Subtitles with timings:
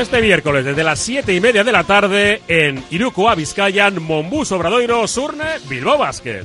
[0.00, 5.06] Este miércoles desde las 7 y media de la tarde en Iruko Vizcayan, Monbus Obradoiro,
[5.06, 6.42] Surne, Bilbao Basket.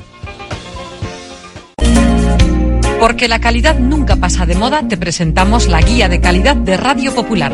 [3.00, 7.16] Porque la calidad nunca pasa de moda, te presentamos la guía de calidad de Radio
[7.16, 7.54] Popular.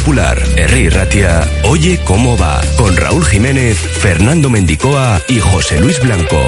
[0.00, 6.40] Popular, Herri Ratia, Oye cómo va, con Raúl Jiménez, Fernando Mendicoa y José Luis Blanco.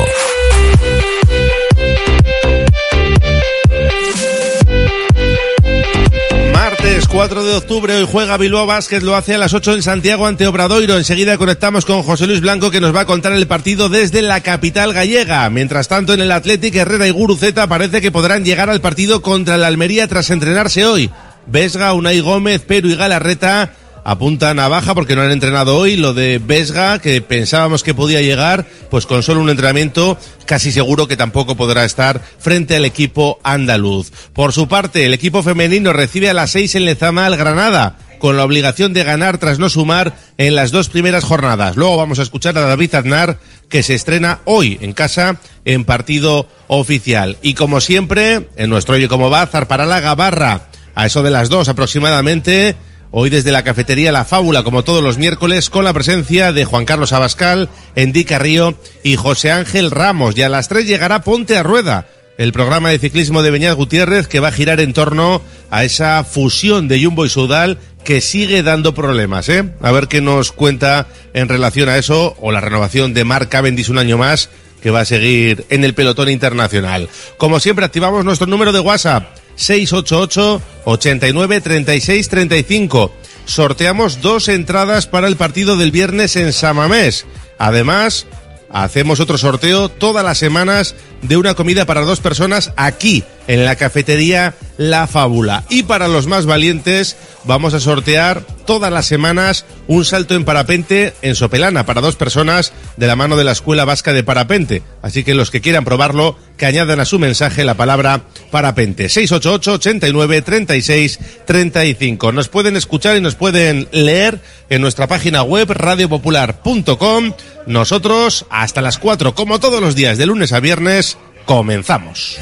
[6.54, 10.26] Martes 4 de octubre, hoy juega Bilbao Basket, lo hace a las 8 en Santiago
[10.26, 10.96] ante Obradoiro.
[10.96, 14.40] Enseguida conectamos con José Luis Blanco que nos va a contar el partido desde la
[14.40, 15.48] capital gallega.
[15.50, 19.56] Mientras tanto, en el Athletic, Herrera y Guruceta parece que podrán llegar al partido contra
[19.56, 21.10] el Almería tras entrenarse hoy.
[21.46, 23.72] Vesga, Unai Gómez, Peru y Galarreta
[24.04, 25.96] apuntan a baja porque no han entrenado hoy.
[25.96, 31.08] Lo de Vesga, que pensábamos que podía llegar, pues con solo un entrenamiento, casi seguro
[31.08, 34.10] que tampoco podrá estar frente al equipo andaluz.
[34.32, 38.36] Por su parte, el equipo femenino recibe a las seis en Lezama al Granada con
[38.36, 41.74] la obligación de ganar tras no sumar en las dos primeras jornadas.
[41.74, 43.38] Luego vamos a escuchar a David Aznar,
[43.68, 47.36] que se estrena hoy en casa en partido oficial.
[47.42, 51.48] Y como siempre, en nuestro Oye Cómo Va, zarpará la Gabarra a eso de las
[51.48, 52.76] dos aproximadamente.
[53.10, 56.86] Hoy desde la cafetería La Fábula, como todos los miércoles, con la presencia de Juan
[56.86, 60.36] Carlos Abascal, Endy Carrillo y José Ángel Ramos.
[60.36, 62.06] Y a las tres llegará Ponte a Rueda,
[62.38, 66.24] el programa de ciclismo de Beñat Gutiérrez que va a girar en torno a esa
[66.24, 69.74] fusión de Jumbo y Sudal que sigue dando problemas, ¿eh?
[69.82, 73.90] A ver qué nos cuenta en relación a eso o la renovación de Mark Cavendish
[73.90, 74.48] un año más
[74.82, 77.08] que va a seguir en el pelotón internacional.
[77.36, 83.12] Como siempre, activamos nuestro número de WhatsApp 688 89 36 35.
[83.44, 87.26] Sorteamos dos entradas para el partido del viernes en Samamés.
[87.58, 88.26] Además,
[88.70, 93.76] hacemos otro sorteo todas las semanas de una comida para dos personas aquí en la
[93.76, 95.64] cafetería La Fábula.
[95.68, 101.14] Y para los más valientes vamos a sortear todas las semanas un salto en parapente
[101.22, 104.82] en Sopelana para dos personas de la mano de la Escuela Vasca de Parapente.
[105.02, 109.08] Así que los que quieran probarlo, que añadan a su mensaje la palabra parapente.
[109.08, 112.32] 688 89 36 35.
[112.32, 114.40] Nos pueden escuchar y nos pueden leer
[114.70, 117.32] en nuestra página web radiopopular.com.
[117.66, 121.11] Nosotros hasta las 4, como todos los días, de lunes a viernes,
[121.44, 122.38] comenzamos.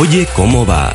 [0.00, 0.94] Oye cómo va.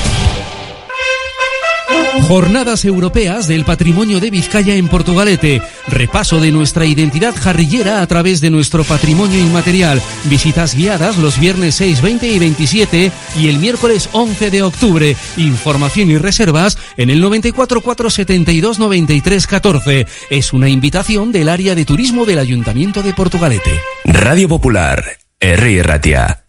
[2.27, 5.61] Jornadas Europeas del Patrimonio de Vizcaya en Portugalete.
[5.87, 10.01] Repaso de nuestra identidad jarrillera a través de nuestro patrimonio inmaterial.
[10.25, 15.15] Visitas guiadas los viernes 6, 20 y 27 y el miércoles 11 de octubre.
[15.37, 20.07] Información y reservas en el 94 472 93 14.
[20.29, 23.71] Es una invitación del área de turismo del Ayuntamiento de Portugalete.
[24.05, 25.03] Radio Popular,
[25.39, 25.83] R.
[25.83, 26.40] Ratia.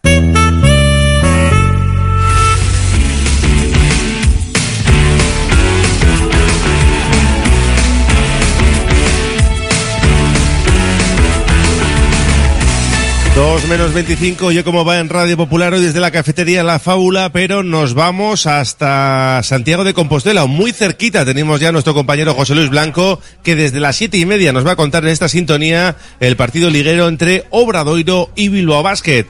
[13.35, 17.33] 2 menos 25, yo como va en Radio Popular hoy desde la cafetería La Fábula,
[17.33, 22.55] pero nos vamos hasta Santiago de Compostela, muy cerquita tenemos ya a nuestro compañero José
[22.55, 25.97] Luis Blanco, que desde las siete y media nos va a contar en esta sintonía
[26.21, 29.25] el partido liguero entre Obradoiro y Bilbao Basket.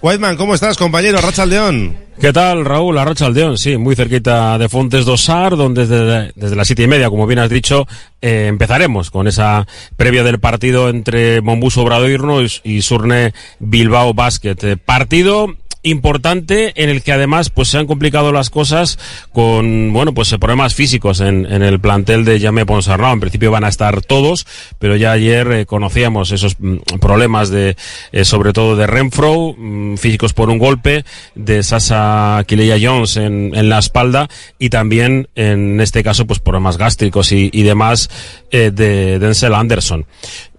[0.00, 1.20] Whiteman, ¿cómo estás, compañero?
[1.20, 1.96] Racha León.
[2.20, 2.98] ¿Qué tal, Raúl?
[2.98, 7.10] Arrocha Aldeón, sí, muy cerquita de Fontes Dosar, donde desde, desde las siete y media,
[7.10, 7.86] como bien has dicho,
[8.20, 9.66] eh, empezaremos con esa
[9.96, 14.56] previa del partido entre Mombus Obradoiro y, y Surne Bilbao Basket.
[14.62, 18.98] Eh, partido importante en el que además pues se han complicado las cosas
[19.32, 23.12] con bueno pues problemas físicos en, en el plantel de Jame Ponsarnau.
[23.12, 24.46] En principio van a estar todos
[24.78, 27.76] pero ya ayer eh, conocíamos esos mm, problemas de
[28.12, 31.04] eh, sobre todo de Renfro mm, físicos por un golpe
[31.34, 34.28] de Sasa Kileya Jones en, en, la espalda
[34.58, 38.10] y también en este caso pues problemas gástricos y, y demás
[38.50, 40.06] eh, de Denzel Anderson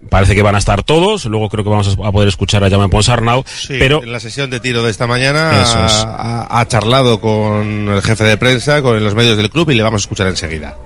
[0.10, 1.26] parece que van a estar todos.
[1.26, 3.44] Luego creo que vamos a poder escuchar a Jaume Ponsarnau.
[3.46, 5.70] Sí, pero en la sesión de tiro de esta mañana es.
[5.70, 9.84] ha, ha charlado con el jefe de prensa, con los medios del club y le
[9.84, 10.78] vamos a escuchar enseguida.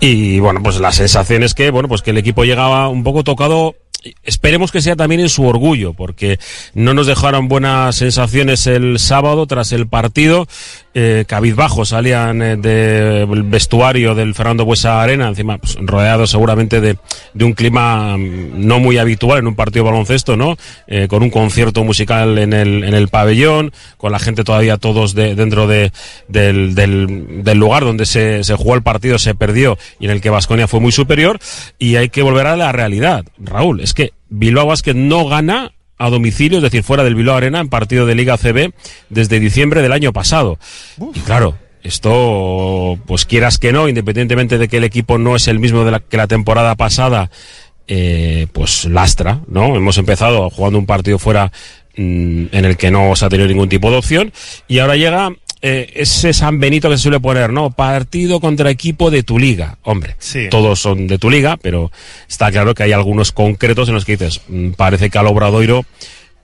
[0.00, 3.24] Y bueno, pues la sensación es que, bueno, pues que el equipo llegaba un poco
[3.24, 3.74] tocado.
[4.22, 6.38] Esperemos que sea también en su orgullo, porque
[6.74, 10.46] no nos dejaron buenas sensaciones el sábado tras el partido.
[10.92, 16.96] Eh, cabizbajos salían eh, del vestuario del Fernando Buesa Arena, encima pues, rodeados seguramente de,
[17.32, 20.56] de, un clima mm, no muy habitual en un partido baloncesto, ¿no?
[20.88, 25.14] Eh, con un concierto musical en el, en el pabellón, con la gente todavía todos
[25.14, 25.92] de, dentro de,
[26.26, 30.20] del, del, del, lugar donde se, se, jugó el partido, se perdió y en el
[30.20, 31.38] que Vasconia fue muy superior.
[31.78, 33.80] Y hay que volver a la realidad, Raúl.
[33.90, 37.68] Es que Bilbao Basket no gana a domicilio, es decir, fuera del Bilbao Arena en
[37.68, 38.72] partido de Liga CB
[39.08, 40.60] desde diciembre del año pasado.
[40.96, 41.16] Uf.
[41.16, 45.58] Y claro, esto, pues quieras que no, independientemente de que el equipo no es el
[45.58, 47.32] mismo de la, que la temporada pasada,
[47.88, 49.74] eh, pues lastra, ¿no?
[49.74, 51.50] Hemos empezado jugando un partido fuera
[51.96, 54.32] mmm, en el que no se ha tenido ningún tipo de opción
[54.68, 57.70] y ahora llega eh, ese San Benito que se suele poner, ¿no?
[57.70, 59.78] Partido contra equipo de tu liga.
[59.82, 60.48] Hombre, sí.
[60.50, 61.90] todos son de tu liga, pero
[62.28, 65.84] está claro que hay algunos concretos en los que dices, mmm, parece que al Obradoiro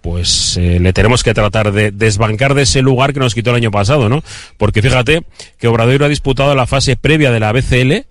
[0.02, 3.56] pues eh, le tenemos que tratar de desbancar de ese lugar que nos quitó el
[3.56, 4.22] año pasado, ¿no?
[4.56, 5.24] Porque fíjate
[5.58, 8.06] que Obradoiro ha disputado la fase previa de la BCL,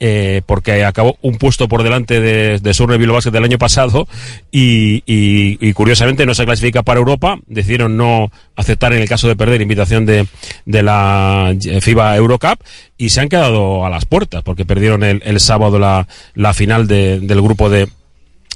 [0.00, 4.06] eh, porque acabó un puesto por delante de, de Surne Bilbao Basket del año pasado
[4.52, 9.60] y, curiosamente no se clasifica para Europa, decidieron no aceptar en el caso de perder
[9.60, 10.26] invitación de,
[10.66, 12.60] de la FIBA Eurocup
[12.96, 16.06] y se han quedado a las puertas porque perdieron el, el sábado la,
[16.54, 17.88] final de, del grupo de,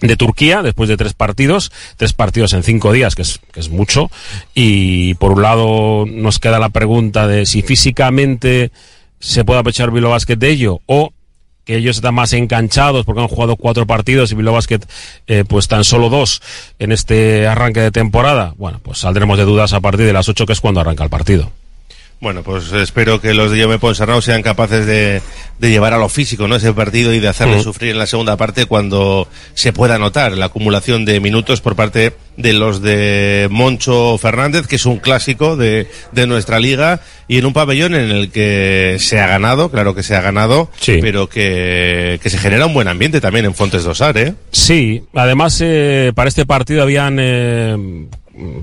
[0.01, 3.69] de Turquía después de tres partidos, tres partidos en cinco días, que es, que es
[3.69, 4.11] mucho.
[4.55, 8.71] Y por un lado nos queda la pregunta de si físicamente
[9.19, 11.13] se puede aprovechar Bilbao Basket de ello o
[11.65, 14.81] que ellos están más enganchados porque han jugado cuatro partidos y Bilbao Basket
[15.27, 16.43] eh, pues tan solo dos
[16.79, 18.55] en este arranque de temporada.
[18.57, 21.11] Bueno, pues saldremos de dudas a partir de las ocho que es cuando arranca el
[21.11, 21.51] partido.
[22.23, 25.21] Bueno, pues espero que los de Jaume Ponsarnau sean capaces de,
[25.59, 26.55] de, llevar a lo físico, ¿no?
[26.55, 27.65] Ese partido y de hacerle uh -huh.
[27.65, 32.13] sufrir en la segunda parte cuando se pueda notar la acumulación de minutos por parte
[32.37, 37.47] de los de Moncho Fernández, que es un clásico de, de nuestra liga y en
[37.47, 40.99] un pabellón en el que se ha ganado, claro que se ha ganado, sí.
[41.01, 44.35] pero que, que, se genera un buen ambiente también en Fontes Dosar, ¿eh?
[44.53, 48.07] Sí, además eh, para este partido habían eh,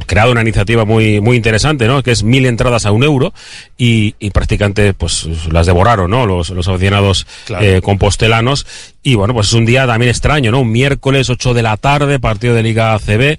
[0.06, 2.02] creado una iniciativa muy, muy interesante, ¿no?
[2.04, 3.34] Que es mil entradas a un euro
[3.78, 6.26] y, y prácticamente, pues, las devoraron, ¿no?
[6.26, 7.66] Los, los aficionados Claro.
[7.66, 8.66] eh, compostelanos.
[9.02, 10.60] Y bueno, pues es un día también extraño, ¿no?
[10.60, 13.38] Un miércoles 8 de la tarde, partido de Liga ACB.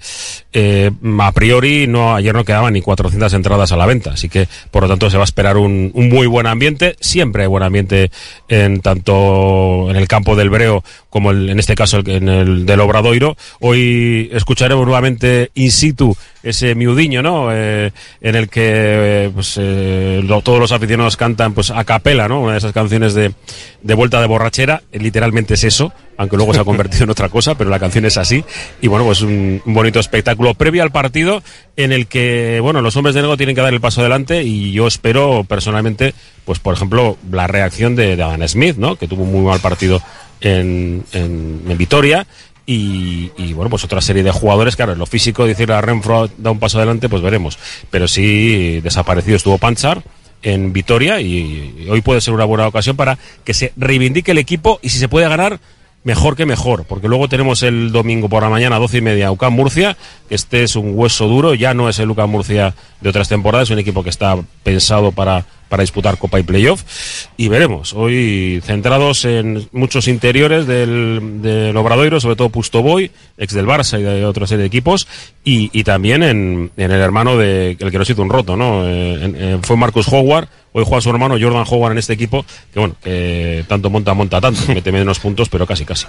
[0.53, 4.11] Eh, a priori, no, ayer no quedaban ni 400 entradas a la venta.
[4.13, 6.95] Así que, por lo tanto, se va a esperar un, un muy buen ambiente.
[6.99, 8.09] Siempre hay buen ambiente
[8.49, 12.79] en tanto en el campo del Breo como el- en este caso en el del
[12.79, 13.37] Obradoiro.
[13.59, 17.49] Hoy escucharemos nuevamente in situ ese miudiño, ¿no?
[17.51, 22.41] Eh, en el que eh, pues, eh, todos los aficionados cantan pues a capela, ¿no?
[22.41, 23.33] Una de esas canciones de,
[23.81, 24.81] de vuelta de borrachera.
[24.91, 28.17] Literalmente es eso, aunque luego se ha convertido en otra cosa, pero la canción es
[28.17, 28.43] así.
[28.81, 31.43] Y bueno, pues un, un bonito espectáculo previo al partido
[31.77, 34.71] en el que, bueno, los hombres de negro tienen que dar el paso adelante y
[34.71, 36.13] yo espero personalmente,
[36.45, 38.95] pues por ejemplo, la reacción de, de Adam Smith, ¿no?
[38.95, 40.01] Que tuvo un muy mal partido
[40.41, 42.25] en, en, en Vitoria.
[42.65, 46.51] Y, bueno, pues otra serie de jugadores, claro, en lo físico, decirle a Renfro da
[46.51, 47.59] un paso adelante, pues veremos.
[47.89, 50.03] Pero sí, desaparecido estuvo Panchar
[50.41, 54.79] en Vitoria y, hoy puede ser una buena ocasión para que se reivindique el equipo
[54.81, 55.59] y si se puede ganar,
[56.03, 59.53] mejor que mejor, porque luego tenemos el domingo por la mañana, doce y media, UCAM
[59.53, 59.97] Murcia,
[60.29, 63.71] este es un hueso duro, ya no es el UCAM Murcia de otras temporadas, es
[63.71, 66.83] un equipo que está pensado para, para disputar Copa y Playoff,
[67.37, 73.65] y veremos, hoy centrados en muchos interiores del, del Obradoiro, sobre todo Pustoboy, ex del
[73.65, 75.07] Barça y de otra serie de equipos,
[75.45, 78.85] y, y también en, en el hermano de, el que nos hizo un roto, ¿no?
[78.85, 82.79] Eh, en- fue Marcus Howard, Hoy juega su hermano Jordan Howard en este equipo, que
[82.79, 86.05] bueno, que tanto monta, monta tanto, mete menos puntos, pero casi, casi.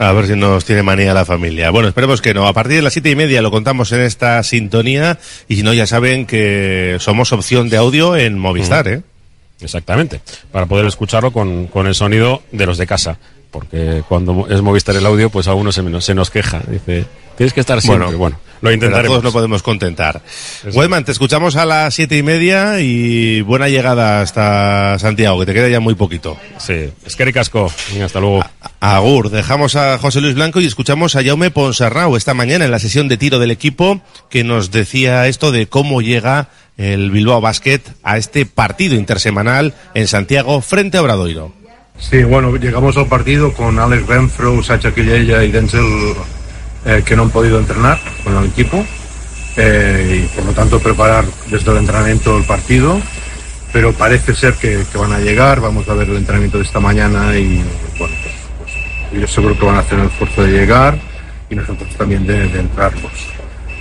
[0.00, 1.70] A ver si nos tiene manía la familia.
[1.70, 2.46] Bueno, esperemos que no.
[2.46, 5.74] A partir de las siete y media lo contamos en esta sintonía y si no
[5.74, 9.02] ya saben que somos opción de audio en Movistar, ¿eh?
[9.60, 13.18] Exactamente, para poder escucharlo con, con el sonido de los de casa,
[13.50, 17.04] porque cuando es Movistar el audio, pues a uno se, nos- se nos queja, dice,
[17.40, 18.14] tienes que estar siempre.
[18.16, 19.08] Bueno, lo pero a intentaremos.
[19.08, 20.20] todos no podemos contentar.
[20.74, 25.54] Wedman, te escuchamos a las siete y media y buena llegada hasta Santiago, que te
[25.54, 26.36] queda ya muy poquito.
[26.58, 27.72] Sí, es que ricasco.
[28.04, 28.44] Hasta luego.
[28.80, 32.78] Agur, dejamos a José Luis Blanco y escuchamos a Jaume Ponsarrao esta mañana en la
[32.78, 37.80] sesión de tiro del equipo que nos decía esto de cómo llega el Bilbao Basket
[38.02, 41.54] a este partido intersemanal en Santiago frente a Obradoiro.
[41.98, 45.86] Sí, bueno, llegamos al partido con Alex Renfro, Sacha Quillella y Denzel
[46.84, 48.84] eh, que no han podido entrenar con el equipo
[49.56, 53.00] eh, y por lo tanto preparar desde el entrenamiento el partido.
[53.72, 57.36] Pero parece ser que, van a llegar, vamos a ver el entrenamiento de esta mañana
[57.36, 57.62] y
[57.98, 60.98] bueno, pues, pues, yo seguro que van a hacer el esfuerzo de llegar
[61.48, 62.92] y nosotros también de, de entrar.
[62.94, 63.12] pues.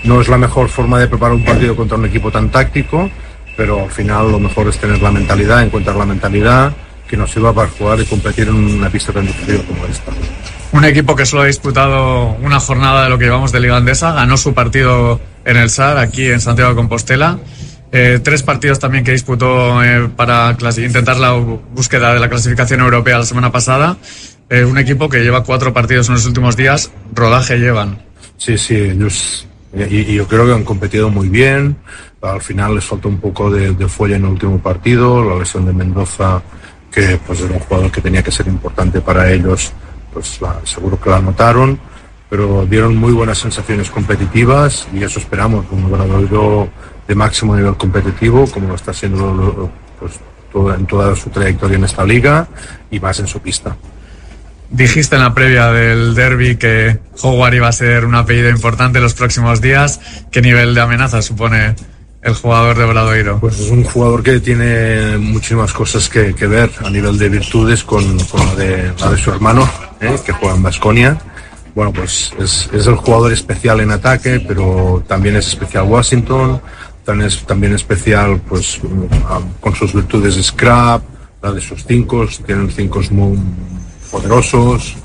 [0.04, 3.10] No es la mejor forma de preparar un partido contra un equipo tan táctico,
[3.58, 6.74] pero al final lo mejor es tener la mentalidad, encontrar la mentalidad
[7.08, 10.12] que nos sirva para jugar y competir en una pista tan difícil como esta.
[10.72, 14.14] Un equipo que solo ha disputado una jornada de lo que llevamos de Liga Andesa,
[14.14, 17.40] ganó su partido en el SAR, aquí en Santiago de Compostela.
[17.92, 23.18] Eh, tres partidos también que disputó eh, para intentar la búsqueda de la clasificación europea
[23.18, 23.98] la semana pasada.
[24.48, 27.98] Eh, un equipo que lleva cuatro partidos en los últimos días, rodaje llevan.
[28.38, 31.78] Sí, sí, ellos, y, y yo creo que han competido muy bien.
[32.22, 35.24] Al final les faltó un poco de, de fuelle en el último partido.
[35.24, 36.44] La lesión de Mendoza,
[36.92, 39.72] que pues era un jugador que tenía que ser importante para ellos,
[40.20, 41.80] pues la- seguro que la notaron.
[42.30, 45.66] Pero dieron muy buenas sensaciones competitivas y eso esperamos.
[45.72, 46.70] Un Obradoiro
[47.08, 50.20] de máximo nivel competitivo, como lo está haciendo lo- pues,
[50.78, 52.48] en toda su trayectoria en esta liga
[52.92, 53.76] y más en su pista.
[54.70, 59.16] Dijiste en la previa del derby que Howard iba a ser un apellido importante los
[59.16, 60.00] próximos días.
[60.32, 61.76] ¿Qué nivel de amenaza supone
[62.22, 63.40] el jugador de Obradoiro?
[63.40, 68.18] Pues es un jugador que tiene muchísimas cosas que, ver a nivel de virtudes con,
[68.18, 69.70] la, de, su hermano,
[70.02, 70.18] ¿eh?
[70.26, 71.18] que juega en Basconia.
[71.76, 76.62] Bueno, pues es, es el jugador especial en ataque, pero también es especial Washington,
[77.06, 78.82] también es también especial pues
[79.60, 81.02] con sus virtudes de scrap,
[81.42, 83.38] la de sus cinco, tienen cinco muy
[84.12, 84.96] poderosos.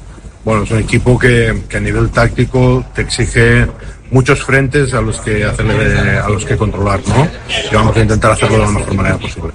[0.45, 3.67] Bueno, es un equipo que, que a nivel táctico te exige
[4.11, 7.29] muchos frentes a los que hacerle, a los que controlar, ¿no?
[7.71, 9.51] Y vamos a intentar hacerlo de la mejor manera posible.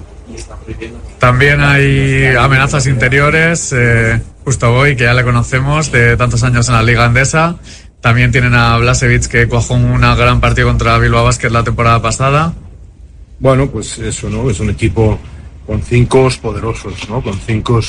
[1.18, 3.72] También hay amenazas interiores.
[3.76, 7.56] Eh, Justo hoy, que ya le conocemos de tantos años en la Liga Andesa.
[8.00, 12.54] También tienen a Blasevich, que cuajó una gran partido contra Bilbao Basket la temporada pasada.
[13.38, 14.48] Bueno, pues eso, ¿no?
[14.48, 15.18] Es un equipo
[15.66, 17.22] con cinco poderosos, ¿no?
[17.22, 17.80] Con cinco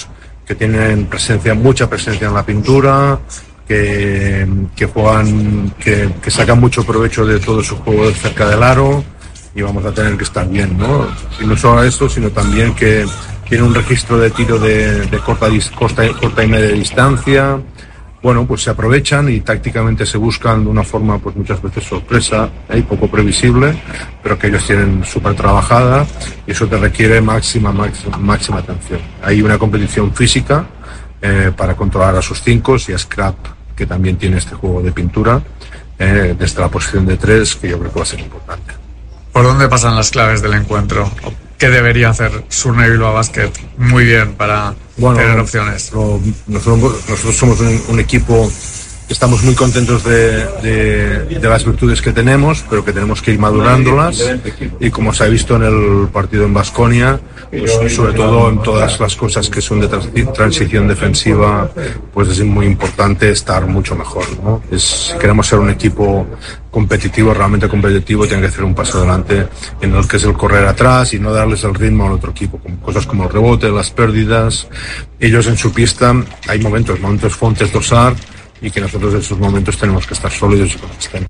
[0.45, 3.17] que tienen presencia, mucha presencia en la pintura,
[3.71, 9.01] que, que juegan, que, que sacan mucho provecho de todo su juego cerca del aro
[9.55, 11.07] y vamos a tener que estar bien, ¿no?
[11.39, 13.05] Y no solo esto, sino también que
[13.47, 17.61] tiene un registro de tiro de, de corta, corta, corta y media distancia,
[18.21, 22.49] bueno, pues se aprovechan y tácticamente se buscan de una forma, pues muchas veces sorpresa
[22.67, 22.79] ¿eh?
[22.79, 23.73] y poco previsible,
[24.21, 26.05] pero que ellos tienen súper trabajada
[26.45, 28.99] y eso te requiere máxima, máxima, máxima atención.
[29.23, 30.65] Hay una competición física
[31.21, 34.91] eh, para controlar a sus cinco y a Scrap, que también tiene este juego de
[34.91, 35.41] pintura,
[35.97, 38.73] eh, desde la posición de tres, que yo creo que va a ser importante.
[39.33, 41.09] ¿Por dónde pasan las claves del encuentro?
[41.57, 45.91] ¿Qué debería hacer Surne Bilbao Basket muy bien para tener opciones?
[45.93, 48.51] Lo, nosotros, nosotros, somos un, un, equipo
[49.11, 53.39] estamos muy contentos de, de, de, las virtudes que tenemos, pero que tenemos que ir
[53.39, 54.23] madurándolas.
[54.79, 58.99] Y como se ha visto en el partido en Basconia, pues, sobre todo en todas
[58.99, 59.87] las cosas que son de
[60.33, 61.69] transición defensiva,
[62.13, 64.25] pues es muy importante estar mucho mejor.
[64.43, 64.61] ¿no?
[64.71, 66.25] Es, si queremos ser un equipo
[66.69, 69.47] competitivo, realmente competitivo, tiene que hacer un paso adelante
[69.81, 72.59] en el que es el correr atrás y no darles el ritmo al otro equipo,
[72.81, 74.67] cosas como el rebote, las pérdidas.
[75.19, 76.15] Ellos en su pista,
[76.47, 78.15] hay momentos, momentos fontes dosar,
[78.61, 81.29] y que nosotros en esos momentos tenemos que estar sólidos y consistentes.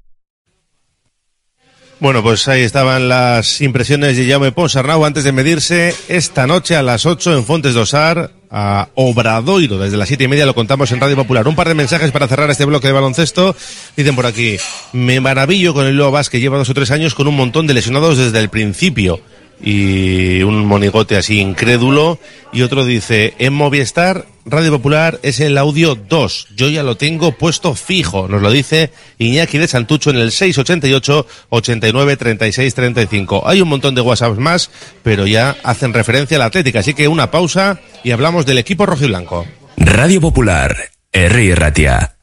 [2.02, 6.82] Bueno, pues ahí estaban las impresiones de Jaume Ponsarnau antes de medirse esta noche a
[6.82, 9.78] las 8 en Fontes Dosar a Obradoiro.
[9.78, 11.48] Desde las siete y media lo contamos en Radio Popular.
[11.48, 13.56] Un par de mensajes para cerrar este bloque de baloncesto.
[13.96, 14.58] Dicen por aquí,
[14.94, 17.76] me maravillo con el Lobo que lleva dos o tres años con un montón de
[17.76, 19.22] lesionados desde el principio
[19.64, 22.20] y un monigote así incrédulo.
[22.54, 26.48] Y otro dice, en Movistar, Radio Popular es el audio 2.
[26.56, 28.28] Yo ya lo tengo puesto fijo.
[28.28, 33.44] Nos lo dice Iñaki de Santucho en el 688 89 36 35.
[33.46, 34.72] Hay un montón de WhatsApps más,
[35.04, 36.80] pero ya hacen referencia a la Atlética.
[36.80, 39.46] Así que una pausa y hablamos del equipo rojiblanco.
[39.78, 40.76] Radio Popular,
[41.12, 41.56] R.
[41.56, 42.16] Ratia.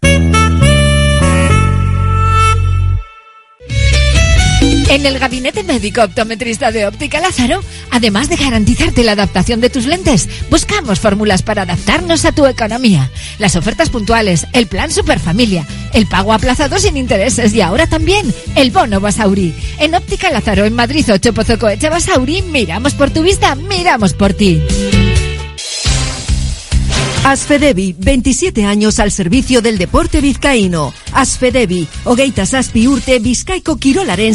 [4.90, 9.84] En el gabinete médico optometrista de Óptica Lázaro, además de garantizarte la adaptación de tus
[9.84, 13.10] lentes, buscamos fórmulas para adaptarnos a tu economía.
[13.38, 18.70] Las ofertas puntuales, el plan Superfamilia, el pago aplazado sin intereses y ahora también el
[18.70, 19.54] bono Basauri.
[19.78, 24.62] En Óptica Lázaro, en Madrid 8 Pozocoeche Basauri, miramos por tu vista, miramos por ti.
[27.28, 30.94] Asfedevi, 27 años al servicio del deporte vizcaíno.
[31.12, 34.34] Asfedevi, hogeita zazpi urte bizkaiko kirolaren.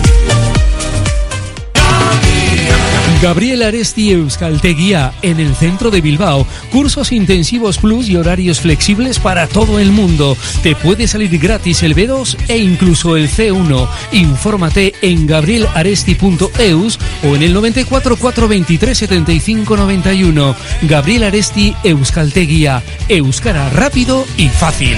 [3.21, 6.47] Gabriel Aresti Euskalteguía, en el centro de Bilbao.
[6.71, 10.35] Cursos intensivos plus y horarios flexibles para todo el mundo.
[10.63, 13.87] Te puede salir gratis el B2 e incluso el C1.
[14.13, 20.55] Infórmate en gabrielaresti.eus o en el 94 423 75 91.
[20.81, 22.81] Gabriel Aresti Euskalteguía.
[23.07, 24.97] Euskara rápido y fácil.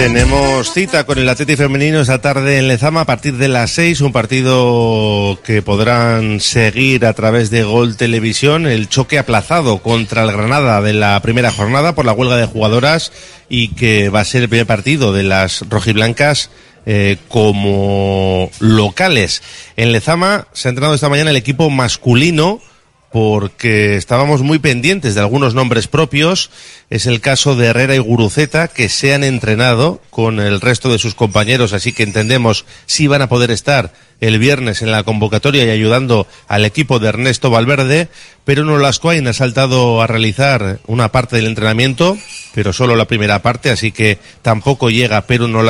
[0.00, 4.00] Tenemos cita con el Atleti femenino esta tarde en Lezama a partir de las 6,
[4.00, 10.32] un partido que podrán seguir a través de Gol Televisión, el choque aplazado contra el
[10.32, 13.12] Granada de la primera jornada por la huelga de jugadoras
[13.50, 16.50] y que va a ser el primer partido de las rojiblancas
[16.86, 19.42] eh, como locales.
[19.76, 22.62] En Lezama se ha entrenado esta mañana el equipo masculino
[23.10, 26.50] porque estábamos muy pendientes de algunos nombres propios.
[26.90, 30.98] Es el caso de Herrera y Guruceta, que se han entrenado con el resto de
[30.98, 35.64] sus compañeros, así que entendemos si van a poder estar el viernes en la convocatoria
[35.64, 38.08] y ayudando al equipo de Ernesto Valverde,
[38.44, 42.18] pero no Lascoain ha saltado a realizar una parte del entrenamiento,
[42.54, 45.62] pero solo la primera parte, así que tampoco llega Perú no.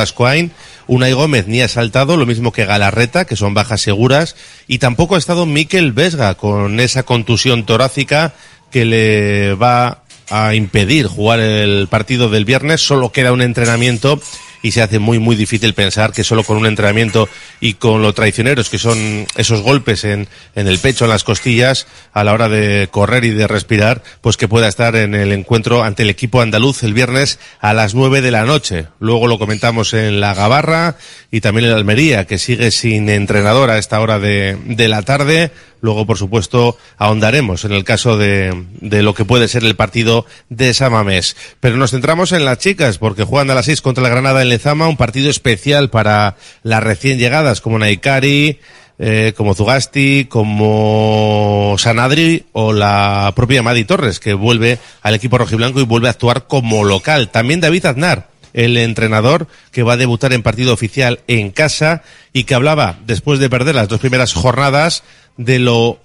[0.90, 4.34] Unai Gómez ni ha saltado, lo mismo que Galarreta, que son bajas seguras,
[4.66, 8.34] y tampoco ha estado Miquel Vesga con esa contusión torácica
[8.72, 12.80] que le va a impedir jugar el partido del viernes.
[12.80, 14.20] Solo queda un entrenamiento
[14.62, 17.28] y se hace muy muy difícil pensar que solo con un entrenamiento
[17.60, 21.86] y con lo traicioneros que son esos golpes en, en el pecho, en las costillas,
[22.12, 25.82] a la hora de correr y de respirar, pues que pueda estar en el encuentro
[25.82, 28.86] ante el equipo andaluz el viernes a las nueve de la noche.
[28.98, 30.96] Luego lo comentamos en la Gabarra
[31.30, 35.50] y también en Almería, que sigue sin entrenador a esta hora de, de la tarde.
[35.80, 40.26] Luego, por supuesto, ahondaremos en el caso de, de lo que puede ser el partido
[40.48, 41.36] de Samamés.
[41.60, 44.48] Pero nos centramos en las chicas, porque juegan a las seis contra la Granada en
[44.50, 48.58] Lezama, un partido especial para las recién llegadas como Naikari,
[49.02, 55.80] eh, como Zugasti, como Sanadri o la propia Madi Torres, que vuelve al equipo rojiblanco
[55.80, 57.30] y vuelve a actuar como local.
[57.30, 62.02] También David Aznar, el entrenador que va a debutar en partido oficial en casa
[62.34, 65.02] y que hablaba, después de perder las dos primeras jornadas,
[65.36, 65.98] de lo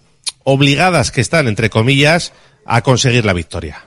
[0.44, 2.34] obligadas que están, entre comillas,
[2.66, 3.84] a conseguir la victoria.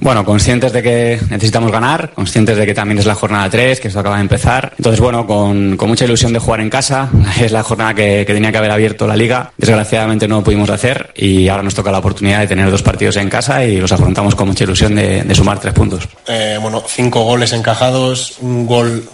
[0.00, 3.88] Bueno, conscientes de que necesitamos ganar, conscientes de que también es la jornada 3, que
[3.88, 4.72] esto acaba de empezar.
[4.78, 7.10] Entonces, bueno, con, con mucha ilusión de jugar en casa.
[7.40, 9.52] Es la jornada que, que, tenía que haber abierto la liga.
[9.56, 13.16] Desgraciadamente no lo pudimos hacer y ahora nos toca la oportunidad de tener dos partidos
[13.16, 16.08] en casa y los afrontamos con mucha ilusión de, de sumar tres puntos.
[16.28, 19.08] Eh, bueno, cinco goles encajados, un gol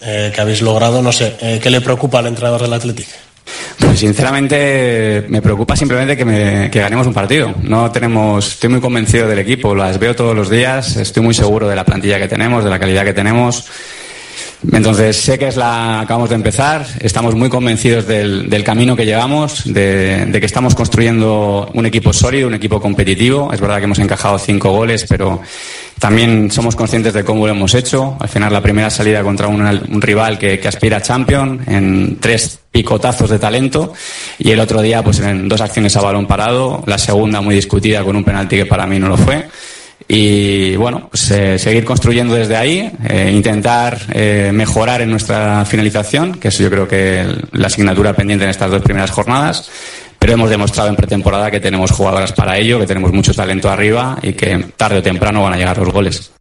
[0.00, 1.00] eh, que habéis logrado.
[1.00, 3.10] No sé, eh, ¿qué le preocupa al entrenador del Atlético?
[3.78, 7.54] Pues sinceramente me preocupa simplemente que, me, que, ganemos un partido.
[7.62, 11.68] No tenemos, estoy muy convencido del equipo, las veo todos los días, estoy muy seguro
[11.68, 13.68] de la plantilla que tenemos, de la calidad que tenemos.
[14.72, 19.62] Entonces sé que es la acabamos de empezar, estamos muy convencidos del, camino que llevamos,
[19.64, 23.52] de, que estamos construyendo un equipo sólido, un equipo competitivo.
[23.52, 25.42] Es verdad que hemos encajado cinco goles, pero
[25.98, 28.16] también somos conscientes de cómo lo hemos hecho.
[28.18, 32.16] Al final la primera salida contra un, un rival que, que, aspira a champion en
[32.20, 33.92] tres picotazos de talento
[34.36, 38.02] y el otro día pues en dos acciones a balón parado, la segunda muy discutida
[38.02, 39.46] con un penalti que para mí no lo fue
[40.08, 46.34] y bueno, pues, eh, seguir construyendo desde ahí, eh, intentar eh, mejorar en nuestra finalización,
[46.34, 49.70] que es yo creo que la asignatura pendiente en estas dos primeras jornadas,
[50.18, 54.18] pero hemos demostrado en pretemporada que tenemos jugadoras para ello, que tenemos mucho talento arriba
[54.20, 56.32] y que tarde o temprano van a llegar los goles.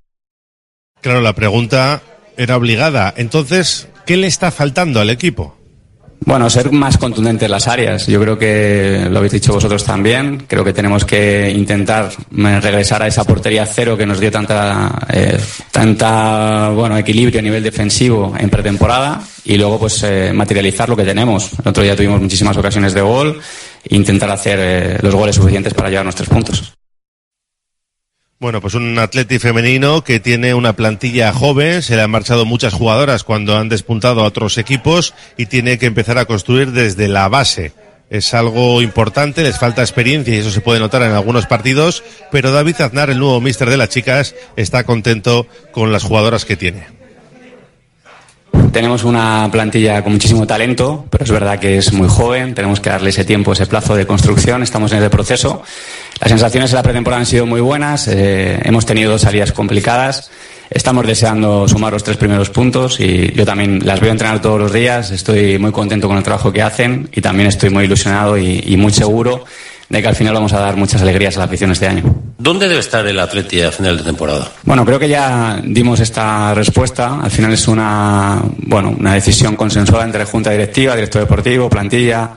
[1.00, 2.02] Claro, la pregunta
[2.38, 3.14] era obligada.
[3.16, 5.63] Entonces, ¿qué le está faltando al equipo?
[6.26, 8.08] Bueno, ser más contundentes las áreas.
[8.08, 10.46] Yo creo que lo habéis dicho vosotros también.
[10.48, 15.38] Creo que tenemos que intentar regresar a esa portería cero que nos dio tanta, eh,
[15.72, 21.04] tanta bueno, equilibrio a nivel defensivo en pretemporada y luego pues eh, materializar lo que
[21.04, 21.52] tenemos.
[21.62, 23.40] El otro día tuvimos muchísimas ocasiones de gol
[23.84, 26.74] e intentar hacer eh, los goles suficientes para llevar nuestros puntos.
[28.44, 32.74] Bueno, pues un atleti femenino que tiene una plantilla joven, se le han marchado muchas
[32.74, 37.30] jugadoras cuando han despuntado a otros equipos y tiene que empezar a construir desde la
[37.30, 37.72] base.
[38.10, 42.04] Es algo importante, les falta experiencia y eso se puede notar en algunos partidos,
[42.34, 46.58] pero David Aznar, el nuevo míster de las chicas, está contento con las jugadoras que
[46.58, 47.03] tiene.
[48.74, 52.90] Tenemos una plantilla con muchísimo talento, pero es verdad que es muy joven, tenemos que
[52.90, 55.62] darle ese tiempo, ese plazo de construcción, estamos en el proceso.
[56.20, 60.32] Las sensaciones en la pretemporada han sido muy buenas, eh, hemos tenido dos salidas complicadas,
[60.72, 64.74] estamos deseando sumar los tres primeros puntos y yo también las veo entrenar todos los
[64.74, 68.76] días, estoy muy contento con el trabajo que hacen y también estoy muy ilusionado y
[68.76, 69.46] muy seguro
[69.94, 72.04] de que al final vamos a dar muchas alegrías a la afición este año.
[72.40, 74.52] ¿Dónde debe estar el Atleti a final de temporada?
[74.64, 77.20] Bueno, creo que ya dimos esta respuesta.
[77.22, 82.32] Al final es una, bueno, una decisión consensuada entre junta directiva, director deportivo, plantilla,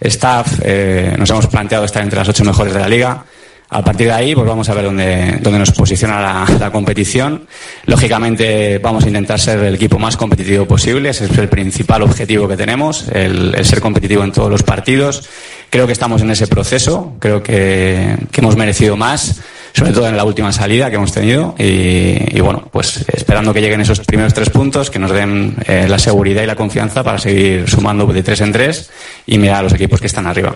[0.00, 0.60] staff.
[0.62, 3.22] Eh, nos hemos planteado estar entre las ocho mejores de la liga.
[3.74, 7.44] A partir de ahí, pues vamos a ver dónde, dónde nos posiciona la, competición.
[7.86, 11.08] Lógicamente, vamos a intentar ser el equipo más competitivo posible.
[11.08, 15.28] Ese es el principal objetivo que tenemos, el, ser competitivo en todos los partidos.
[15.70, 17.14] Creo que estamos en ese proceso.
[17.18, 19.40] Creo que, hemos merecido más
[19.72, 23.60] sobre todo en la última salida que hemos tenido y, y bueno, pues esperando que
[23.60, 27.18] lleguen esos primeros tres puntos, que nos den eh, la seguridad y la confianza para
[27.18, 28.92] seguir sumando de tres en tres
[29.26, 30.54] y mirar a los equipos que están arriba.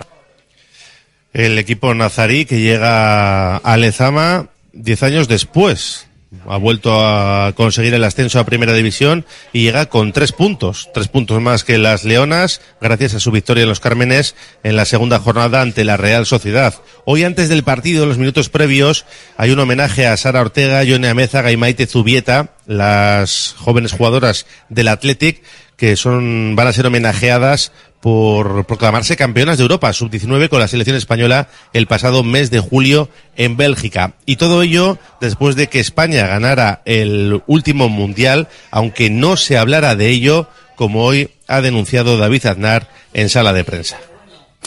[1.33, 6.07] El equipo nazarí que llega a Lezama diez años después
[6.47, 11.07] ha vuelto a conseguir el ascenso a Primera División y llega con tres puntos, tres
[11.07, 15.19] puntos más que las Leonas, gracias a su victoria en los Cármenes en la segunda
[15.19, 16.75] jornada ante la Real Sociedad.
[17.05, 19.05] Hoy antes del partido, en los minutos previos,
[19.37, 24.89] hay un homenaje a Sara Ortega, Yone Amézaga y Maite Zubieta, las jóvenes jugadoras del
[24.89, 25.41] Athletic,
[25.79, 30.97] que son, van a ser homenajeadas por proclamarse campeonas de Europa sub-19 con la selección
[30.97, 34.13] española el pasado mes de julio en Bélgica.
[34.25, 39.95] Y todo ello después de que España ganara el último mundial, aunque no se hablara
[39.95, 43.97] de ello, como hoy ha denunciado David Aznar en sala de prensa.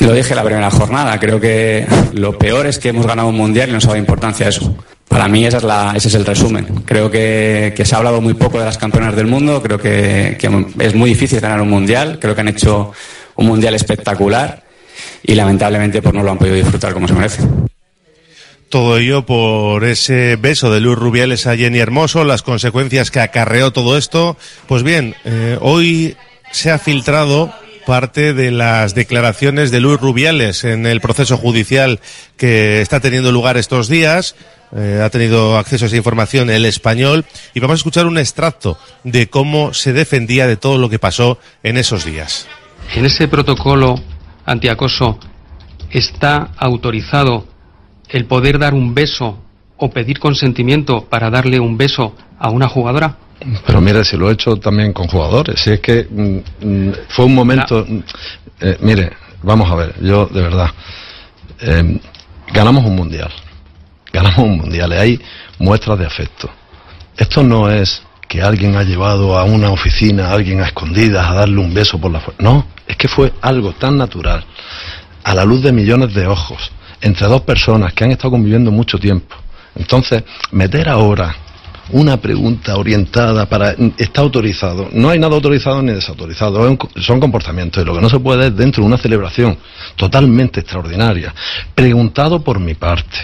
[0.00, 3.68] Lo dije la primera jornada, creo que lo peor es que hemos ganado un mundial
[3.68, 4.74] y no se ha dado importancia a eso.
[5.06, 6.66] Para mí esa es la, ese es el resumen.
[6.86, 10.36] Creo que, que se ha hablado muy poco de las campeonas del mundo, creo que,
[10.38, 12.92] que es muy difícil ganar un mundial, creo que han hecho
[13.36, 14.62] un mundial espectacular
[15.22, 17.42] y lamentablemente pues no lo han podido disfrutar como se merece.
[18.68, 23.70] Todo ello por ese beso de Luis Rubiales a Jenny Hermoso, las consecuencias que acarreó
[23.70, 24.38] todo esto.
[24.66, 26.16] Pues bien, eh, hoy
[26.52, 27.52] se ha filtrado
[27.86, 32.00] parte de las declaraciones de Luis Rubiales en el proceso judicial
[32.36, 34.34] que está teniendo lugar estos días.
[34.74, 38.78] Eh, ha tenido acceso a esa información el español y vamos a escuchar un extracto
[39.04, 42.48] de cómo se defendía de todo lo que pasó en esos días.
[42.94, 43.96] En ese protocolo
[44.46, 45.18] antiacoso
[45.90, 47.46] está autorizado
[48.08, 49.42] el poder dar un beso
[49.76, 53.16] o pedir consentimiento para darle un beso a una jugadora?
[53.66, 57.24] Pero mire, si lo he hecho también con jugadores, si es que mm, mm, fue
[57.24, 57.98] un momento, mm,
[58.60, 60.70] eh, mire, vamos a ver, yo de verdad,
[61.60, 62.00] eh,
[62.52, 63.30] ganamos un mundial,
[64.12, 65.20] ganamos un mundial y hay
[65.58, 66.50] muestras de afecto.
[67.16, 71.34] Esto no es que alguien ha llevado a una oficina a alguien a escondidas a
[71.34, 72.42] darle un beso por la fuerza.
[72.42, 74.44] No, es que fue algo tan natural,
[75.24, 78.98] a la luz de millones de ojos, entre dos personas que han estado conviviendo mucho
[78.98, 79.36] tiempo.
[79.74, 81.34] Entonces, meter ahora
[81.90, 84.88] una pregunta orientada para está autorizado.
[84.92, 88.56] No hay nada autorizado ni desautorizado, son comportamientos y lo que no se puede es
[88.56, 89.58] dentro de una celebración
[89.96, 91.34] totalmente extraordinaria,
[91.74, 93.18] preguntado por mi parte,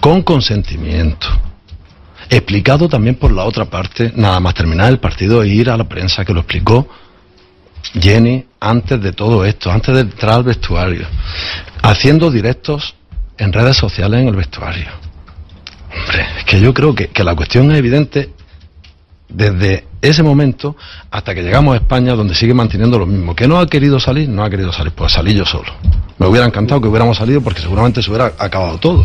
[0.00, 1.26] con consentimiento,
[2.28, 5.84] explicado también por la otra parte, nada más terminar el partido e ir a la
[5.84, 6.88] prensa que lo explicó
[7.94, 11.06] Jenny antes de todo esto, antes de entrar al vestuario,
[11.82, 12.94] haciendo directos
[13.38, 15.05] en redes sociales en el vestuario.
[16.06, 18.30] Hombre, es que yo creo que, que la cuestión es evidente
[19.28, 20.76] desde ese momento
[21.10, 23.34] hasta que llegamos a España donde sigue manteniendo lo mismo.
[23.34, 24.28] ¿Que no ha querido salir?
[24.28, 25.72] No ha querido salir, pues salí yo solo.
[26.18, 29.04] Me hubiera encantado que hubiéramos salido porque seguramente se hubiera acabado todo.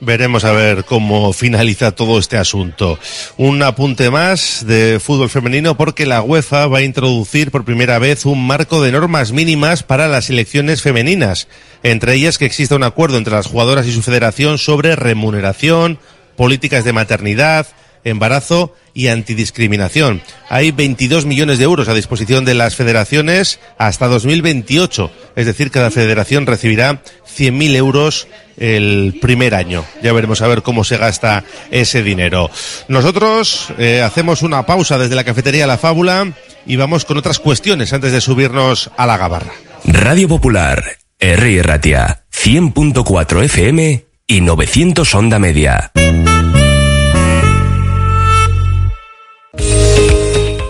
[0.00, 3.00] Veremos a ver cómo finaliza todo este asunto.
[3.36, 8.24] Un apunte más de fútbol femenino porque la UEFA va a introducir por primera vez
[8.24, 11.48] un marco de normas mínimas para las selecciones femeninas.
[11.82, 15.98] Entre ellas que exista un acuerdo entre las jugadoras y su federación sobre remuneración,
[16.36, 17.66] políticas de maternidad,
[18.04, 20.22] embarazo y antidiscriminación.
[20.48, 25.10] Hay 22 millones de euros a disposición de las federaciones hasta 2028.
[25.36, 27.02] Es decir, cada federación recibirá
[27.36, 29.84] 100.000 euros el primer año.
[30.02, 32.50] Ya veremos a ver cómo se gasta ese dinero.
[32.88, 36.32] Nosotros eh, hacemos una pausa desde la cafetería La Fábula
[36.66, 39.52] y vamos con otras cuestiones antes de subirnos a la gabarra.
[39.84, 41.62] Radio Popular, R.
[41.62, 45.92] Ratia, 100.4 FM y 900 Onda Media.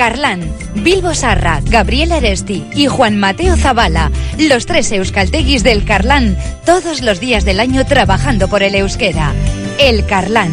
[0.00, 0.40] Carlán,
[0.76, 7.20] Bilbo Sarra, Gabriel Aresti y Juan Mateo Zabala, los tres euskalteguis del Carlán, todos los
[7.20, 9.34] días del año trabajando por el euskera.
[9.78, 10.52] El Carlán.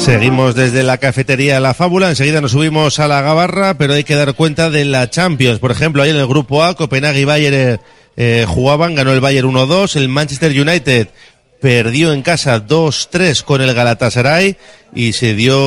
[0.00, 4.14] Seguimos desde la cafetería La Fábula, enseguida nos subimos a la Gabarra, pero hay que
[4.14, 5.58] dar cuenta de la Champions.
[5.58, 7.80] Por ejemplo, ahí en el grupo A, Copenhague y Bayern
[8.16, 11.08] eh, jugaban, ganó el Bayern 1-2, el Manchester United
[11.60, 14.56] perdió en casa 2-3 con el Galatasaray
[14.94, 15.58] y se dio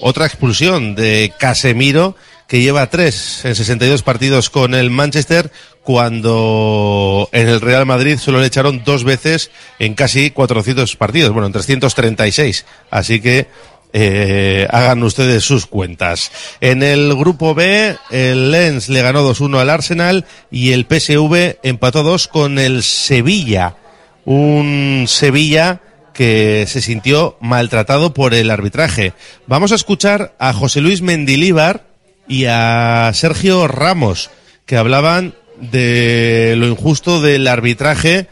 [0.00, 2.16] otra expulsión de Casemiro
[2.50, 5.52] que lleva tres en 62 partidos con el Manchester,
[5.84, 11.46] cuando en el Real Madrid solo le echaron dos veces en casi 400 partidos, bueno,
[11.46, 12.66] en 336.
[12.90, 13.46] Así que
[13.92, 16.32] eh, hagan ustedes sus cuentas.
[16.60, 22.02] En el grupo B, el Lens le ganó 2-1 al Arsenal y el PSV empató
[22.02, 23.76] 2 con el Sevilla.
[24.24, 25.82] Un Sevilla
[26.12, 29.12] que se sintió maltratado por el arbitraje.
[29.46, 31.89] Vamos a escuchar a José Luis Mendilíbar
[32.30, 34.30] y a Sergio Ramos,
[34.64, 38.28] que hablaban de lo injusto del arbitraje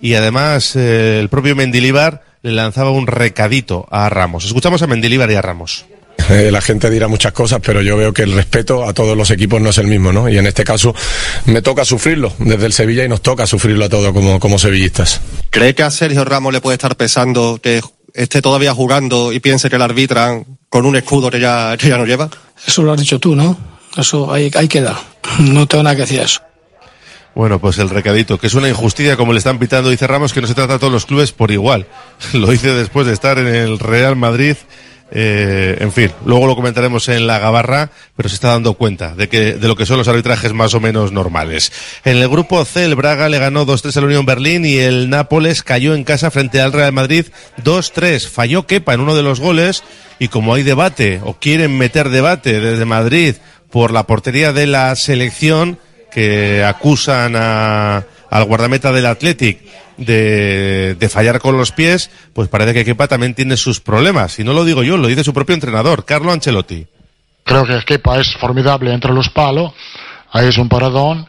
[0.00, 4.46] y además eh, el propio Mendilíbar le lanzaba un recadito a Ramos.
[4.46, 5.84] Escuchamos a Mendilíbar y a Ramos.
[6.30, 9.30] Eh, la gente dirá muchas cosas, pero yo veo que el respeto a todos los
[9.30, 10.30] equipos no es el mismo, ¿no?
[10.30, 10.94] Y en este caso
[11.44, 15.20] me toca sufrirlo desde el Sevilla y nos toca sufrirlo a todos como, como sevillistas.
[15.50, 17.82] ¿Cree que a Sergio Ramos le puede estar pesando que
[18.14, 21.98] esté todavía jugando y piense que le arbitran con un escudo que ya, que ya
[21.98, 22.30] no lleva?
[22.66, 23.56] Eso lo has dicho tú, ¿no?
[23.96, 24.32] Eso
[24.68, 25.00] queda.
[25.38, 26.40] No tengo nada que decir eso.
[27.34, 30.42] Bueno, pues el recadito, que es una injusticia como le están pitando, dice Ramos, que
[30.42, 31.86] no se trata a todos los clubes por igual.
[32.32, 34.56] Lo dice después de estar en el Real Madrid.
[35.14, 39.28] Eh, en fin, luego lo comentaremos en la gabarra, pero se está dando cuenta de
[39.28, 41.70] que de lo que son los arbitrajes más o menos normales.
[42.04, 45.62] En el grupo C, el Braga le ganó 2-3 al Unión Berlín y el Nápoles
[45.62, 47.26] cayó en casa frente al Real Madrid
[47.62, 48.26] 2-3.
[48.26, 49.84] Falló Kepa en uno de los goles
[50.18, 53.36] y como hay debate o quieren meter debate desde Madrid
[53.70, 55.78] por la portería de la selección
[56.10, 59.60] que acusan a, al guardameta del Athletic
[59.96, 64.38] de, de, fallar con los pies, pues parece que Kepa también tiene sus problemas.
[64.38, 66.86] Y no lo digo yo, lo dice su propio entrenador, Carlo Ancelotti.
[67.44, 69.72] Creo que Kepa es formidable entre los palos.
[70.30, 71.28] Ahí es un paradón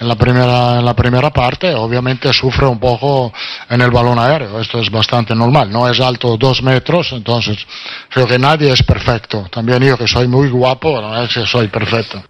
[0.00, 3.32] en la primera en la primera parte obviamente sufre un poco
[3.68, 7.58] en el balón aéreo esto es bastante normal no es alto dos metros entonces
[8.08, 11.68] creo que nadie es perfecto también yo que soy muy guapo no es que soy
[11.68, 12.22] perfecto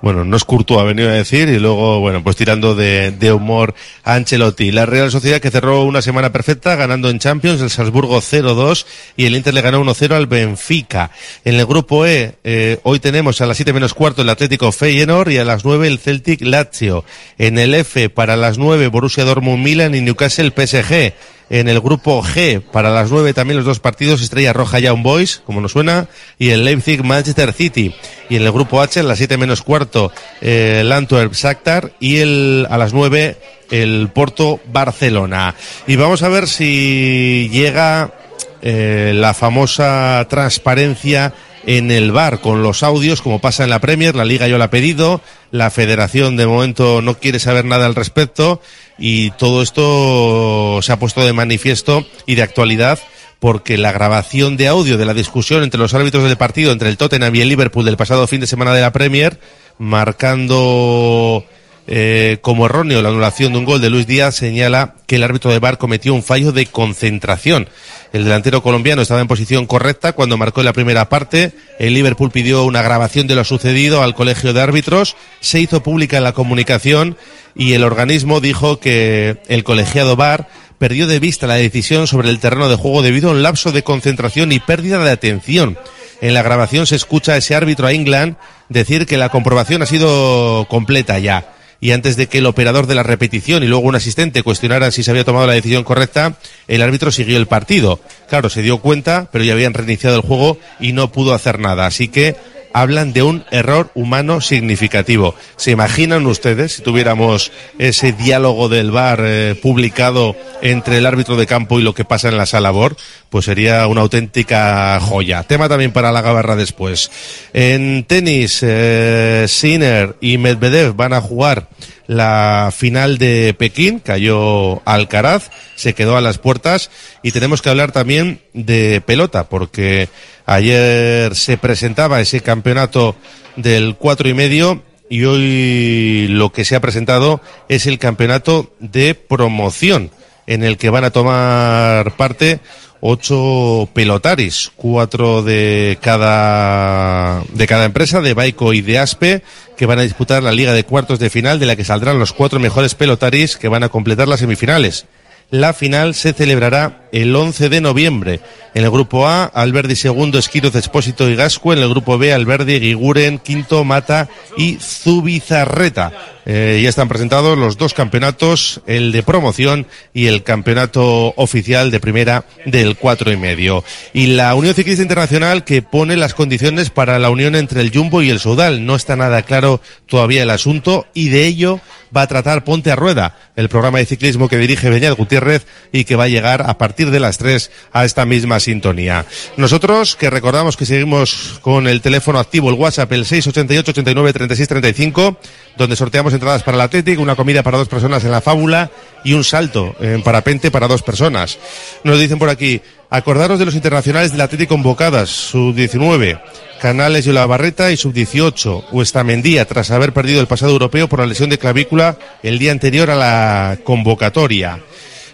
[0.00, 3.32] bueno, no es Courtois, ha venido a decir, y luego, bueno, pues tirando de, de,
[3.32, 4.70] humor a Ancelotti.
[4.70, 9.26] La Real Sociedad que cerró una semana perfecta, ganando en Champions, el Salzburgo 0-2, y
[9.26, 11.10] el Inter le ganó 1-0 al Benfica.
[11.44, 15.30] En el grupo E, eh, hoy tenemos a las 7 menos cuarto el Atlético Feyenoord
[15.30, 17.04] y a las 9 el Celtic Lazio.
[17.36, 21.14] En el F, para las 9, Borussia Dortmund Milan y Newcastle PSG.
[21.50, 25.42] En el grupo G, para las 9 también los dos partidos, Estrella Roja Young Boys,
[25.46, 26.06] como nos suena,
[26.38, 27.94] y el Leipzig Manchester City.
[28.28, 32.66] Y en el grupo H, a las 7 menos cuarto, el Antwerp Shakhtar y el,
[32.68, 33.36] a las 9,
[33.70, 35.54] el Porto Barcelona.
[35.86, 38.12] Y vamos a ver si llega
[38.60, 41.32] eh, la famosa transparencia
[41.64, 44.66] en el bar con los audios, como pasa en la Premier, la Liga yo la
[44.66, 48.60] ha pedido, la Federación de momento no quiere saber nada al respecto
[48.98, 52.98] y todo esto se ha puesto de manifiesto y de actualidad
[53.38, 56.96] porque la grabación de audio de la discusión entre los árbitros del partido entre el
[56.96, 59.38] Tottenham y el Liverpool del pasado fin de semana de la Premier,
[59.78, 61.44] marcando
[61.90, 65.50] eh, como erróneo la anulación de un gol de Luis Díaz, señala que el árbitro
[65.50, 67.70] de VAR cometió un fallo de concentración.
[68.12, 71.52] El delantero colombiano estaba en posición correcta cuando marcó la primera parte.
[71.78, 75.16] El Liverpool pidió una grabación de lo sucedido al colegio de árbitros.
[75.40, 77.16] Se hizo pública en la comunicación
[77.56, 80.46] y el organismo dijo que el colegiado VAR
[80.78, 83.82] perdió de vista la decisión sobre el terreno de juego debido a un lapso de
[83.82, 85.78] concentración y pérdida de atención.
[86.20, 88.36] En la grabación se escucha a ese árbitro a England
[88.68, 91.54] decir que la comprobación ha sido completa ya.
[91.80, 95.02] Y antes de que el operador de la repetición y luego un asistente cuestionaran si
[95.02, 96.34] se había tomado la decisión correcta,
[96.66, 98.00] el árbitro siguió el partido.
[98.28, 101.86] Claro, se dio cuenta, pero ya habían reiniciado el juego y no pudo hacer nada.
[101.86, 102.36] Así que
[102.80, 105.34] hablan de un error humano significativo.
[105.56, 111.46] ¿Se imaginan ustedes si tuviéramos ese diálogo del bar eh, publicado entre el árbitro de
[111.46, 112.96] campo y lo que pasa en la sala BOR?
[113.30, 115.42] Pues sería una auténtica joya.
[115.42, 117.10] Tema también para la gabarra después.
[117.52, 121.68] En tenis, eh, Sinner y Medvedev van a jugar
[122.08, 126.90] la final de Pekín, cayó Alcaraz, se quedó a las puertas
[127.22, 130.08] y tenemos que hablar también de pelota porque
[130.48, 133.14] ayer se presentaba ese campeonato
[133.56, 139.14] del cuatro y medio y hoy lo que se ha presentado es el campeonato de
[139.14, 140.10] promoción
[140.46, 142.60] en el que van a tomar parte
[143.00, 149.42] ocho pelotaris, cuatro de cada, de cada empresa, de Baico y de Aspe,
[149.76, 152.32] que van a disputar la liga de cuartos de final, de la que saldrán los
[152.32, 155.06] cuatro mejores pelotaris que van a completar las semifinales.
[155.50, 158.40] La final se celebrará el 11 de noviembre.
[158.74, 161.72] En el grupo A, Alberdi segundo, Esquiroz, Expósito y Gasco.
[161.72, 164.28] En el grupo B, Alberdi, Guiguren, Quinto, Mata
[164.58, 166.12] y Zubizarreta.
[166.44, 172.00] Eh, ya están presentados los dos campeonatos, el de promoción y el campeonato oficial de
[172.00, 173.84] primera del cuatro y medio.
[174.12, 178.20] Y la Unión Ciclista Internacional que pone las condiciones para la unión entre el Jumbo
[178.20, 178.84] y el Sudal.
[178.84, 181.80] No está nada claro todavía el asunto y de ello
[182.16, 186.04] va a tratar Ponte a Rueda, el programa de ciclismo que dirige Beñat Gutiérrez y
[186.04, 189.26] que va a llegar a partir de las tres a esta misma sintonía.
[189.56, 194.68] Nosotros, que recordamos que seguimos con el teléfono activo, el WhatsApp, el 688 89 36
[194.68, 195.36] 35,
[195.76, 198.90] donde sorteamos entradas para el Atlético, una comida para dos personas en la fábula
[199.24, 201.58] y un salto en parapente para dos personas.
[202.04, 202.80] Nos dicen por aquí,
[203.10, 206.40] acordaros de los internacionales del Atlético convocadas, sub-19.
[206.78, 211.50] Canales y Barreta y sub-18, Huestamendía, tras haber perdido el pasado europeo por la lesión
[211.50, 214.80] de clavícula el día anterior a la convocatoria.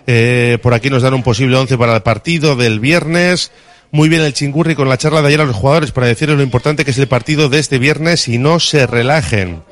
[0.07, 3.53] Eh, por aquí nos dan un posible once para el partido del viernes.
[3.91, 6.43] Muy bien el chingurri con la charla de ayer a los jugadores para decirles lo
[6.43, 9.63] importante que es el partido de este viernes y no se relajen.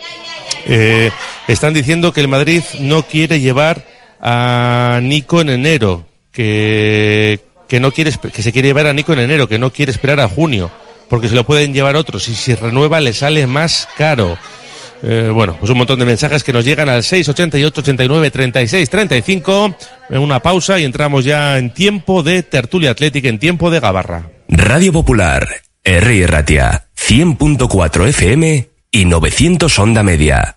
[0.66, 1.10] Eh,
[1.48, 3.84] están diciendo que el Madrid no quiere llevar
[4.20, 9.20] a Nico en enero, que, que no quiere, que se quiere llevar a Nico en
[9.20, 10.70] enero, que no quiere esperar a junio
[11.12, 14.38] porque se lo pueden llevar otros y si renueva le sale más caro.
[15.02, 19.76] Eh, bueno, pues un montón de mensajes que nos llegan al 688 89 36 35.
[20.08, 24.30] Una pausa y entramos ya en tiempo de tertulia atlética, en tiempo de gabarra.
[24.48, 25.46] Radio Popular,
[25.84, 26.26] R.
[26.26, 30.56] Ratia, 100.4 FM y 900 Onda Media.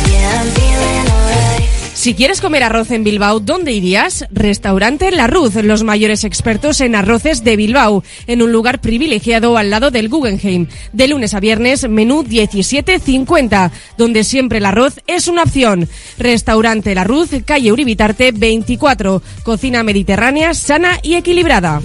[2.01, 4.25] Si quieres comer arroz en Bilbao, ¿dónde irías?
[4.31, 9.69] Restaurante La Ruz, los mayores expertos en arroces de Bilbao, en un lugar privilegiado al
[9.69, 10.65] lado del Guggenheim.
[10.93, 15.87] De lunes a viernes, menú 17.50, donde siempre el arroz es una opción.
[16.17, 21.83] Restaurante La Ruz, calle Uribitarte 24, cocina mediterránea sana y equilibrada.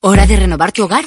[0.00, 1.06] ¿Hora de renovar tu hogar?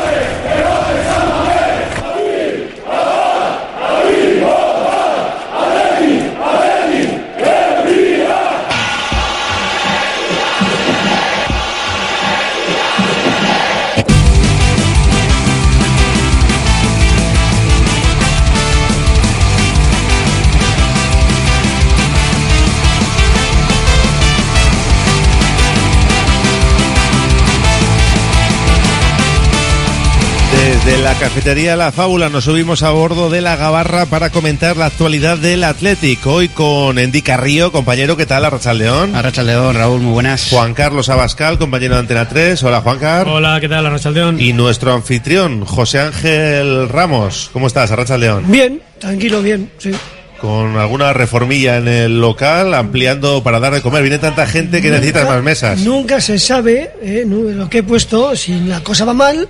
[30.91, 34.87] Desde la cafetería La Fábula nos subimos a bordo de la Gabarra para comentar la
[34.87, 36.27] actualidad del Athletic.
[36.27, 38.43] Hoy con Endy Carrillo, compañero, ¿qué tal?
[38.43, 39.15] Arracha León.
[39.15, 40.49] Arracha León, Raúl, muy buenas.
[40.49, 42.61] Juan Carlos Abascal, compañero de Antena 3.
[42.63, 43.35] Hola, Juan Carlos.
[43.37, 43.85] Hola, ¿qué tal?
[43.85, 44.39] Arracha León.
[44.41, 47.49] Y nuestro anfitrión, José Ángel Ramos.
[47.53, 48.43] ¿Cómo estás, Arracha León?
[48.49, 49.91] Bien, tranquilo, bien, sí.
[50.41, 54.01] Con alguna reformilla en el local, ampliando para dar de comer.
[54.01, 55.79] Viene tanta gente que Nunca- necesitas más mesas.
[55.79, 59.47] Nunca se sabe eh, lo que he puesto, si la cosa va mal,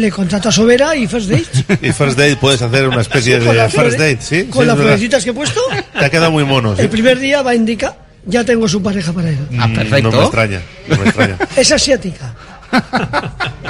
[0.00, 1.78] le contrato a Sobera y First Date.
[1.88, 4.44] Y First Date puedes hacer una especie de las First Date, ¿sí?
[4.44, 5.60] Con Sí, las florecitas que he puesto,
[5.98, 6.82] Te ha quedado muy mono, ¿sí?
[6.82, 7.96] el primer día va a indicar,
[8.26, 9.38] ya tengo su pareja para él.
[9.50, 9.58] Mm,
[10.02, 11.36] No me extraña, no me extraña.
[11.56, 12.34] Es asiática.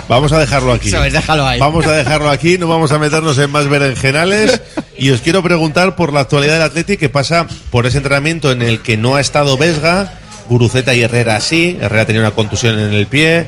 [0.09, 0.91] Vamos a dejarlo aquí.
[0.91, 1.59] Sabes, déjalo ahí.
[1.61, 4.61] Vamos a dejarlo aquí, no vamos a meternos en más berenjenales.
[4.99, 8.61] Y os quiero preguntar por la actualidad del Atleti que pasa por ese entrenamiento en
[8.63, 10.13] el que no ha estado Vesga,
[10.49, 11.79] Guruceta y Herrera sí.
[11.81, 13.47] Herrera tenía una contusión en el pie.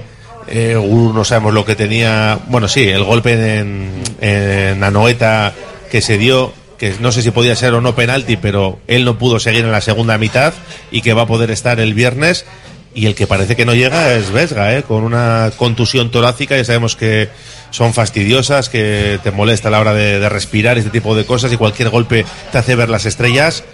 [0.54, 2.38] Eh, no sabemos lo que tenía.
[2.48, 5.54] Bueno, sí, el golpe en, en Anoeta
[5.90, 9.16] que se dio, que no sé si podía ser o no penalti, pero él no
[9.16, 10.52] pudo seguir en la segunda mitad
[10.90, 12.44] y que va a poder estar el viernes.
[12.94, 14.82] Y el que parece que no llega es Vesga, ¿eh?
[14.82, 16.54] con una contusión torácica.
[16.54, 17.30] Ya sabemos que
[17.70, 21.50] son fastidiosas, que te molesta a la hora de, de respirar, este tipo de cosas,
[21.50, 23.64] y cualquier golpe te hace ver las estrellas.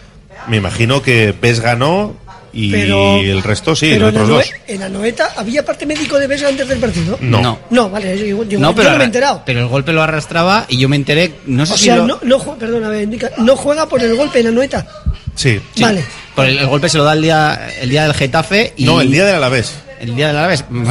[0.47, 2.14] Me imagino que Vesga no,
[2.59, 4.50] y Pero- el resto sí, Pero los en, otros dos.
[4.66, 7.16] en Anoeta, ¿había parte médico de Vesga antes del partido?
[7.20, 7.40] No.
[7.40, 7.59] No.
[7.70, 9.42] No, vale, yo, yo- yo No, pero, no me he enterado.
[9.46, 12.06] pero el golpe lo arrastraba y yo me enteré, no sé O si sea, lo-
[12.06, 14.86] no, no, perdona, a ver, indica, no juega por el golpe en Anoeta.
[15.34, 15.61] Sí.
[15.80, 16.02] Vale.
[16.34, 18.84] por el, el golpe se lo da el día, el día del Getafe y...
[18.84, 19.74] No, el día del Alavés.
[20.00, 20.84] El día del Alavés, me-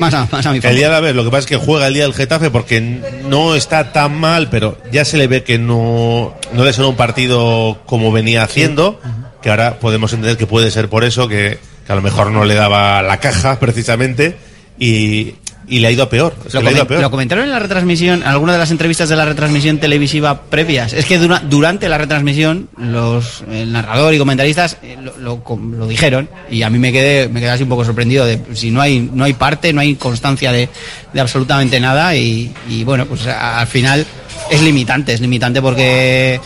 [0.00, 0.76] más a, más a mi El favor.
[0.76, 2.80] día de la vez, lo que pasa es que juega el día del Getafe porque
[2.80, 6.96] no está tan mal, pero ya se le ve que no, no le suena un
[6.96, 9.00] partido como venía haciendo,
[9.42, 12.44] que ahora podemos entender que puede ser por eso, que, que a lo mejor no
[12.44, 14.36] le daba la caja precisamente
[14.78, 15.34] y,
[15.68, 16.34] y le ha ido a peor.
[16.46, 17.10] Es Lo, comen- peor.
[17.10, 20.92] comentaron en la retransmisión, en alguna de las entrevistas de la retransmisión televisiva previas.
[20.92, 25.42] Es que dura- durante la retransmisión, los, el narrador y comentaristas eh, lo, lo
[25.78, 28.70] lo dijeron y a mí me quedé, me quedé así un poco sorprendido de si
[28.70, 30.68] no hay, no hay parte, no hay constancia de,
[31.12, 34.04] de absolutamente nada y, y bueno, pues a- al final
[34.50, 36.40] es limitante, es limitante porque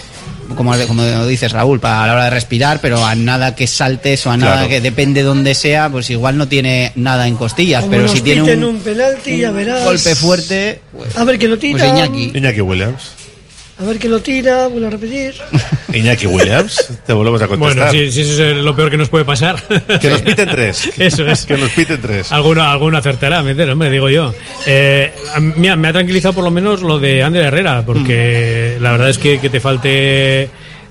[0.57, 4.30] como, como dices Raúl, para la hora de respirar, pero a nada que saltes o
[4.30, 4.68] a nada Claro.
[4.68, 8.20] que depende donde sea, pues igual no tiene nada en costillas, Como pero nos si
[8.20, 9.84] tiene un, un penalti, ya verás.
[9.84, 10.80] golpe fuerte,
[11.16, 11.78] A ver que lo tira.
[11.78, 12.32] Pues Iñaki.
[12.34, 13.03] Iñaki Williams.
[13.82, 15.34] A ver que lo tira, vuelvo a repetir.
[15.92, 17.88] Iñaki Williams, te volvemos a contestar.
[17.88, 19.56] Bueno, sí, sí, eso es lo peor que nos puede pasar.
[20.00, 20.88] Que nos piten tres.
[20.98, 21.44] Eso es.
[21.44, 22.30] Que nos piten tres.
[22.30, 24.32] Alguno, alguno acertará a meter, hombre, digo yo.
[24.66, 25.12] Eh,
[25.56, 28.82] mira, me ha tranquilizado por lo menos lo de Ander Herrera, porque Mm.
[28.82, 30.42] la verdad es que que te falte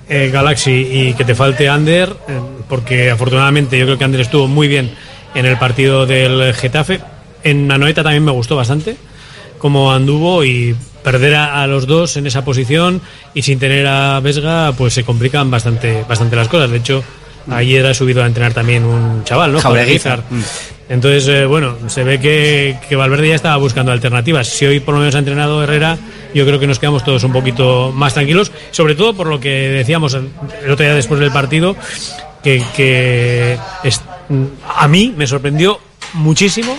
[0.10, 2.34] eh, Galaxy y que te falte Ander, eh,
[2.68, 4.92] porque afortunadamente yo creo que Ander estuvo muy bien
[5.34, 7.00] en el partido del Getafe.
[7.44, 8.98] En Anoeta también me gustó bastante
[9.58, 13.02] como anduvo y perder a, a los dos en esa posición
[13.34, 16.70] y sin tener a Vesga pues se complican bastante bastante las cosas.
[16.72, 17.04] De hecho
[17.50, 20.22] ayer ha subido a entrenar también un chaval no Jaureguizar.
[20.22, 20.56] Jaureguizar.
[20.90, 24.48] entonces eh, bueno se ve que, que Valverde ya estaba buscando alternativas.
[24.48, 25.98] Si hoy por lo menos ha entrenado Herrera
[26.34, 28.52] yo creo que nos quedamos todos un poquito más tranquilos.
[28.72, 30.30] Sobre todo por lo que decíamos el
[30.64, 31.76] el otro día después del partido
[32.44, 34.02] que, que es-
[34.76, 35.80] a mí me sorprendió
[36.14, 36.78] muchísimo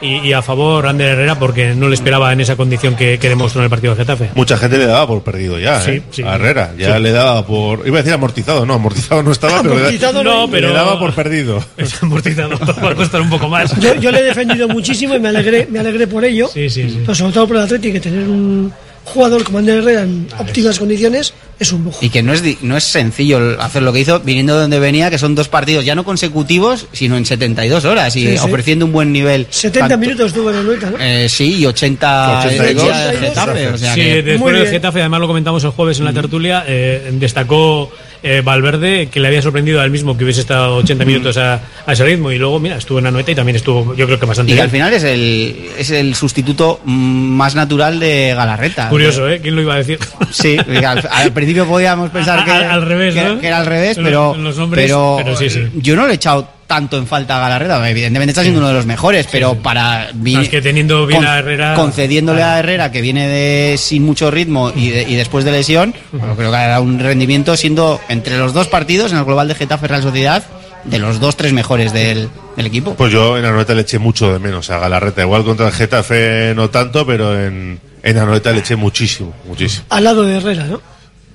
[0.00, 3.28] y, y a favor Ander Herrera porque no le esperaba en esa condición que, que
[3.28, 4.30] demostró en el partido de Getafe.
[4.34, 6.02] Mucha gente le daba por perdido ya, Sí, ¿eh?
[6.10, 6.22] sí.
[6.22, 6.72] A Herrera.
[6.78, 7.02] Ya Sí.
[7.02, 7.86] le daba por.
[7.86, 10.98] Iba a decir amortizado, no, amortizado no estaba, pero, le- Amortizado no, le pero- daba
[10.98, 11.64] por perdido.
[11.76, 12.50] Es amortizado,
[12.84, 13.74] va a costar un poco más.
[13.80, 16.48] Yo, yo le he defendido muchísimo y me alegré, me alegré por ello.
[16.48, 16.98] Sí, sí, sí.
[17.00, 18.72] Pero sobre todo por el Atlético, que tener un
[19.06, 21.98] jugador como Ander Herrera en óptimas condiciones es un lujo.
[22.04, 24.78] Y que no es, di- no es sencillo hacer lo que hizo viniendo de donde
[24.78, 28.38] venía, que son dos partidos ya no consecutivos, sino en 72 horas y Sí, sí.
[28.44, 29.46] ofreciendo un buen nivel.
[29.48, 30.98] 70 Tanto- minutos tuvo en el Noeta, ¿no?
[31.00, 32.84] Eh, sí, y 80 en el 82.
[32.84, 33.68] día del Getafe.
[33.68, 34.66] O sea Sí, que- después del.
[34.68, 37.90] Getafe, además lo comentamos el jueves en la tertulia, eh, destacó
[38.22, 41.92] eh, Valverde que le había sorprendido al mismo que hubiese estado 80 minutos a, a
[41.92, 44.26] ese ritmo y luego, mira, estuvo en la noeta y también estuvo, yo creo que
[44.26, 44.64] bastante Y que bien.
[44.64, 48.88] al final es el, es el sustituto más natural de Galarreta.
[48.96, 49.40] Curioso, ¿eh?
[49.40, 49.98] ¿Quién lo iba a decir?
[50.30, 53.40] Sí, al, al principio podíamos pensar que, Al- al revés, que, ¿no?
[53.40, 55.68] que era al revés, pero, los nombres, pero, pero sí, sí.
[55.76, 57.88] yo no le he echado tanto en falta a Galarreta.
[57.88, 61.38] Evidentemente está siendo uno de los mejores, pero para No, es que teniendo bien a
[61.38, 65.52] Herrera- concediéndole a Herrera que viene de sin mucho ritmo y, de- y después de
[65.52, 69.46] lesión, bueno, creo que era un rendimiento siendo entre los dos partidos en el global
[69.46, 70.42] de Getafe Real Sociedad
[70.82, 72.94] de los dos tres mejores del, del equipo.
[72.94, 75.22] Pues yo en Anoeta le eché mucho de menos a Galarreta.
[75.22, 79.84] Igual contra el Getafe no tanto, pero en, en Anoeta le eché muchísimo, muchísimo.
[79.90, 80.80] Al lado de Herrera, ¿no?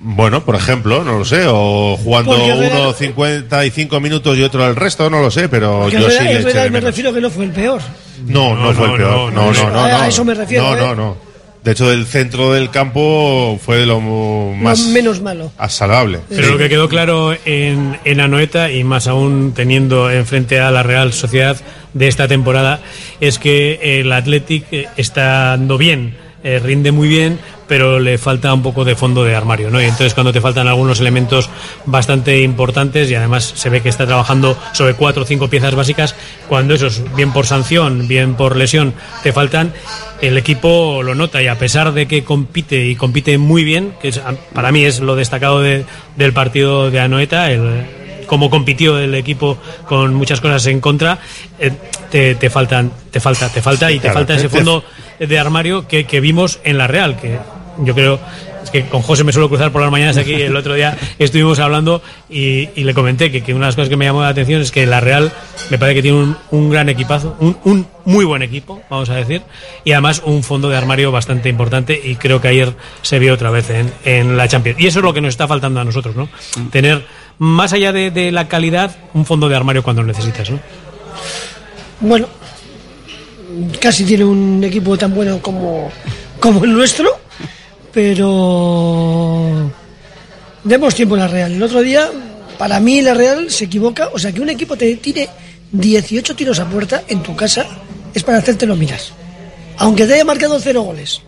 [0.04, 4.76] Bueno, por ejemplo, no lo sé, o jugando Herrera- uno 55 minutos y otro el
[4.76, 7.14] resto, no lo sé, pero Porque yo Herrera, sí le eché Herrera de me refiero
[7.14, 7.82] que no fue el peor.
[8.26, 9.12] No, no, No, fue no, el peor.
[9.34, 9.98] no, No, no, no, a- no.
[10.02, 10.80] a eso me refiero, No, ¿eh?
[10.82, 11.32] no, no.
[11.64, 15.52] De hecho, el centro del campo fue lo Lo más menos malo.
[15.70, 16.20] salvable.
[16.28, 20.82] Pero lo que quedó claro en, en Anoeta, y más aún teniendo enfrente a la
[20.82, 21.58] Real Sociedad
[21.94, 22.80] de esta temporada,
[23.20, 28.54] es que el Athletic eh, está dando bien, eh, rinde muy bien, pero le falta
[28.54, 29.82] un poco de fondo de armario, ¿no?
[29.82, 31.50] Y entonces cuando te faltan algunos elementos
[31.86, 36.16] bastante importantes y además se ve que está trabajando sobre cuatro o cinco piezas básicas,
[36.50, 39.74] cuando esos, bien por sanción, bien por lesión, te faltan,
[40.22, 44.10] el equipo lo nota y a pesar de que compite y compite muy bien, que
[44.10, 44.22] es-
[44.54, 45.86] para mí es lo destacado de-
[46.16, 47.86] del partido de Anoeta, el,
[48.28, 51.20] cómo compitió el equipo con muchas cosas en contra,
[51.60, 51.72] eh,
[52.10, 54.84] te, te faltan, te falta, te falta y te Claro, falta ese fondo
[55.28, 57.40] de armario que, que vimos en la Real, que
[57.84, 58.20] yo creo
[58.64, 60.34] es que con José me suelo cruzar por las mañanas aquí.
[60.34, 63.98] El otro día estuvimos hablando y, le comenté que, que una de las cosas que
[63.98, 65.32] me llamó la atención es que la Real
[65.70, 69.16] me parece que tiene un, un gran equipazo, un, un muy buen equipo, vamos a
[69.16, 69.42] decir,
[69.84, 72.00] y además un fondo de armario bastante importante.
[72.04, 74.80] Y creo que ayer se vio otra vez en, en la Champions.
[74.80, 76.30] Y eso es lo que nos está faltando a nosotros, ¿no?
[76.72, 77.06] Tener
[77.38, 80.60] más allá de, de la calidad un fondo de armario cuando lo necesitas, ¿no?
[82.00, 82.28] Bueno,
[83.80, 85.92] casi tiene un equipo tan bueno como,
[86.40, 87.20] como el nuestro,
[87.94, 89.72] pero
[90.64, 91.52] demos tiempo a la Real.
[91.54, 92.10] El otro día,
[92.58, 94.10] para mí, la Real se equivoca.
[94.14, 95.30] O sea, que un equipo te tire
[95.72, 97.66] 18 tiros a puerta en tu casa
[98.14, 99.14] es para hacértelo miras.
[99.78, 101.22] Aunque te haya marcado cero goles.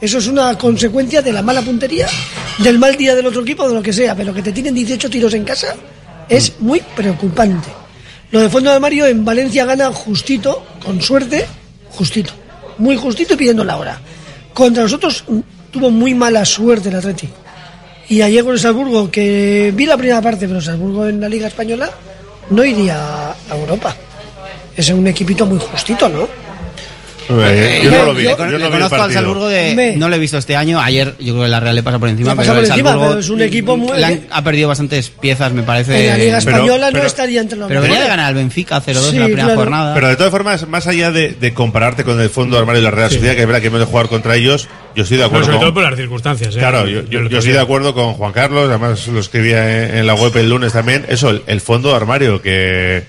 [0.00, 2.06] Eso es una consecuencia de la mala puntería,
[2.58, 4.14] del mal día del otro equipo, de lo que sea.
[4.14, 5.74] Pero que te tiren 18 tiros en casa
[6.28, 7.68] es muy preocupante.
[8.30, 11.46] Lo de fondo de armario en Valencia gana justito, con suerte,
[11.96, 12.32] justito.
[12.78, 14.00] Muy justito pidiendo la hora.
[14.52, 15.40] Contra nosotros mm,
[15.70, 17.28] tuvo muy mala suerte el Atleti.
[18.08, 21.46] Y ayer con el Salzburgo, que vi la primera parte, pero Salzburgo en la Liga
[21.46, 21.90] Española
[22.50, 23.96] no iría a Europa.
[24.76, 26.28] Es un equipito muy justito, ¿no?
[27.28, 29.12] Eh, yo no lo vi, Le yo con- no conozco al.
[29.12, 29.94] Salzburgo de.
[29.96, 30.80] No lo he visto este año.
[30.80, 32.34] Ayer yo creo que la Real le pasa por encima.
[32.34, 35.08] Pasa pero por el encima, Salzburgo pero es un equipo muy- han- ha perdido bastantes
[35.10, 36.00] piezas, me parece.
[36.04, 38.34] En la Liga pero- Española pero- no estaría entre los Pero venía de ganar al
[38.34, 39.60] Benfica 0-2 Sí, en la primera claro.
[39.60, 39.94] jornada.
[39.94, 42.90] Pero de todas formas, más allá de, de compararte con el fondo armario de la
[42.90, 45.26] Real Sociedad, que es verdad que hemos de jugar contra ellos, yo estoy de Pero
[45.26, 45.60] acuerdo sobre con...
[45.66, 46.54] todo por las circunstancias.
[46.56, 46.58] ¿eh?
[46.58, 50.06] Claro, yo, yo- yo estoy de acuerdo con Juan Carlos, además lo escribía en, en
[50.06, 53.02] la web el lunes también, eso, el, el fondo de armario, que,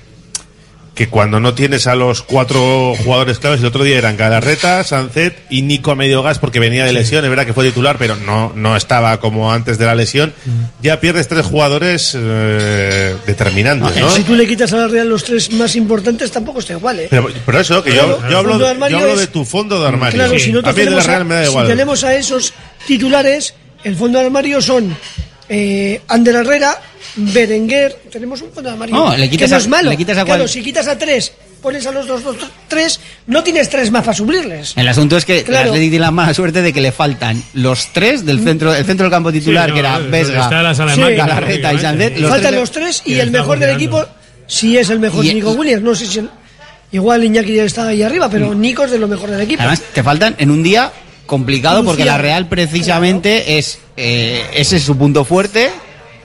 [0.96, 5.38] que cuando no tienes a los cuatro jugadores claves, el otro día eran Galarreta, Sancet
[5.50, 8.16] y Nico a medio gas porque venía de lesión, es verdad que fue titular, pero
[8.16, 10.34] no, no estaba como antes de la lesión,
[10.82, 14.10] ya pierdes tres jugadores eh, determinantes, ¿no?
[14.10, 17.08] Si tú le quitas a la Real los tres más importantes, tampoco está igual, ¿eh?
[17.10, 19.43] Pero, pero eso, que Claro, yo, yo hablo, de yo armario hablo es- de tu
[19.43, 20.16] fondo de armario.
[20.18, 21.68] Claro, si a nosotros mí de la tenemos, Real a, me da si igual.
[21.68, 22.54] tenemos a esos
[22.88, 24.96] titulares, el fondo de armario son
[25.50, 26.82] eh, Ander Herrera,
[27.18, 29.89] Berenguer, tenemos un fondo de armario No, le quitas que no a- es malo.
[29.89, 32.36] le quitas a claro, cual- si quitas a tres, pones a los dos, dos,
[32.68, 34.74] tres, no tienes tres más para suplirles.
[34.76, 35.74] El asunto es que Claro.
[35.74, 39.05] el tiene la mala suerte de que le faltan los tres del centro, el centro
[39.05, 40.49] del campo titular, Sí, no, que era Vesga,
[40.86, 41.01] de Sí.
[41.16, 41.80] Galarreta y.
[41.80, 42.18] Sandet.
[42.20, 44.05] Los Faltan tres- los tres y el mejor del equipo,
[44.47, 46.30] si es el mejor Y- Nico Williams, no sé si el-
[46.91, 49.61] igual Iñaki ya está ahí arriba, pero Nico es de lo mejor del equipo.
[49.61, 50.91] Además, te faltan en un día
[51.26, 55.72] complicado porque la Real precisamente es eh, ese es su punto fuerte.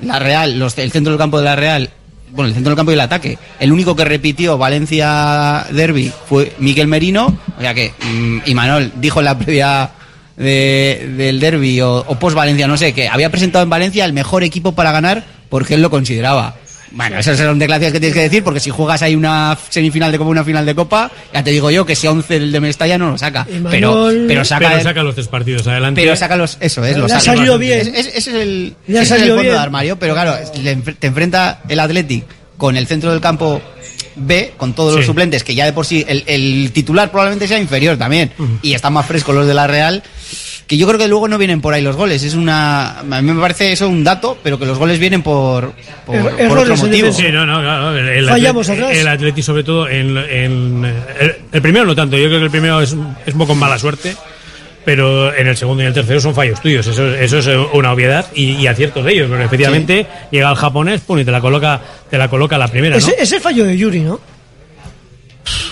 [0.02, 1.90] La Real, los, el centro del campo de la Real
[2.32, 3.38] bueno, el centro del campo y el ataque.
[3.58, 9.18] El único que repitió Valencia Derby fue Miquel Merino, o sea que mm, Imanol dijo
[9.18, 9.90] en la previa
[10.36, 14.12] de- del Derby o, o post Valencia, no sé, que había presentado en Valencia el
[14.12, 16.54] mejor equipo para ganar porque él lo consideraba.
[16.92, 20.18] Bueno, esas son declaraciones que tienes que decir porque si juegas ahí una semifinal de
[20.18, 22.98] Copa, una final de Copa, ya te digo yo que si 11 el de Mestalla
[22.98, 23.46] no lo saca.
[23.70, 26.00] Pero, pero saca Pero el- saca los tres partidos adelante.
[26.00, 27.20] pero saca los, eso es, ha saca.
[27.20, 27.78] salido bien.
[27.80, 29.54] Es- es- Ese es el, ha ese es el salido fondo bien.
[29.54, 30.34] de armario, pero claro,
[30.98, 32.24] te enfrenta el Athletic
[32.56, 33.62] con el centro del campo
[34.16, 37.58] B, con todos los suplentes, que ya de por sí el, el titular probablemente sea
[37.58, 38.32] inferior también,
[38.62, 40.02] y están más frescos los de la Real,
[40.70, 42.22] que yo creo que luego no vienen por ahí los goles.
[42.22, 45.72] Es una, a mí me parece eso un dato, pero que los goles vienen por,
[46.06, 47.12] por, Er- por otro motivo.
[47.12, 47.96] Sí, no, no, claro.
[47.96, 48.98] El, el Fallamos Atleti, atrás.
[49.00, 50.84] el Atleti, sobre todo, en, en-
[51.18, 52.16] el, el primero no tanto.
[52.16, 52.94] Yo creo que el primero es,
[53.26, 54.14] es un poco mala suerte.
[54.84, 56.86] Pero en el segundo y el tercero son fallos tuyos.
[56.86, 59.28] Eso, eso es una obviedad y, y aciertos de ellos.
[59.30, 62.94] Pero efectivamente llega el japonés pum, y te la coloca, te la coloca la primera,
[62.94, 62.98] ¿no?
[62.98, 64.20] Ese, ese fallo de Yuri, ¿no?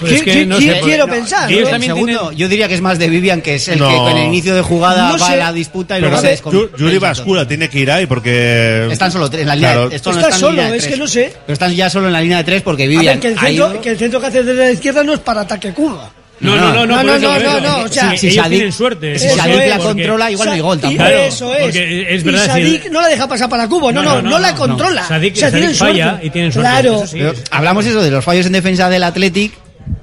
[0.01, 1.51] Pues es ¿Qui- que qui- no sé, quiero no, pensar.
[1.51, 1.81] ¿no?
[1.81, 3.89] Segundo, yo diría que es más de Vivian, que es el No.
[3.89, 5.33] que con el inicio de jugada No va sé.
[5.35, 8.89] a la disputa y Pero luego se descon- Yuri Bascula tiene que ir ahí porque.
[8.91, 9.89] Están solo tres en la línea Claro.
[9.89, 11.33] de esto no Está están en línea solo, es que no sé.
[11.47, 13.35] Pero están ya solo en la línea de tres porque A Vivian ver, que el,
[13.39, 15.72] ha centro, ido- que el centro que hace desde la izquierda no es para ataque
[15.72, 16.11] curva.
[16.41, 18.72] No, no, no, no, no, no, no, no, no, o sea, si ellos Sadik- tienen
[18.72, 19.18] suerte.
[19.18, 21.09] si Sadik es, la controla, igual no hay gol Y tampoco.
[21.11, 21.62] eso es.
[21.62, 24.39] porque es y verdad, Sadik si- no la deja pasar para Cubo, no, no, no,
[24.39, 25.05] la controla.
[25.05, 26.26] Sadik, o sea, Sadik tienen falla suerte.
[26.26, 26.70] y tienen suerte.
[26.70, 26.97] Claro.
[27.03, 27.43] eso sí.
[27.51, 29.53] Hablamos eso de los fallos en defensa del Athletic,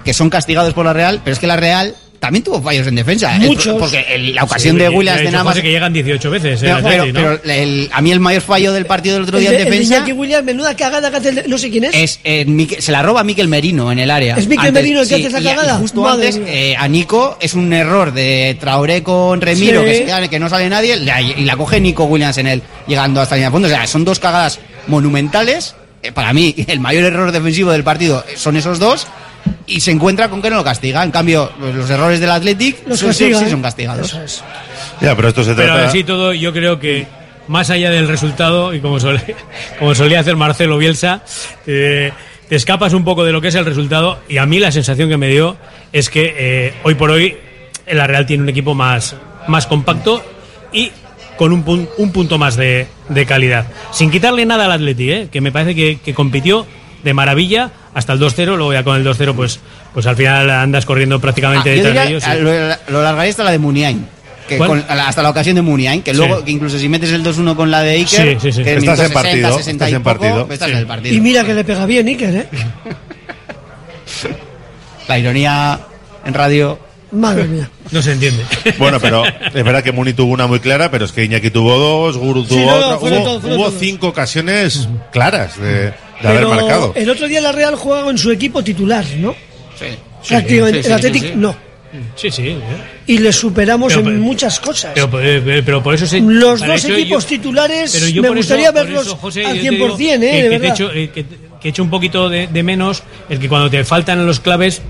[0.06, 2.96] que son castigados por la Real, pero es que la Real también tuvo fallos en
[2.96, 3.36] defensa.
[3.36, 3.78] El- Muchos.
[3.78, 5.56] porque el- la ocasión Sí, de Williams de nada más.
[5.60, 6.64] Que llegan 18 veces.
[6.64, 7.40] el Pero, Atleti, pero- ¿no?
[7.44, 9.62] pero el- a mí el mayor fallo del partido del otro El día de, en
[9.62, 11.94] el de defensa Iñaki Williams, menuda cagada que hace el no sé quién es.
[11.94, 14.38] es eh, Mique- se la roba Miquel Merino en el área.
[14.38, 15.76] ¿Es Miquel Merino el que hace esa cagada?
[15.76, 19.86] Y justo Madre antes, eh, a Nico es un error de Traoré con Remiro, Sí.
[20.06, 20.96] que, se que no sale nadie,
[21.38, 23.68] y la coge Nico Williams en él, llegando hasta la línea de fondo.
[23.68, 25.76] O sea, son dos cagadas monumentales.
[26.02, 29.08] Eh, para mí, el mayor error defensivo del partido son esos dos.
[29.68, 31.04] Y se encuentra con que no lo castiga.
[31.04, 33.50] En cambio, pues, los errores del Athletic Los son- castiga, sí ¿eh?
[33.50, 34.08] son castigados.
[34.08, 34.44] Eso es.
[35.02, 35.88] Ya, pero esto se Pero trata.
[35.88, 37.08] así todo, yo creo que
[37.48, 41.22] más allá del resultado, y como, solía hacer Marcelo Bielsa,
[41.66, 42.12] eh,
[42.48, 44.20] te escapas un poco de lo que es el resultado.
[44.30, 45.58] Y a mí la sensación que me dio
[45.92, 47.36] es que eh, hoy por hoy
[47.92, 49.16] la Real tiene un equipo más,
[49.48, 50.24] más compacto
[50.72, 50.92] y
[51.38, 53.66] con un, pun- un punto más de, de calidad.
[53.92, 55.28] Sin quitarle nada al Atleti, ¿eh?
[55.32, 56.66] que me parece que, que compitió
[57.04, 58.46] de maravilla hasta el 2-0.
[58.56, 59.60] Luego ya con el 2-0, pues,
[59.94, 62.24] pues al final andas corriendo prácticamente Ah, detrás diría, de ellos.
[62.24, 64.08] y- a- lo, lo largaría hasta la de Muniain.
[64.48, 66.18] Que hasta la ocasión de Muniain, que Sí.
[66.18, 68.64] luego, que incluso si metes el 2-1 con la de Iker, Sí, sí, sí.
[68.64, 70.48] que Estás en partido, 60, estás y en poco, partido.
[70.52, 70.74] estás Sí.
[70.74, 71.16] en el partido.
[71.16, 72.48] Y mira que le pega bien Iker, ¿eh?
[75.08, 75.80] La ironía
[76.26, 76.80] en radio.
[77.12, 77.70] Madre mía.
[77.92, 78.44] No se entiende.
[78.78, 81.78] Bueno, pero es verdad que Muni tuvo una muy clara, pero es que Iñaki tuvo
[81.78, 83.20] dos, Guru tuvo Sí, no, no, otra.
[83.20, 86.94] hubo hubo cinco ocasiones claras de, de haber Pero marcado.
[86.96, 89.36] el otro día la Real jugaba con su equipo titular, ¿no?
[89.80, 89.86] Sí.
[90.28, 90.84] Prácticamente.
[90.84, 91.34] sí, el sí, Athletic sí, sí.
[91.36, 91.56] no.
[92.16, 92.48] Sí, sí.
[92.50, 92.62] ¿eh?
[93.08, 94.92] Y le superamos Pero, en pero- muchas cosas.
[94.96, 96.20] Pero, pero- pero por eso se.
[96.20, 99.56] Los dos eso equipos yo- titulares pero yo me eso- gustaría verlos eso, José, al
[99.56, 100.32] yo te digo 100%, ¿eh?
[100.32, 100.74] que, de que te verdad.
[100.76, 101.26] echo, eh, que,
[101.62, 104.82] que echo un poquito de, de menos el que cuando te faltan los claves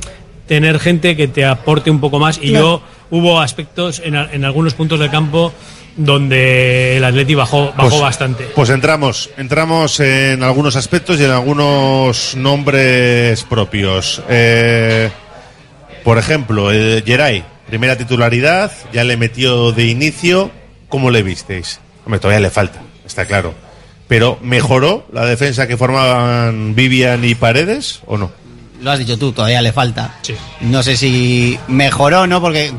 [0.47, 2.82] tener gente que te aporte un poco más y Claro.
[3.11, 5.53] yo hubo aspectos en algunos puntos del campo
[5.95, 8.43] donde el Atleti bajó, bajó Pues- bastante.
[8.55, 14.21] Pues entramos, entramos en algunos aspectos y en algunos nombres propios.
[14.29, 15.09] Eh,
[16.03, 20.51] por ejemplo, eh, Geray, primera titularidad, ya le metió de inicio.
[20.89, 21.79] ¿Cómo le visteis?
[22.05, 23.53] Hombre, todavía le falta, está claro.
[24.07, 28.31] Pero ¿mejoró la defensa que formaban Vivian y Paredes o no?
[28.81, 30.15] Lo has dicho tú, todavía le falta.
[30.61, 32.71] No sé si mejoró o no, porque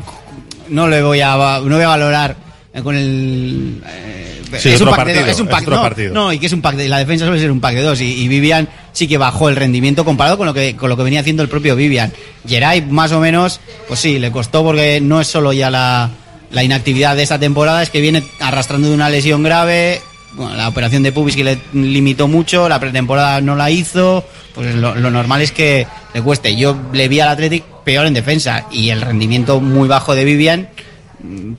[0.69, 2.37] no le voy a, no voy a valorar
[2.83, 3.81] con el.
[3.87, 6.15] eh, Sí, es un pack de partido, dos, es un es otro no, partido.
[6.15, 8.01] no, y que es un pack de, la defensa suele ser un pack de dos
[8.01, 11.03] y, y Vivian sí que bajó el rendimiento comparado con lo que con lo que
[11.03, 12.13] venía haciendo el propio Vivian.
[12.47, 16.11] Geray más o menos, pues sí, le costó porque no es solo ya la,
[16.53, 20.01] la inactividad de esta temporada, es que viene arrastrando de una lesión grave.
[20.35, 24.23] Bueno, la operación de pubis que le limitó mucho, la pretemporada no la hizo,
[24.55, 26.55] pues lo, lo normal es que le cueste.
[26.57, 30.69] Yo le vi al Athletic peor en defensa y el rendimiento muy bajo de Vivian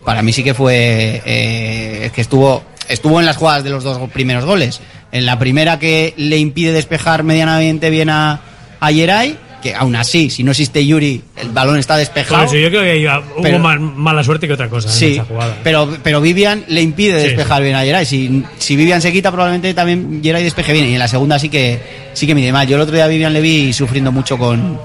[0.03, 4.09] para mí sí que fue eh, que estuvo estuvo en las jugadas de los dos
[4.11, 4.79] primeros goles.
[5.11, 8.39] En la primera que le impide despejar medianamente bien a,
[8.79, 12.43] a Geray, que aún así, si no existe Yuri, el balón está despejado.
[12.45, 15.13] eso yo creo que iba- hubo Pero- más mala suerte que otra cosa en Sí,
[15.13, 15.57] esa jugada.
[15.63, 18.05] pero, pero Vivian le impide Sí, despejar bien a Geray.
[18.05, 20.85] Si, si Vivian se quita, probablemente también Geray despeje bien.
[20.87, 21.79] Y en la segunda sí que
[22.13, 22.67] sí que mide mal.
[22.67, 24.79] Yo el otro día a Vivian le vi sufriendo mucho con,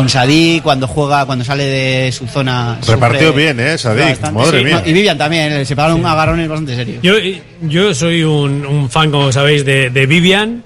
[0.00, 2.78] con Sadí cuando juega, cuando sale de su zona.
[2.88, 3.76] Repartió sufre bien, ¿eh?
[3.76, 4.80] Sadik, madre Sí, mía.
[4.82, 7.02] no, y Vivian también, eh, se pegaron agarrones bastante serios.
[7.02, 7.16] Yo,
[7.60, 10.64] yo soy un, un fan, como sabéis, de, de Vivian,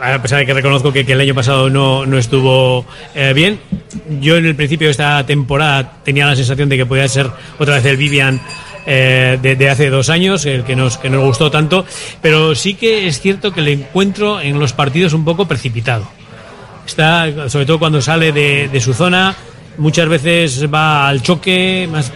[0.00, 3.58] a pesar de que reconozco que, que el año pasado no, no estuvo eh, bien.
[4.20, 7.28] Yo en el principio de esta temporada tenía la sensación de que podía ser
[7.58, 8.40] otra vez el Vivian
[8.86, 11.84] eh, de, de hace dos años, el que nos, que nos gustó tanto,
[12.22, 16.08] pero sí que es cierto que le encuentro en los partidos un poco precipitado.
[16.86, 19.34] Está, sobre todo cuando sale de, de su zona,
[19.78, 22.12] muchas veces va al choque más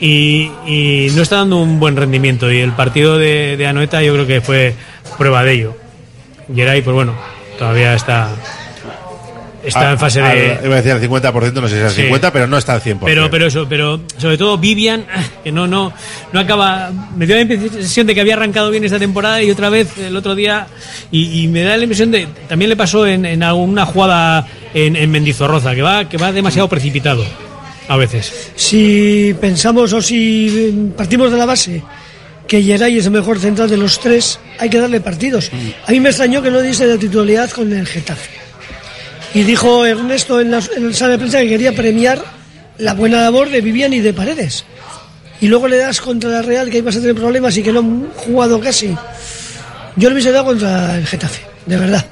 [0.00, 2.50] y, y no está dando un buen rendimiento.
[2.50, 4.74] Y el partido de, de Anoeta yo creo que fue
[5.18, 5.76] prueba de ello.
[6.54, 7.14] Geray, pues bueno,
[7.58, 8.28] todavía está,
[9.66, 10.52] está en fase Ah, de.
[10.52, 12.02] ah, Iba a decir al 50%, no sé si es al Sí.
[12.02, 12.98] 50%, pero no está al 100%.
[13.04, 15.04] Pero, pero eso, pero sobre todo Vivian,
[15.42, 15.92] que no, no,
[16.32, 16.90] no acaba.
[17.16, 20.16] Me dio la impresión de que había arrancado bien esta temporada y otra vez el
[20.16, 20.66] otro día.
[21.10, 22.26] Y, y me da la impresión de.
[22.48, 26.68] También le pasó en, en alguna jugada en, en Mendizorroza, que va, que va demasiado
[26.68, 27.24] precipitado.
[27.88, 28.50] A veces.
[28.56, 31.82] Si pensamos o si eh, partimos de la base
[32.48, 35.50] que Geray es el mejor central de los tres, hay que darle partidos.
[35.86, 38.30] A mí me extrañó que no diese la titularidad con el Getafe.
[39.34, 42.22] Y dijo Ernesto en, la, el sala de prensa que quería premiar
[42.78, 44.64] la buena labor de Vivian y de Paredes.
[45.40, 47.80] Y luego le das contra la Real que ibas a tener problemas y que no
[47.80, 48.96] han jugado casi.
[49.96, 52.04] Yo le hubiese dado contra el Getafe, de verdad.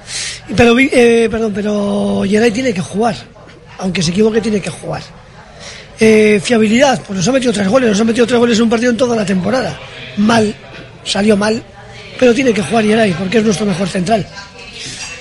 [0.56, 3.14] Pero, eh, perdón, pero Geray tiene que jugar.
[3.78, 5.02] Aunque se equivoque, tiene que jugar.
[6.00, 8.70] Eh, fiabilidad, pues nos ha metido tres goles, nos ha metido tres goles en un
[8.70, 9.78] partido en toda la temporada.
[10.16, 10.52] Mal,
[11.04, 11.62] salió mal,
[12.18, 14.26] pero tiene que jugar Geray porque es nuestro mejor central.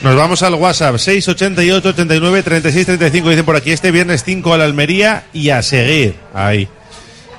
[0.04, 4.58] Nos vamos al WhatsApp 688 89 36 35 dicen por aquí este viernes 5 a
[4.58, 6.68] la Almería y a seguir ahí.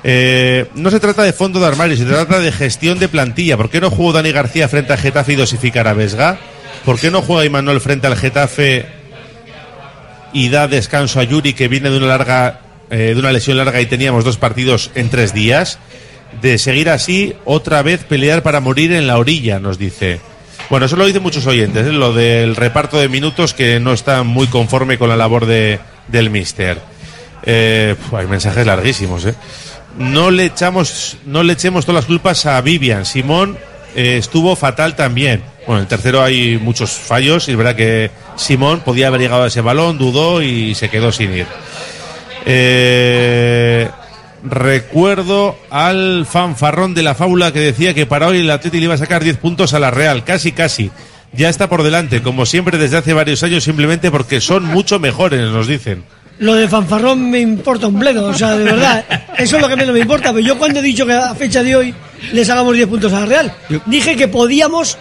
[0.05, 3.57] Eh, no se trata de fondo de armario, se trata de gestión de plantilla.
[3.57, 6.37] ¿Por qué no jugó Dani García frente al Getafe y dosificar a Vesga?
[6.85, 8.85] ¿Por qué no juega Imanol frente al Getafe
[10.31, 13.81] y da descanso a Yuri que viene de una larga eh, de una lesión larga
[13.81, 15.79] y teníamos dos partidos en tres días?
[16.41, 20.21] De seguir así, otra vez pelear para morir en la orilla, nos dice.
[20.69, 21.91] Bueno, eso lo dicen muchos oyentes, ¿eh?
[21.91, 26.29] lo del reparto de minutos que no está muy conforme con la labor de, del
[26.29, 26.79] mister.
[27.43, 29.35] Eh, hay mensajes larguísimos, ¿eh?
[29.97, 33.05] No le echamos, no le echemos todas las culpas a Vivian.
[33.05, 33.57] Simón
[33.95, 35.43] eh, estuvo fatal también.
[35.67, 39.43] Bueno, en el tercero hay muchos fallos y es verdad que Simón podía haber llegado
[39.43, 41.47] a ese balón, dudó y se quedó sin ir.
[42.45, 43.89] Eh,
[44.43, 48.93] recuerdo al fanfarrón de la fábula que decía que para hoy el Atleti le iba
[48.95, 50.91] a sacar 10 puntos a la Real, casi casi.
[51.33, 55.41] Ya está por delante, como siempre desde hace varios años, simplemente porque son mucho mejores,
[55.49, 56.03] nos dicen.
[56.39, 59.05] Lo de fanfarrón me importa un bledo, o sea, de verdad,
[59.37, 60.31] eso es lo que menos me importa.
[60.33, 61.93] Pero yo cuando he dicho que a fecha de hoy
[62.33, 63.53] les hagamos 10 puntos a la Real,
[63.85, 64.97] dije que podíamos,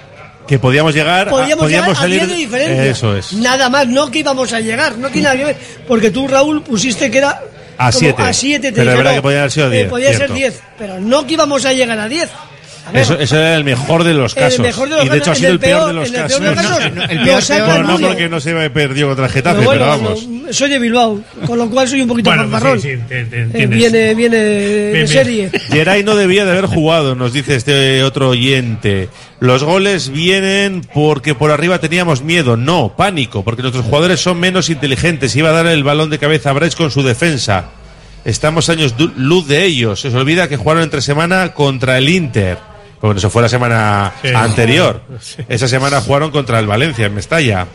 [0.46, 2.84] Que podíamos llegar, a- podíamos, llegar a salir 10 de diferencia.
[2.86, 3.32] Eso es.
[3.34, 5.56] Nada más, no que íbamos a llegar, no tiene nada que ver.
[5.86, 7.40] Porque tú, Raúl, pusiste que era
[7.78, 8.22] A como siete.
[8.22, 10.34] A 7 Pero es verdad que podía haber sido 10, podía ser cierto.
[10.34, 12.28] 10, pero no que íbamos a llegar a 10.
[12.92, 14.58] Eso, eso era el mejor de los El casos.
[14.58, 16.08] mejor de los y de hecho ha casos, sido el el peor, peor- de los
[16.08, 16.40] en el casos.
[16.40, 19.32] peor de los casos, No, el peor saca no, porque no se perdió contra el
[19.32, 20.28] Getafe, pero bueno, pero vamos.
[20.28, 22.80] no, soy de Bilbao, con lo cual soy un poquito Bueno, pues fanfarrón.
[22.80, 23.78] sí, sí, te- te Eh, entiendes.
[23.78, 25.08] viene, viene de bien.
[25.08, 25.50] serie.
[25.70, 29.08] Geray no debía de haber jugado, nos dice este otro oyente.
[29.38, 34.70] Los goles vienen porque por arriba teníamos miedo, no, pánico, porque nuestros jugadores son menos
[34.70, 35.34] inteligentes.
[35.36, 37.66] Iba a dar el balón de cabeza a Bryce con su defensa.
[38.24, 40.00] Estamos años luz de ellos.
[40.00, 42.58] Se os olvida que jugaron entre semana contra el Inter.
[43.02, 44.28] Bueno, eso fue la semana Sí.
[44.34, 45.02] anterior.
[45.48, 47.66] Esa semana jugaron contra el Valencia en Mestalla.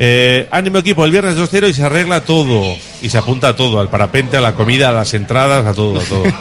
[0.00, 2.76] Eh, ánimo equipo, el viernes 2-0 y se arregla todo.
[3.02, 5.98] Y se apunta a todo, al parapente, a la comida, a las entradas, a todo,
[6.00, 6.22] a todo.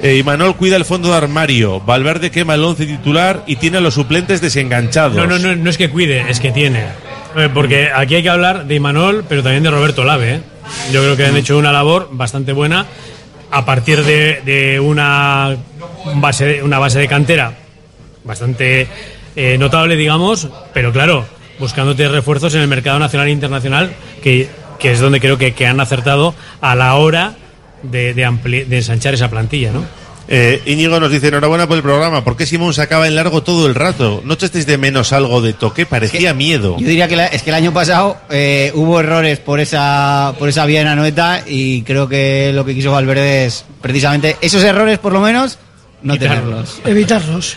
[0.00, 1.80] Eh, Imanol cuida el fondo de armario.
[1.80, 5.16] Valverde quema el once titular y tiene a los suplentes desenganchados.
[5.16, 6.84] No, no, no, no es que cuide, es que tiene.
[7.34, 10.34] Eh, Porque aquí hay que hablar de Imanol, pero también de Roberto Lave.
[10.36, 10.40] ¿eh?
[10.92, 12.86] Yo creo que han hecho una labor bastante buena
[13.50, 15.56] a partir de, de una,
[16.14, 17.52] base, una base de cantera
[18.24, 18.86] bastante
[19.36, 21.26] eh, notable, digamos, pero claro,
[21.58, 23.92] buscándote refuerzos en el mercado nacional e internacional,
[24.22, 27.34] que, que es donde creo que, que han acertado a la hora
[27.82, 29.84] de, de, ampli- de ensanchar esa plantilla, ¿no?
[30.30, 32.22] Eh, Íñigo nos dice, enhorabuena por el programa.
[32.22, 34.20] ¿Por qué Simón se acaba en largo todo el rato?
[34.26, 35.86] ¿No echasteis de menos algo de toque?
[35.86, 36.76] Parecía miedo.
[36.78, 40.50] Yo diría que la- es que el año pasado eh, hubo errores por esa por
[40.50, 44.98] esa vía en Anoeta y creo que lo que quiso Valverde es precisamente esos errores
[44.98, 45.58] por lo menos
[46.02, 46.80] no tenerlos.
[46.84, 47.56] Evitarlos.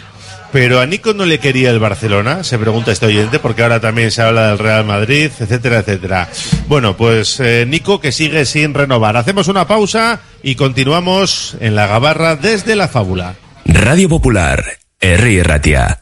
[0.52, 4.12] Pero a Nico no le quería el Barcelona, se pregunta este oyente, porque ahora también
[4.12, 6.28] se habla del Real Madrid, etcétera, etcétera.
[6.68, 9.16] Bueno, pues eh, Nico que sigue sin renovar.
[9.16, 13.36] Hacemos una pausa y continuamos en la gabarra desde la fábula.
[13.66, 14.62] Radio Popular,
[15.00, 16.02] Herri Ratia.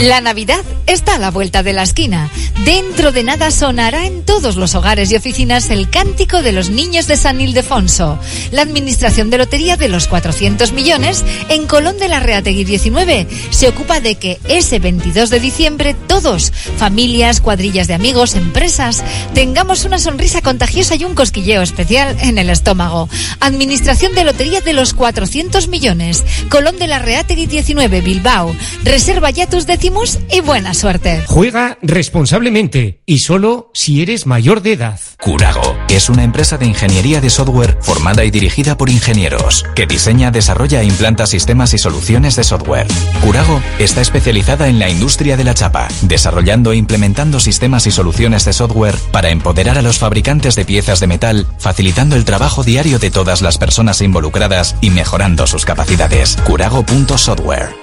[0.00, 2.28] La Navidad está a la vuelta de la esquina.
[2.64, 7.06] Dentro de nada sonará en todos los hogares y oficinas el cántico de los niños
[7.06, 8.18] de San Ildefonso.
[8.50, 13.68] La Administración de Lotería de los 400 millones en Colón de la Reategui 19 se
[13.68, 19.04] ocupa de que ese 22 de diciembre todos, familias, cuadrillas de amigos, empresas,
[19.34, 23.08] tengamos una sonrisa contagiosa y un cosquilleo especial en el estómago.
[23.40, 26.24] Administración de Lotería de los 400 millones.
[26.48, 28.54] Colón de la Reategui 19 Bilbao.
[28.82, 31.22] Reserva ya tus décimos y buena suerte.
[31.26, 35.00] Juega responsablemente y solo si eres mayor de edad.
[35.20, 40.30] Curago es una empresa de ingeniería de software formada y dirigida por ingenieros que diseña,
[40.30, 42.86] desarrolla e implanta sistemas y soluciones de software.
[43.22, 48.44] Curago está especializada en la industria de la chapa, desarrollando e implementando sistemas y soluciones
[48.44, 52.98] de software para empoderar a los fabricantes de piezas de metal, facilitando el trabajo diario
[52.98, 56.36] de todas las personas involucradas y mejorando sus capacidades.
[56.44, 57.74] Curago.software.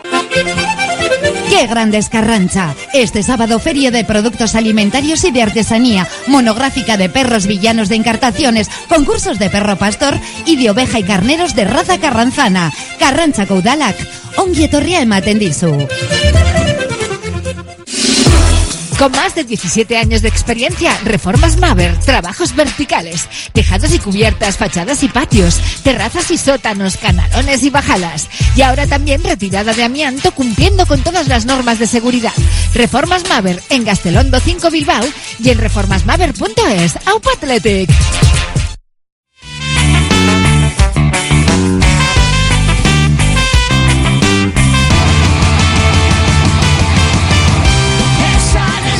[1.50, 2.76] ¡Qué grande es Carrancha!
[2.93, 8.70] Este sábado feria de productos alimentarios y de artesanía, monográfica de perros villanos de encartaciones,
[8.88, 12.72] concursos de perro pastor y de oveja y carneros de raza carranzana.
[13.00, 13.97] Carrancha Caudalac,
[14.38, 15.00] ongi etorria.
[19.00, 25.04] Con más de 17 años de experiencia, Reformas Maver, trabajos verticales, tejados y cubiertas, fachadas
[25.04, 28.28] y patios, terrazas y sótanos, canalones y bajadas.
[28.58, 32.34] Y ahora también retirada de amianto cumpliendo con todas las normas de seguridad.
[32.74, 35.06] Reformas Maver en Gastelondo 5 Bilbao
[35.41, 36.97] y en reformasmaver.es.
[37.06, 37.89] ¡Aupa Athletic!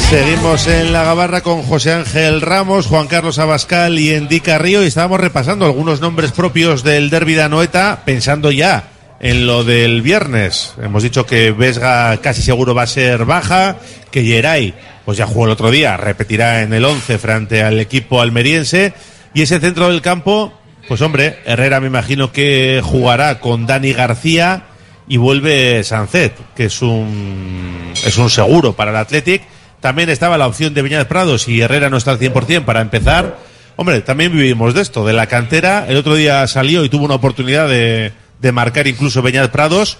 [0.10, 4.88] Seguimos en la gabarra con José Ángel Ramos, Juan Carlos Abascal y Endica Río y
[4.88, 8.90] estábamos repasando algunos nombres propios del derbi de Anoeta pensando ya
[9.20, 10.74] en lo del viernes.
[10.82, 13.78] Hemos dicho que Vesga casi seguro va a ser baja,
[14.10, 14.74] que Geray
[15.06, 18.94] pues ya jugó el otro día, repetirá en el 11 frente al equipo almeriense
[19.36, 20.52] y ese centro del campo,
[20.88, 24.64] pues hombre, Herrera me imagino que jugará con Dani García
[25.08, 29.59] y vuelve Sancet, que es un es un seguro para el Athletic.
[29.82, 33.38] También estaba la opción de Beñat Prados y Herrera no está al 100% para empezar.
[33.78, 35.86] Hombre, también vivimos de esto, de la cantera.
[35.88, 38.12] El otro día salió y tuvo una oportunidad de,
[38.52, 39.98] marcar incluso Beñat Prados.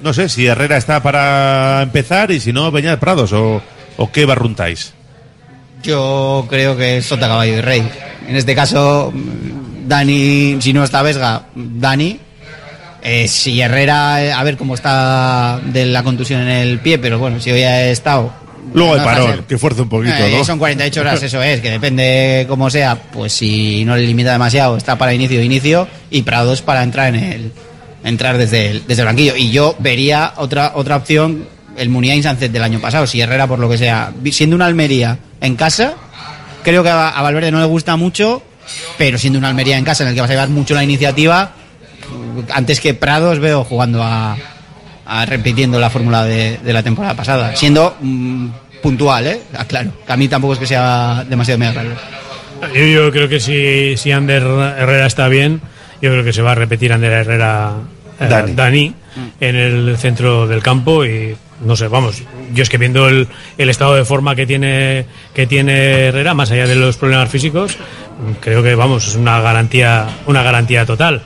[0.00, 3.62] No sé si Herrera está para empezar y si no, Beñat Prados o,
[4.12, 4.94] qué barruntáis.
[5.80, 7.88] Yo creo que es Sota Caballo y Rey.
[8.26, 9.12] En este caso,
[9.86, 12.18] Dani, si no está Vesga, Dani.
[13.02, 17.38] Eh, si Herrera, a ver cómo está de la contusión en el pie, pero bueno,
[17.40, 18.32] si hoy ha estado.
[18.74, 20.44] Luego el no a parón, ser- que fuerce un poquito, Eh, ¿no?
[20.44, 24.76] Son 48 horas, eso es, que depende cómo sea, pues si no le limita demasiado,
[24.76, 27.52] está para inicio, inicio, y Prados para entrar en el
[28.04, 29.36] entrar desde el, desde el banquillo.
[29.36, 31.46] Y yo vería otra otra opción,
[31.76, 35.18] el Muniain Sánchez del año pasado, si Herrera por lo que sea, siendo una Almería
[35.40, 35.94] en casa,
[36.62, 38.42] creo que a, a Valverde no le gusta mucho,
[38.98, 41.52] pero siendo una Almería en casa en el que vas a llevar mucho la iniciativa,
[42.52, 44.36] antes que Prados veo jugando a,
[45.12, 48.46] a repitiendo la fórmula de, de la temporada pasada, siendo mm,
[48.80, 49.40] puntual, ¿eh?
[49.58, 51.90] Ah, Claro, que a mí tampoco es que sea demasiado mega claro.
[52.72, 55.60] Yo, yo creo que si, si Ander Herrera está bien,
[56.00, 57.72] yo creo que se va a repetir Ander Herrera
[58.20, 58.52] eh, Dani.
[58.54, 58.94] Dani.
[59.40, 61.34] en el centro del campo y
[61.64, 62.22] no sé, vamos,
[62.54, 63.26] yo es que viendo el,
[63.58, 67.76] el estado de forma que tiene que tiene Herrera, más allá de los problemas físicos,
[68.40, 71.22] creo que vamos, es una garantía, una garantía total.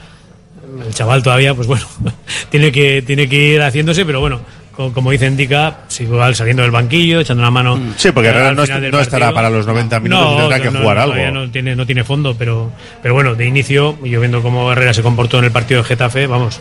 [0.87, 1.87] El chaval todavía, pues bueno,
[2.51, 4.41] tiene que, tiene que ir haciéndose, pero bueno,
[4.77, 7.81] co- como dice Indica, si igual saliendo del banquillo, echando una mano.
[7.97, 10.61] Sí, porque al Herrera no, final del no estará para los 90 minutos y tendrá
[10.61, 11.31] que no, jugar no, algo.
[11.33, 12.71] No tiene, no tiene fondo, pero,
[13.03, 16.27] pero bueno, de inicio, yo viendo cómo Herrera se comportó en el partido de Getafe,
[16.27, 16.61] vamos,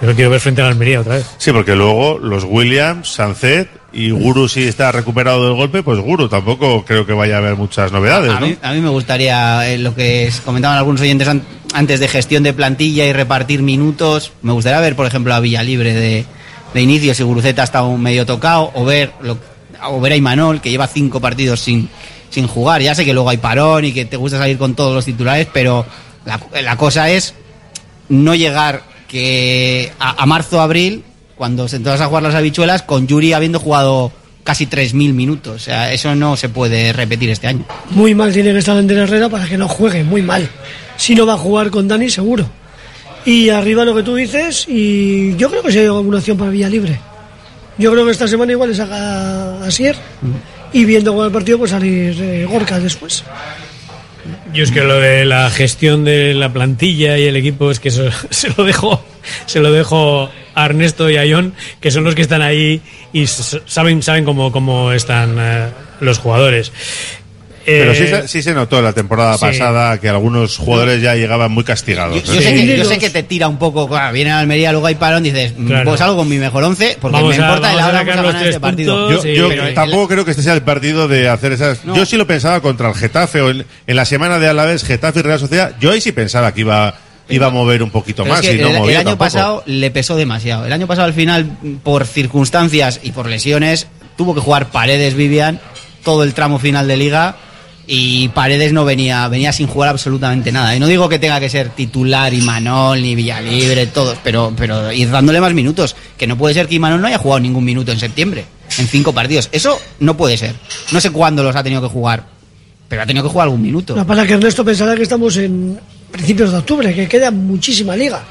[0.00, 1.26] yo lo quiero ver frente a la Almería otra vez.
[1.38, 6.28] Sí, porque luego los Williams, Sancet y Guru si está recuperado del golpe, pues Guru
[6.28, 8.46] tampoco creo que vaya a haber muchas novedades, A ¿no?
[8.46, 11.42] mí, a mí me gustaría, eh, lo que comentaban algunos oyentes an-
[11.72, 15.94] antes de gestión de plantilla y repartir minutos, me gustaría ver, por ejemplo, a Villalibre
[15.94, 16.24] de,
[16.74, 19.38] de inicio si Guruceta está un medio tocado, o ver, lo,
[19.84, 21.88] o ver a Imanol, que lleva cinco partidos sin,
[22.30, 22.82] sin jugar.
[22.82, 25.48] Ya sé que luego hay parón y que te gusta salir con todos los titulares,
[25.52, 25.84] pero
[26.26, 27.34] la, la cosa es
[28.10, 31.02] no llegar que a, a marzo abril,
[31.36, 34.12] cuando se vas a jugar las habichuelas, con Yuri habiendo jugado
[34.48, 35.56] casi 3.000 minutos.
[35.56, 37.66] O sea, eso no se puede repetir este año.
[37.90, 40.48] Muy mal tiene que estar Ander Herrera para que no juegue, muy mal.
[40.96, 42.48] Si no va a jugar con Dani, seguro.
[43.26, 46.50] Y arriba lo que tú dices, y yo creo que si hay alguna opción para
[46.50, 46.98] Villa Libre.
[47.76, 49.96] Yo creo que esta semana igual le saca a Sier
[50.72, 53.24] y viendo con el partido pues salir eh, Gorka después.
[54.54, 57.88] Yo es que lo de la gestión de la plantilla y el equipo es que
[57.88, 59.04] eso se lo dejo,
[59.46, 62.80] se lo dejo a Ernesto y a Ion, que son los que están ahí
[63.12, 65.68] y saben, saben cómo, cómo están eh,
[66.00, 66.72] los jugadores.
[67.70, 69.40] Pero Eh, sí, se- sí se notó la temporada sí.
[69.40, 72.14] pasada que algunos jugadores ya llegaban muy castigados.
[72.24, 72.36] Yo, ¿eh?
[72.36, 74.86] yo sé que, yo sé que te tira un poco, claro, viene a Almería, luego
[74.86, 75.84] hay parón, dices, mm, Claro.
[75.90, 77.98] pues algo con mi mejor once, porque Vamos me a- importa el vamos a ahora
[77.98, 79.10] vamos a los ganar tres este partido.
[79.10, 81.84] Yo, yo Pero el- tampoco creo que este sea el partido de hacer esas.
[81.84, 81.94] No.
[81.94, 85.18] Yo sí lo pensaba contra el Getafe o en, en la semana de Alavés, Getafe
[85.20, 85.74] y Real Sociedad.
[85.78, 86.94] Yo ahí sí pensaba que iba,
[87.28, 89.10] iba a mover un poquito Pero más es que y no el, el movía año
[89.10, 89.24] tampoco.
[89.26, 90.64] pasado le pesó demasiado.
[90.64, 91.50] El año pasado al final,
[91.82, 95.60] por circunstancias y por lesiones, tuvo que jugar Paredes Vivian
[96.04, 97.36] todo el tramo final de liga
[97.90, 100.76] y Paredes no venía, venía sin jugar absolutamente nada.
[100.76, 105.10] Y no digo que tenga que ser titular Imanol ni Villalibre, todos, pero, pero ir
[105.10, 105.96] dándole más minutos.
[106.18, 108.44] Que no puede ser que Imanol no haya jugado ningún minuto en septiembre,
[108.76, 109.48] en cinco partidos.
[109.52, 110.54] Eso no puede ser.
[110.92, 112.26] No sé cuándo los ha tenido que jugar,
[112.88, 113.96] pero ha tenido que jugar algún minuto.
[113.96, 115.80] No, para que Ernesto pensará que estamos en
[116.12, 118.22] principios de octubre, que queda muchísima liga.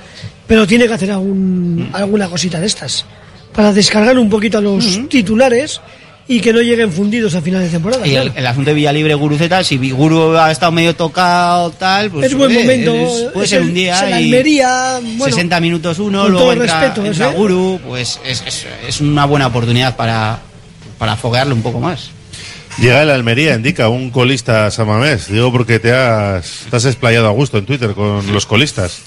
[0.45, 3.05] Pero tiene que hacer algún- alguna cosita de estas.
[3.53, 5.81] Para descargar un poquito a los titulares
[6.29, 8.05] y que no lleguen fundidos a final de temporada.
[8.05, 8.39] Y el, claro.
[8.39, 12.51] el asunto de Villalibre, Guruceta, si Guru ha estado medio tocado, tal, pues es buen
[12.51, 12.93] oye, momento.
[12.95, 14.09] es- puede es ser el- un día.
[14.09, 17.33] y Almería, bueno, 60 minutos uno, con luego todo el entra, respeto, entra ¿eh?
[17.35, 20.39] Guru, pues es, es, es una buena oportunidad para,
[20.97, 22.09] para foguearle un poco más.
[22.79, 25.31] Llega el Almería, indica un colista Samamés.
[25.31, 28.99] Digo porque te has, te has explayado a gusto en Twitter con los colistas.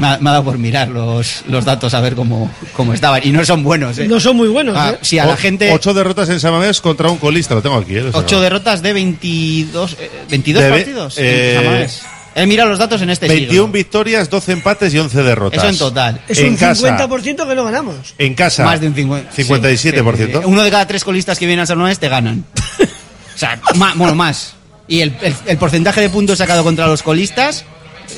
[0.00, 3.20] Me ha, me ha dado por mirar los, los datos a ver cómo, cómo estaban.
[3.24, 4.06] Y no son buenos, ¿eh?
[4.06, 4.76] no son muy buenos.
[4.76, 4.98] Ah, ¿eh?
[5.02, 5.70] sí, a la gente.
[5.72, 7.96] Ocho derrotas en Samamés contra un colista, lo tengo aquí.
[7.96, 8.10] ¿eh?
[8.12, 11.14] Ocho derrotas de 22, eh, 22 Debe- partidos.
[11.18, 12.02] eh, en Samamés.
[12.34, 13.68] He mirado los datos en este 21 siglo.
[13.68, 15.58] victorias, 12 empates y 11 derrotas.
[15.62, 16.20] Eso en total.
[16.28, 16.96] Es en un casa.
[16.98, 18.14] 50% que no ganamos.
[18.16, 18.64] En casa.
[18.64, 19.76] Más de un 50, 57%.
[19.76, 20.38] sí, sí.
[20.44, 22.44] Uno de cada tres colistas que vienen al San te ganan.
[23.34, 23.60] o sea,
[23.96, 24.54] bueno, más.
[24.88, 27.66] Y el, el- el porcentaje de puntos sacado contra los colistas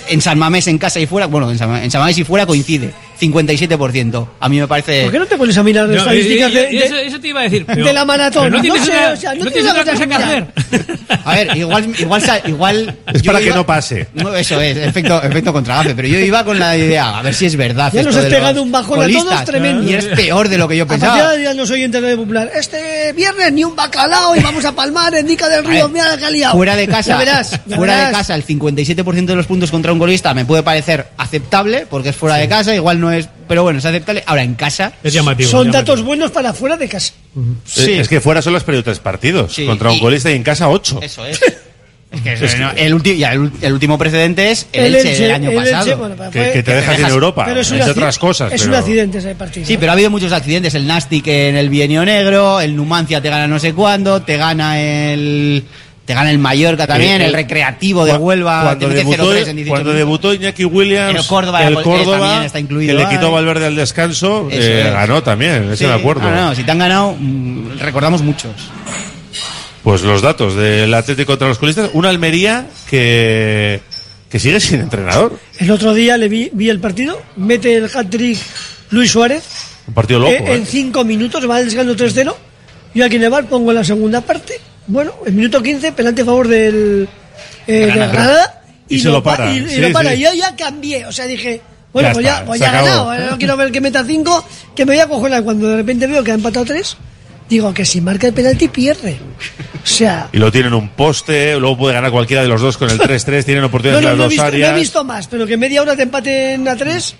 [0.08, 2.92] en San Mamés, en casa y fuera, bueno, en San, Mamés y fuera coincide.
[3.20, 4.28] 57%.
[4.40, 5.02] A mí me parece...
[5.04, 7.20] ¿Por qué no te pones a mirar No, estadísticas y- de, y de- eso, eso
[7.20, 7.66] te iba a decir.
[7.66, 8.52] de la maratón?
[8.52, 10.22] no tienes sé, una, o sea, no tienes otra cosa que mirar.
[10.56, 10.98] hacer.
[11.24, 14.08] A ver, igual, igual, igual Es para que iba- no pase.
[14.14, 17.46] No, eso es, efecto, efecto contragafe, pero yo iba con la idea, a ver si
[17.46, 17.92] es verdad.
[17.92, 19.90] Ya nos has de los pegado un bajón a todos tremendo.
[19.90, 21.14] Y es peor de lo que yo A pensaba.
[21.16, 22.50] de ahora ya no soy internet popular.
[22.54, 25.84] Este viernes ni un bacalao y vamos a palmar en Dica del Río.
[25.88, 26.50] ver, Mira la que.
[26.52, 28.16] Fuera de casa, Ya verás, ya fuera de verás.
[28.18, 32.16] casa, el 57% de los puntos contra un golista me puede parecer aceptable porque es
[32.16, 34.22] fuera de casa, igual no es, pero bueno, es aceptable.
[34.26, 35.50] Ahora en casa Es llamativo.
[35.50, 35.80] Son llamativo.
[35.94, 37.12] datos buenos para fuera de casa.
[37.64, 37.90] Sí.
[37.92, 39.54] Eh, Es que fuera solo has perdido tres partidos.
[39.54, 41.00] Sí, contra un y- colista y en casa ocho.
[41.02, 41.40] Eso es.
[42.14, 45.32] Es que eso, no, el, ulti- ya, el, el último precedente es el, Elche, del
[45.32, 45.96] año el Elche, pasado.
[45.98, 48.52] bueno, Que, te dejas en Europa, pero es otras cosas.
[48.52, 49.66] Es pero- un accidente ese partido.
[49.66, 50.76] Sí, pero ha habido muchos accidentes.
[50.76, 54.80] El Nastic en el Bienio Negro, el Numancia te gana no sé cuándo, te gana
[54.80, 55.64] el
[56.04, 59.56] te gana el Mallorca también, Eh, el, el- Recreativo de Huelva, cuando debutó, 0-3 en
[59.56, 63.26] 18 cuando debutó Iñaki Williams, El Córdoba, el eh, Córdoba, está incluido que le quitó
[63.28, 63.32] ahí.
[63.32, 66.22] Valverde al descanso, eh, ganó también, ese Sí, me acuerdo.
[66.30, 68.52] No, no, si te han ganado, mm, recordamos muchos.
[69.82, 73.80] Pues los datos del Atlético contra los colistas, una Almería que,
[74.30, 75.38] que sigue sin entrenador.
[75.58, 78.38] El otro día le vi, vi el partido, mete el hat-trick
[78.90, 79.42] Luis Suárez.
[79.86, 80.32] Un partido loco.
[80.32, 80.66] eh, en ¿eh?
[80.66, 82.34] cinco minutos va desgando 3-0.
[82.94, 84.54] Yo aquí en el bar pongo la segunda parte.
[84.86, 87.08] Bueno, en minuto 15, penalti a favor del
[87.66, 88.12] eh, de Granada.
[88.12, 88.62] Granada.
[88.88, 89.52] Y se lo pa- para.
[89.52, 90.10] Y, y Sí, lo para.
[90.10, 90.16] sí.
[90.16, 91.06] Y yo ya cambié.
[91.06, 91.60] O sea, dije,
[91.92, 93.00] bueno, Ya pues está, ya, pues ya ha ganado.
[93.10, 94.44] Ahora No quiero ver que meta 5,
[94.76, 96.96] que me voy a coger cuando de repente veo que ha empatado 3.
[97.48, 99.18] Digo que si marca el penalti pierde.
[99.82, 102.88] O sea, Y lo tienen un poste, luego puede ganar cualquiera de los dos con
[102.88, 104.74] el 3-3, tienen no, oportunidades no, en no he las dos visto, no he áreas.
[104.80, 107.14] visto más, pero que media hora te empaten a 3.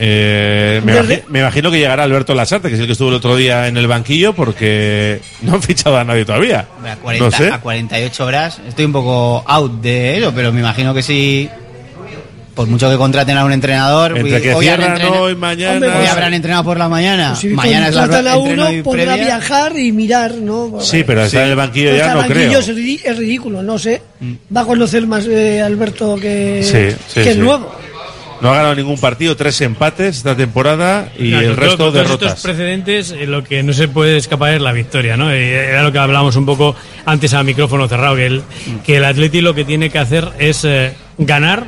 [0.00, 3.08] Eh, me, Desde- imagi- me imagino que llegará Alberto Lasarte, que es el que estuvo
[3.08, 6.66] el otro día en el banquillo, porque no han fichado a nadie todavía.
[6.86, 7.50] A 40, no sé.
[7.52, 8.60] a 48 horas.
[8.68, 11.48] Estoy un poco out de eso, pero me imagino que sí.
[12.54, 14.16] Por mucho que contraten a un entrenador.
[14.18, 15.72] Entre hoy- que hoy han cierran entrenado- hoy, mañana.
[15.74, 17.36] Hombre, Hoy habrán entrenado por la mañana.
[17.36, 19.24] Si mañana es la a uno, y podrá previa.
[19.26, 20.80] viajar y mirar, ¿no?
[20.80, 22.58] Sí, pero estar en el banquillo Pues ya no banquillo creo.
[22.58, 22.68] Es,
[23.04, 24.02] es ridículo, no sé.
[24.56, 27.40] Va a conocer más eh, Alberto que, Sí, sí, que el sí.
[27.40, 27.77] nuevo.
[28.40, 31.94] No ha ganado ningún partido, tres empates esta temporada y Claro, el todo resto todos
[31.94, 32.28] derrotas.
[32.28, 35.30] estos precedentes, eh, lo que no se puede escapar es la victoria, ¿no?
[35.32, 38.42] Eh, Era lo que hablábamos un poco antes a micrófono cerrado, que el,
[38.86, 41.66] que el Atleti lo que tiene que hacer es eh, ganar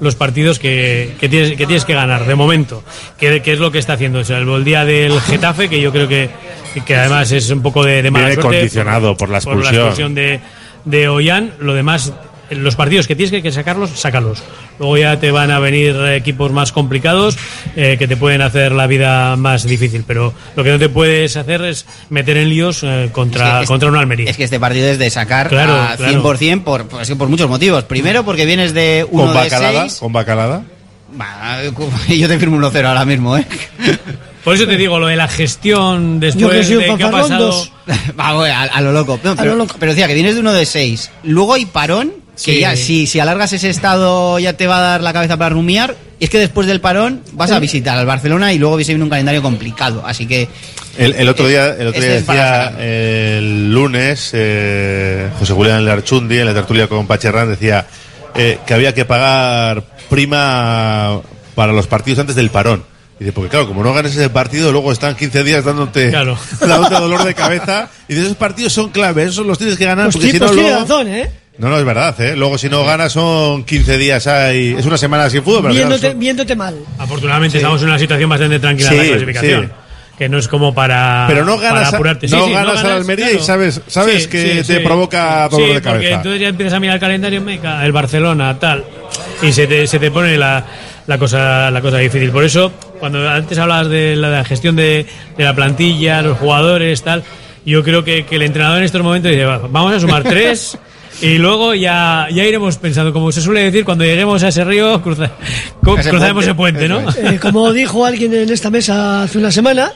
[0.00, 2.82] los partidos que, que tienes, que tienes que ganar, de momento.
[3.18, 4.20] Que, que es lo que está haciendo.
[4.20, 6.30] O sea, el día del Getafe, que yo creo que,
[6.86, 8.58] que además es un poco de, de mala Viene suerte.
[8.60, 10.14] condicionado por la expulsión.
[10.14, 10.40] de,
[10.86, 11.52] de Ollán.
[11.60, 12.14] Lo demás,
[12.50, 14.42] los partidos que tienes que- que sacarlos, sácalos.
[14.78, 17.36] Luego ya te van a venir equipos más complicados
[17.76, 20.04] eh, que te pueden hacer la vida más difícil.
[20.06, 23.62] Pero lo que no te puedes hacer es meter en líos eh, contra, Es que-
[23.64, 24.30] es- contra una Almería.
[24.30, 26.12] Es que este partido es de sacar Claro, a claro.
[26.22, 27.84] 100% por, por, que muchos motivos.
[27.84, 29.98] Primero porque vienes de uno Con de bacalada, 6.
[30.00, 30.62] con bacalada.
[32.08, 33.46] Yo te firmo 1-0 ahora mismo, ¿eh?
[34.44, 37.10] Por eso te digo, lo de la gestión Yo que después un de que ha
[37.10, 37.46] pasado...
[37.48, 37.72] dos.
[38.16, 39.20] Vamos, a, a lo loco.
[39.22, 41.10] No, pero, pero decía que vienes de uno de 6.
[41.24, 42.60] Luego hay parón, que Sí.
[42.60, 45.94] ya si, si alargas ese estado ya te va a dar la cabeza para rumiar.
[46.18, 49.04] Y es que después del parón vas a visitar al Barcelona y luego se viene
[49.04, 50.02] un calendario complicado.
[50.04, 50.48] Así que
[50.98, 56.46] El, el otro día, el otro día decía el lunes eh, José Julián Larchundi en
[56.46, 57.86] la tertulia con Pacherrán decía
[58.34, 61.20] eh, que había que pagar prima
[61.54, 62.84] para los partidos antes del parón.
[63.18, 66.38] Y dice, porque claro, como no ganes ese partido, luego están 15 días dándote, Claro.
[66.60, 67.88] dándote dolor de cabeza.
[68.08, 70.38] Y dices, esos partidos son claves, esos los tienes que ganar, Pues, porque sí, si
[70.38, 70.82] pues no tiene luego...
[70.86, 71.30] razón, ¿eh?
[71.60, 72.34] No, no, es verdad, ¿eh?
[72.36, 74.74] Luego si no ganas son 15 días, hay...
[74.78, 76.74] es una semana sin fútbol, pero Viéndote, son- viéndote mal.
[76.98, 77.58] Afortunadamente Sí.
[77.58, 79.64] estamos en una situación bastante tranquila en Sí, la clasificación.
[79.66, 79.72] sí.
[80.16, 82.28] Que no es como para, Pero no ganas, para a- apurarte.
[82.28, 85.82] no ganas a la Almería y sabes- sabes que te provoca dolor Sí, de porque
[85.82, 86.14] cabeza.
[86.16, 88.84] entonces ya empiezas a mirar el calendario, meca, el Barcelona, tal,
[89.42, 90.64] y se te, se te pone la,
[91.06, 92.30] la cosa la cosa difícil.
[92.30, 95.06] Por eso, cuando antes hablabas de la, de la gestión de,
[95.38, 97.22] de la plantilla, los jugadores, tal,
[97.64, 100.76] yo creo que, que el entrenador en estos momentos dice, "Va, vamos a sumar tres.
[101.22, 105.02] Y luego ya, ya iremos pensando, como se suele decir, cuando lleguemos a ese río,
[105.02, 105.30] cruza-
[105.98, 106.84] Ese cruzaremos puente.
[106.84, 107.30] ese puente, ¿no?
[107.32, 109.92] Eh, como dijo alguien en esta mesa hace una semana,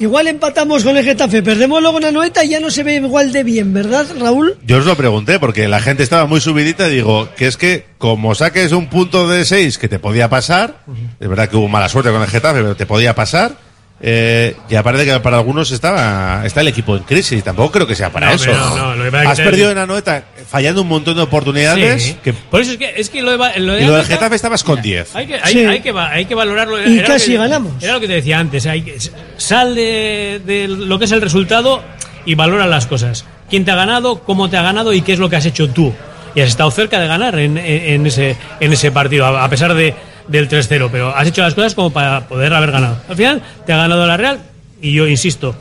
[0.00, 3.30] igual empatamos con el Getafe, perdemos luego una noeta y ya no se ve igual
[3.30, 4.56] de bien, ¿verdad, Raúl?
[4.66, 7.86] Yo os lo pregunté porque la gente estaba muy subidita y digo que es que
[7.98, 10.78] como saques un punto de 6 que te podía pasar,
[11.20, 13.52] es verdad que hubo mala suerte con el Getafe, pero te podía pasar.
[14.00, 17.94] Eh, y aparte que para algunos estaba está el equipo en crisis, tampoco creo que
[17.94, 18.44] sea para No, eso.
[18.46, 21.22] pero no, lo que pasa es que Has perdido en Anoeta fallando un montón de
[21.22, 22.02] oportunidades.
[22.02, 22.16] Sí.
[22.22, 24.04] que- Por eso es que, es que lo de, va- lo de y lo del
[24.04, 25.14] Getafe estabas con 10.
[25.14, 25.64] Hay que, hay, Sí.
[25.64, 26.78] hay que, va- hay que valorarlo.
[26.86, 27.82] Y Era lo casi que- ganamos.
[27.82, 28.66] Era lo que te decía antes.
[28.66, 28.96] Hay que,
[29.38, 31.82] sal de, de lo que es el resultado
[32.26, 33.24] y valora las cosas.
[33.48, 34.20] ¿Quién te ha ganado?
[34.24, 34.92] ¿Cómo te ha ganado?
[34.92, 35.92] ¿Y qué es lo que has hecho tú?
[36.34, 39.48] Y has estado cerca de ganar en, en- en ese, en ese partido, a, a
[39.48, 39.94] pesar de,
[40.28, 40.88] del 3-0.
[40.90, 42.96] Pero has hecho las cosas como para poder haber ganado.
[43.08, 44.38] Al final, te ha ganado la Real.
[44.82, 45.54] Y yo insisto,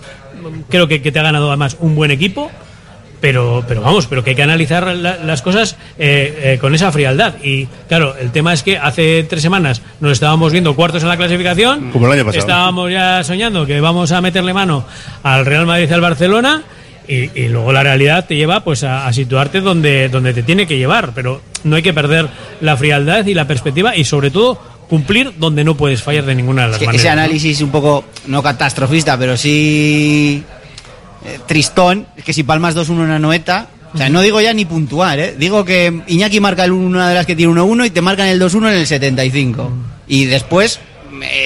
[0.70, 2.52] creo que, que te ha ganado además un buen equipo.
[3.22, 6.92] Pero, pero vamos, pero que hay que analizar la- las cosas eh, eh, con esa
[6.92, 7.36] frialdad.
[7.42, 11.16] Y claro, el tema es que hace tres semanas nos estábamos viendo cuartos en la
[11.16, 11.90] clasificación.
[11.92, 12.42] Como el año pasado.
[12.42, 14.86] Estábamos ya soñando que vamos a meterle mano
[15.24, 16.64] al Real Madrid y al Barcelona.
[17.08, 20.68] Y, y luego la realidad te lleva pues a, a situarte donde, donde te tiene
[20.68, 21.12] que llevar.
[21.16, 22.30] Pero no hay que perder
[22.62, 24.60] la frialdad y la perspectiva y sobre todo
[24.90, 27.06] cumplir donde no puedes fallar de ninguna de las que maneras.
[27.06, 27.22] ese ¿no?
[27.22, 30.44] análisis un poco, no catastrofista, pero sí
[31.26, 34.54] eh, tristón, es que si palmas 2-1 en una noeta, o sea, no digo ya
[34.54, 35.36] ni puntuar, ¿eh?
[35.38, 38.40] digo que Iñaki marca el- una de las que tiene 1-1 y te marcan el
[38.42, 39.72] 2-1 en el 75.
[40.08, 40.80] Y después,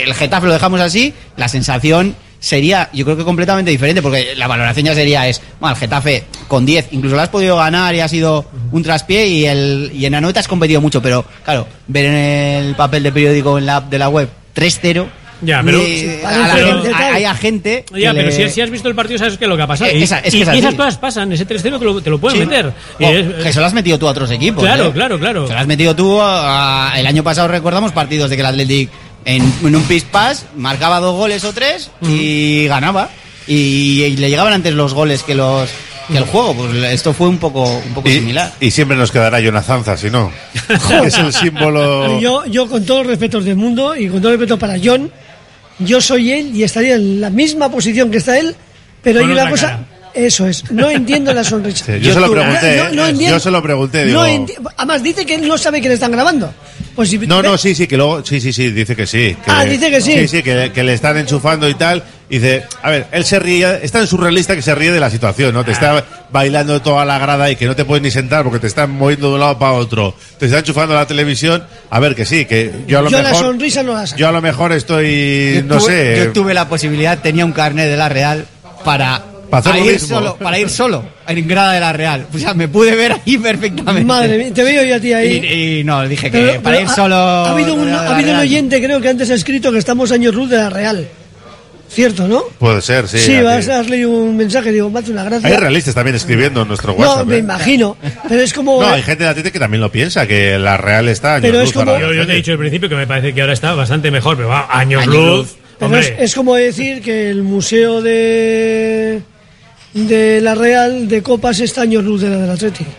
[0.03, 4.47] el Getafe lo dejamos así, la sensación sería, yo creo que completamente diferente, porque la
[4.47, 7.99] valoración ya sería es, bueno, el Getafe con 10, incluso lo has podido ganar y
[7.99, 12.05] ha sido un traspié y, el, y en la has competido mucho, pero claro, ver
[12.05, 15.05] en el papel de periódico en la app de la web 3-0.
[15.39, 17.85] Ya, pero- eh, a la pero- gente- hay, hay gente.
[17.95, 19.67] Ya, pero le- si, si has visto el partido sabes que es lo que ha
[19.67, 19.91] pasado.
[19.91, 22.17] Eh, esa- es que es y esas cosas pasan, ese 3-0 te lo, te lo
[22.17, 22.45] pueden Sí.
[22.47, 22.73] meter.
[22.97, 24.63] Y O es- que se lo has metido tú a otros equipos.
[24.63, 24.91] Claro, ¿eh?
[24.93, 25.45] claro, claro.
[25.47, 28.45] Se lo has metido tú a- a- el año pasado recordamos partidos de que el
[28.47, 28.89] Athletic
[29.27, 33.09] en, en un pis pas marcaba dos goles o tres y ganaba
[33.45, 35.69] y, y le llegaban antes los goles que los
[36.07, 36.53] que el juego.
[36.55, 38.53] Pues esto fue un poco un poco similar.
[38.61, 40.31] Y siempre nos quedará Jonazanza, si no.
[41.03, 42.19] es el símbolo.
[42.21, 45.11] Yo, yo, con todos los respetos del mundo y con todo el respeto para John,
[45.79, 48.55] yo soy él y estaría en la misma posición que está él,
[49.03, 49.67] pero Con hay una cosa.
[49.67, 49.85] cara.
[50.13, 51.85] Eso es, no entiendo la sonrisa.
[51.85, 54.55] Sí, yo se lo pregunté, no- no entiendo- yo se lo pregunté, digo- no enti-
[54.77, 56.51] además dice que él no sabe que le están grabando.
[56.95, 59.35] Pues si- No, no, sí, sí, que luego, sí, sí, sí, dice que sí.
[59.45, 60.13] que- Ah, dice que sí.
[60.13, 62.01] Sí, sí, que, que le están enchufando y tal.
[62.29, 64.99] Y dice, a ver, él se ríe, está en su realista que se ríe de
[64.99, 65.63] la situación, ¿no?
[65.63, 68.67] Te está bailando toda la grada y que no te puedes ni sentar porque te
[68.67, 70.15] están moviendo de un lado para otro.
[70.39, 71.63] Te está enchufando la televisión.
[71.91, 74.19] A ver, que sí, que yo a lo yo la sonrisa no la saco.
[74.19, 75.85] yo a lo mejor estoy, Yo no tuve-
[76.15, 76.17] sé.
[76.25, 78.45] Yo tuve la posibilidad, tenía un carnet de la Real
[78.83, 80.07] para Para, lo ir mismo.
[80.17, 82.27] solo, para ir solo en grada de la Real.
[82.33, 84.05] O sea, me pude ver ahí perfectamente.
[84.05, 85.41] Madre mía, te veo yo a ti ahí.
[85.43, 87.15] Y, y no, dije que Pero- para pero ir solo.
[87.15, 90.33] Ha, habido un, ha habido un oyente, creo que antes ha escrito que estamos años
[90.35, 91.07] luz de la Real.
[91.89, 92.43] ¿Cierto, no?
[92.59, 93.17] Puede ser, sí.
[93.17, 95.47] Sí, a vas, has leído un mensaje, digo, me hace una gracia.
[95.47, 97.25] Hay realistas también escribiendo en nuestro no, WhatsApp.
[97.27, 97.39] me ¿eh?
[97.39, 97.95] imagino.
[98.27, 98.81] Pero es como.
[98.81, 101.59] No, hay gente de Atleti que también lo piensa, que la Real está años Pero
[101.59, 103.39] es luz como- para Yo, yo te he dicho al principio que me parece que
[103.39, 105.37] ahora está bastante mejor, pero va, años, Años luz.
[105.37, 105.55] luz.
[105.79, 109.21] pero Hombre, es, es como decir que el museo de
[110.05, 112.85] de la Real de Copas está años luz de la del Atleti.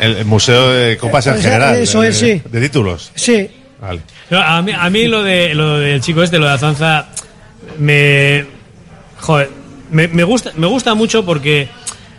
[0.00, 1.76] El, el Museo de Copas en general.
[1.76, 2.40] eso de, es, sí.
[2.48, 3.10] De títulos.
[3.16, 3.50] Sí.
[3.80, 4.00] Vale.
[4.30, 7.06] No, a, mí, a mí lo, de, lo del chico este, lo de Azanza,
[7.78, 8.46] me.
[9.18, 9.50] Joder,
[9.90, 11.68] me, me gusta, me gusta mucho porque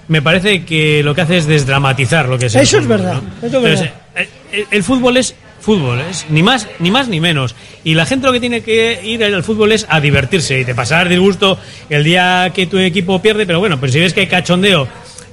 [0.10, 3.22] me parece que lo que hace es desdramatizar lo que es el Eso es verdad,
[3.22, 3.48] ¿no?
[3.48, 3.72] eso es verdad.
[3.72, 5.36] Entonces, eh, el, el fútbol es
[5.70, 7.54] fútbol, es ni más ni más ni menos.
[7.84, 10.74] Y la gente lo que tiene que ir al fútbol es a divertirse y te
[10.74, 11.60] pasar disgusto
[11.92, 14.88] el día que tu equipo pierde, pero bueno, pues si ves que hay cachondeo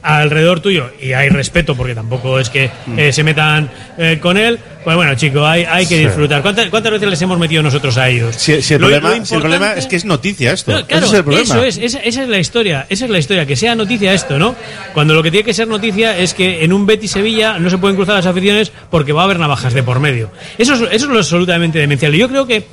[0.07, 3.69] alrededor tuyo y hay respeto porque tampoco es que eh, se metan
[3.99, 6.43] eh, con él, pues bueno, chicos, hay, hay que disfrutar.
[6.43, 8.37] ¿Cuántas, ¿Cuántas veces les hemos metido nosotros a ellos?
[8.37, 10.71] Si, si el, Lo- problema, lo si el problema es que es noticia esto.
[10.73, 11.43] no, claro, Ese es el problema.
[11.45, 14.39] eso es, esa, esa es la historia, esa es la historia, que sea noticia esto,
[14.39, 14.55] ¿no?
[14.95, 17.79] Cuando lo que tiene que ser noticia es que en un Betis Sevilla no se
[17.79, 20.31] pueden cruzar las aficiones porque va a haber navajas de por medio.
[20.57, 22.15] Eso es, eso es lo absolutamente demencial.
[22.15, 22.67] Y yo creo que,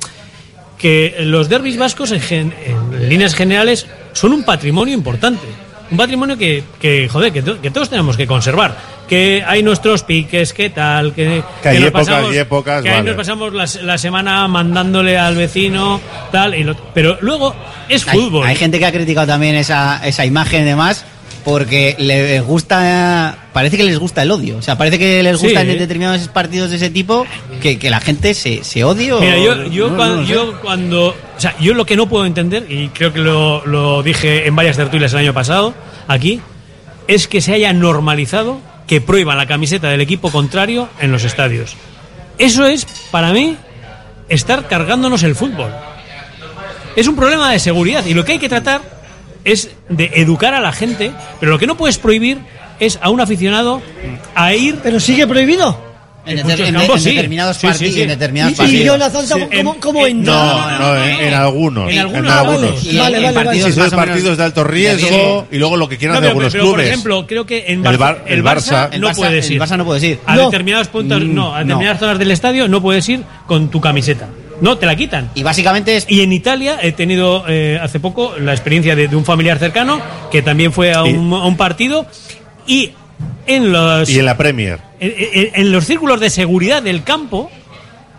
[0.78, 5.42] que los derbis vascos en, gen- en líneas generales son un patrimonio importante.
[5.94, 8.76] Un patrimonio que, que joder, que, to- que todos tenemos que conservar.
[9.08, 13.02] Que hay nuestros piques, que tal, que, Que hay nos épocas y épocas, que ahí
[13.02, 16.00] nos pasamos la, la semana mandándole al vecino,
[16.32, 17.54] tal, y lo- pero luego
[17.88, 18.46] es Hay- fútbol.
[18.46, 21.04] Hay, gente que ha criticado también esa, esa imagen y demás
[21.44, 24.56] porque les gusta, parece que les gusta el odio.
[24.56, 25.46] O sea, parece que les Sí.
[25.46, 27.26] gusta en determinados partidos de ese tipo
[27.60, 29.12] que, que la gente se, se odie.
[29.12, 31.06] o- Mira, yo, yo, no, cuando, no yo cuando.
[31.08, 34.56] O sea, yo lo que no puedo entender, y creo que lo, lo dije en
[34.56, 35.74] varias tertulias el año pasado,
[36.08, 36.40] aquí,
[37.08, 41.76] es que se haya normalizado que prohíban la camiseta del equipo contrario en los estadios.
[42.38, 43.56] Eso es, para mí,
[44.28, 45.70] estar cargándonos el fútbol.
[46.96, 48.80] Es un problema de seguridad y lo que hay que tratar
[49.44, 52.38] es de educar a la gente, pero lo que no puedes prohibir
[52.80, 53.82] es a un aficionado
[54.34, 54.78] a ir.
[54.82, 55.92] Pero sigue prohibido.
[56.26, 57.14] En, En deter- muchos en- campos en sí.
[57.16, 57.94] determinados Sí, sí, partidos.
[57.94, 58.00] sí.
[58.02, 59.12] En determinados Y, y partidos.
[59.30, 60.34] ¿cómo, en- cómo, cómo en- entra?
[60.34, 61.92] No, no, en, en algunos.
[61.92, 62.60] En algunos, algunos.
[62.62, 62.78] vale.
[62.82, 66.14] Y Vale, vale, partidos Sí, son partidos de alto riesgo y luego lo que quieran
[66.14, 66.76] No, de pero, algunos pero, clubes.
[66.76, 69.60] por ejemplo, creo que en El Bar- el Barça- El no puedes el ir.
[69.60, 70.18] Barça no puedes ir.
[70.24, 70.44] A No.
[70.46, 71.64] determinados puntos, Mm, no, a no.
[71.66, 74.26] determinadas zonas del estadio no puedes ir con tu camiseta.
[74.60, 75.30] No, te la quitan.
[75.34, 79.16] Y básicamente es Y en Italia he tenido eh, hace poco la experiencia de, de
[79.16, 80.00] un familiar cercano
[80.30, 82.06] que también fue a un, a un partido
[82.66, 82.92] y
[83.46, 84.78] en los Y en la Premier.
[85.00, 87.50] en, en- en los círculos de seguridad del campo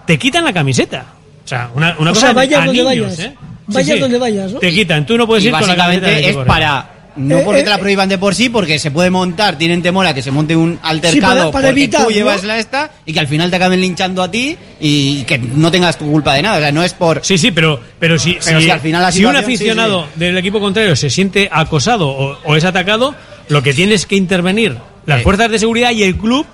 [0.05, 1.05] te quitan la camiseta.
[1.43, 3.19] O sea, una, una O cosa sea, vayas a donde niños, vayas.
[3.19, 3.33] ¿eh?
[3.67, 4.59] Vayas donde vayas, ¿no?
[4.59, 7.41] Te quitan, tú no puedes y ir con la camiseta básicamente es para no Eh,
[7.45, 10.13] porque eh, te la prohíban de por sí, porque se puede montar, tienen temor a
[10.13, 12.15] que se monte un altercado Sí, para- para porque evitar, tú ¿no?
[12.15, 15.71] llevas la esta y que al final te acaben linchando a ti y que no
[15.71, 16.57] tengas tu culpa de nada.
[16.57, 17.21] O sea, no es por.
[17.23, 20.03] Sí, sí, pero, pero, si, Pero si, si al final la si un sí, aficionado
[20.13, 20.19] sí.
[20.19, 23.15] del equipo contrario se siente acosado o, o es atacado,
[23.49, 25.23] lo que tiene es que intervenir las Sí.
[25.23, 26.45] fuerzas de seguridad y el club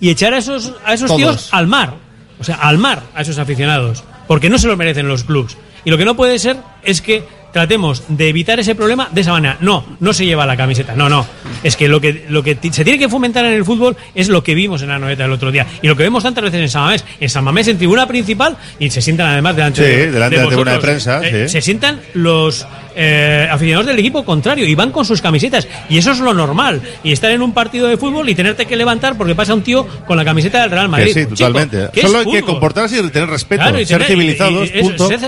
[0.00, 1.20] y echar a esos, a esos Todos.
[1.20, 1.94] tíos al mar.
[2.38, 4.04] O sea, al mar a esos aficionados.
[4.28, 5.56] Porque no se lo merecen los clubs.
[5.84, 7.24] Y lo que no puede ser es que
[7.56, 9.56] tratemos de evitar ese problema de esa manera.
[9.60, 10.94] No, no se lleva la camiseta.
[10.94, 11.26] No, no.
[11.62, 14.44] Es que lo que, lo que se tiene que fomentar en el fútbol es lo
[14.44, 15.66] que vimos en la noeta el otro día.
[15.80, 17.02] Y lo que vemos tantas veces en San Mamés.
[17.18, 20.42] En San Mamés, en tribuna principal, y se sientan además delante Sí, de, delante de
[20.42, 21.52] la tribuna de prensa, Eh, sí.
[21.52, 22.66] Se sientan los
[22.96, 25.68] eh, aficionados del equipo contrario y van con sus camisetas.
[25.90, 26.80] Y eso es lo normal.
[27.04, 29.86] Y estar en un partido de fútbol y tenerte que levantar porque pasa un tío
[30.06, 31.12] con la camiseta del Real Madrid.
[31.12, 31.88] Sí, totalmente.
[32.00, 34.70] Solo hay que comportarse y tener respeto, y ser tener, civilizados.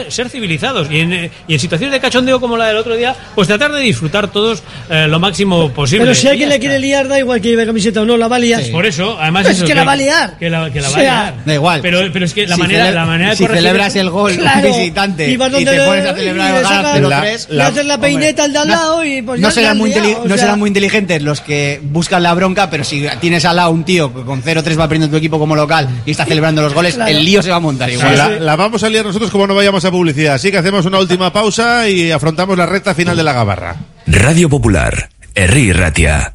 [0.09, 0.91] Ser, civilizados.
[0.91, 3.81] Y en, y en, situaciones de cachondeo como la del otro día, pues tratar de
[3.81, 6.05] disfrutar todos eh, lo máximo posible.
[6.05, 8.37] Pero si alguien le quiere liar, da igual que lleve camiseta o no, la va
[8.37, 8.63] a liar.
[8.63, 8.71] Sí.
[8.71, 9.43] Por eso, además.
[9.43, 10.39] Pero eso, es que, la va a liar.
[10.39, 11.35] Que la, va a liar.
[11.45, 11.81] Da igual.
[11.83, 14.69] Pero, es que la manera, la manera Si celebras el gol claro.
[14.69, 19.05] visitante y, y te pones a celebrar el la peineta al de al lado no,
[19.05, 19.95] y pues serán muy,
[20.25, 23.85] no serán muy inteligentes los que buscan la bronca, pero si tienes al lado un
[23.85, 26.99] tío que con 0-3 va perdiendo tu equipo como local y está celebrando los goles,
[27.07, 28.45] el lío se va a montar igual.
[28.45, 30.35] La, vamos a liar nosotros como no vayamos a publicidad.
[30.35, 33.77] Así que hacemos una última pausa y afrontamos la recta final de la gabarra.
[34.07, 36.35] Radio Popular, Erri Ratia.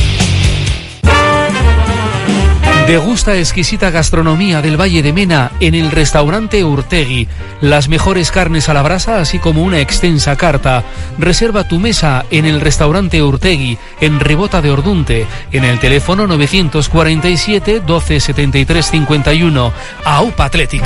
[2.87, 7.27] Degusta exquisita gastronomía del Valle de Mena en el restaurante Urtegui.
[7.61, 10.83] Las mejores carnes a la brasa, así como una extensa carta.
[11.17, 17.81] Reserva tu mesa en el restaurante Urtegui, en Rebota de Ordunte, en el teléfono 947
[17.85, 19.73] 12 73 51.
[20.03, 20.83] AUPA Athletic.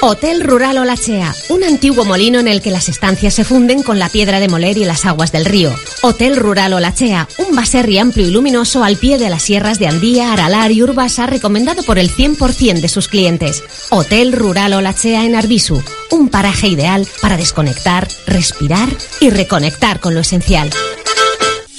[0.00, 4.08] Hotel Rural Olachea, un antiguo molino en el que las estancias se funden con la
[4.08, 5.74] piedra de moler y las aguas del río.
[6.02, 10.32] Hotel Rural Olachea, un baserri amplio y luminoso al pie de las sierras de Andía,
[10.32, 13.64] Aralar y Urbasa, recomendado por el 100% de sus clientes.
[13.90, 18.88] Hotel Rural Olachea en Arbisu, un paraje ideal para desconectar, respirar
[19.18, 20.70] y reconectar con lo esencial.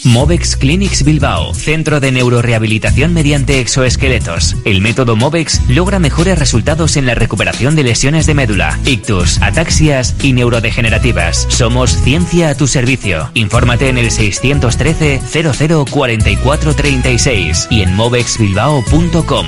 [0.10, 4.56] Movex Clinics Bilbao, centro de neurorehabilitación mediante exoesqueletos.
[4.66, 10.16] El método Movex logra mejores resultados en la recuperación de lesiones de médula, ictus, ataxias
[10.24, 11.46] y neurodegenerativas.
[11.50, 13.30] Somos ciencia a tu servicio.
[13.36, 19.46] Infórmate en el 613 00 44 36 y en movexbilbao.com.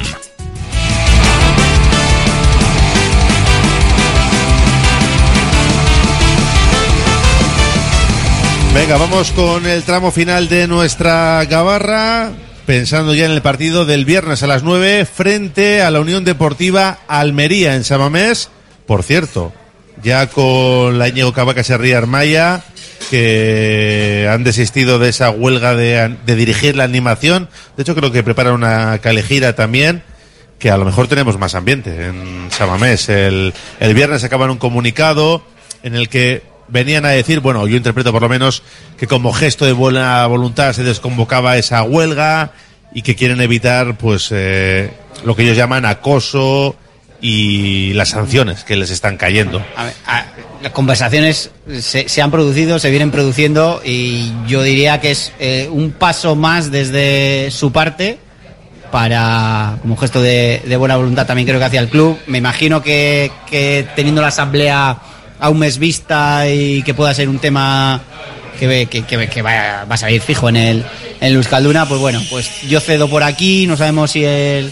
[8.74, 12.32] Venga, vamos con el tramo final de nuestra gabarra,
[12.66, 17.00] pensando ya en el partido del viernes a las 9 frente a la Unión Deportiva
[17.10, 18.50] Almería en Samamés.
[18.88, 19.52] Por cierto,
[20.02, 22.64] ya con la Íñigo Cavaca Serría Armaya,
[23.10, 27.50] que han desistido de esa huelga de, de dirigir la animación.
[27.76, 30.02] De hecho, creo que preparan una calejira también
[30.60, 33.10] que a lo mejor tenemos más ambiente en Samamés.
[33.10, 35.44] El, el viernes acaban un comunicado
[35.84, 38.64] en el que venían a decir, bueno, yo interpreto por lo menos
[38.98, 42.52] que como gesto de buena voluntad se desconvocaba esa huelga
[42.94, 44.92] y que quieren evitar, pues, eh,
[45.24, 46.76] lo que ellos llaman acoso
[47.22, 49.64] y las sanciones que les están cayendo.
[50.64, 55.92] Las conversaciones se, han producido, se vienen produciendo y yo diría que es eh, un
[55.92, 58.18] paso más desde su parte
[58.92, 62.18] para, como gesto de, buena voluntad también creo que hacia el club.
[62.28, 63.32] Me imagino que
[63.96, 65.00] teniendo la asamblea
[65.42, 68.00] a un mes vista y que pueda ser un tema
[68.60, 70.86] que, que, que, va, a salir fijo en el,
[71.20, 74.72] en Euskalduna, pues bueno, pues yo cedo por aquí, no sabemos si el,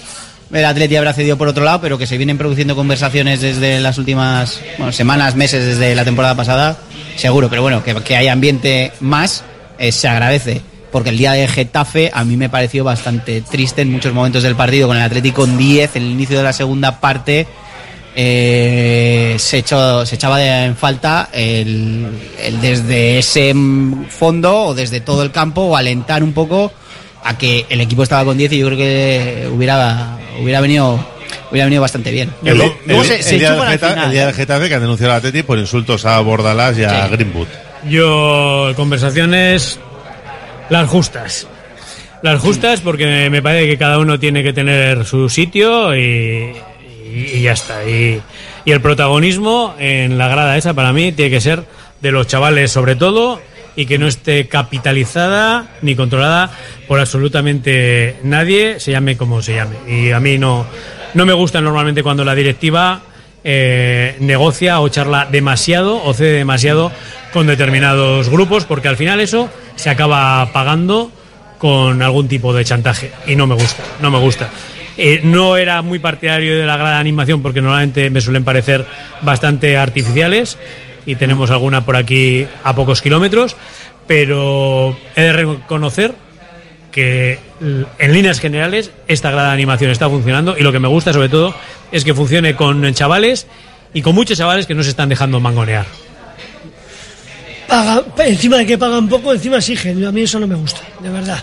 [0.53, 3.97] el Atleti habrá cedido por otro lado, pero que se vienen produciendo conversaciones desde las
[3.97, 6.77] últimas semanas, meses, desde la temporada pasada,
[7.15, 9.43] seguro, pero bueno, que, que hay ambiente más,
[9.79, 10.61] eh, se agradece.
[10.91, 14.55] Porque el día de Getafe a mí me pareció bastante triste en muchos momentos del
[14.55, 17.47] partido, con el Atlético con 10, en el inicio de la segunda parte,
[18.15, 22.07] eh, se, echó, se echaba de- en falta el,
[22.43, 23.53] el desde ese
[24.09, 26.71] fondo o desde todo el campo o alentar un poco
[27.23, 30.99] a que el equipo estaba con 10 y yo creo que hubiera, hubiera venido
[31.51, 32.31] hubiera venido bastante bien.
[32.43, 32.57] El,
[33.03, 34.25] se- se día del final, ¿eh?
[34.25, 37.47] del Getafe que han denunciado al Atleti por insultos a Bordalás y a Greenwood.
[37.87, 39.79] Yo, conversaciones
[40.69, 41.47] las justas.
[42.21, 46.53] Las justas porque me parece que cada uno tiene que tener su sitio y,
[47.13, 47.83] y- ya está.
[47.85, 48.21] Y,
[48.65, 51.63] y el protagonismo en la grada esa para mí tiene que ser
[52.01, 53.41] de los chavales sobre todo
[53.75, 56.49] y que no esté capitalizada ni controlada
[56.87, 59.75] por absolutamente nadie, se llame como se llame.
[59.87, 60.65] Y a mí no,
[61.13, 63.01] no me gusta normalmente cuando la directiva
[63.43, 66.91] eh, negocia o charla demasiado o cede demasiado
[67.31, 71.11] con determinados grupos, porque al final eso se acaba pagando
[71.57, 74.49] con algún tipo de chantaje y no me gusta, no me gusta.
[75.01, 78.85] Eh, no era muy partidario de la de animación porque normalmente me suelen parecer
[79.21, 80.57] bastante artificiales
[81.05, 83.55] y tenemos alguna por aquí a pocos kilómetros,
[84.07, 86.13] pero he de reconocer
[86.91, 91.13] que en líneas generales esta grada de animación está funcionando y lo que me gusta
[91.13, 91.55] sobre todo
[91.93, 93.47] es que funcione con chavales
[93.93, 95.85] y con muchos chavales que no se están dejando mangonear.
[97.69, 100.03] Paga- encima de que pagan poco, encima exigen.
[100.03, 101.41] A mí eso no me gusta, de verdad.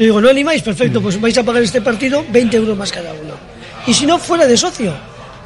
[0.00, 3.12] Yo digo, no animáis, perfecto, pues vais a pagar este partido 20 euros más cada
[3.12, 3.34] uno.
[3.86, 4.94] Y si no, fuera de socio.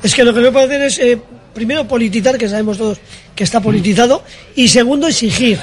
[0.01, 1.19] Es que lo que no puede hacer es, eh,
[1.53, 3.01] primero, politizar, que sabemos todos
[3.35, 4.23] que está politizado,
[4.55, 5.59] y segundo, exigir.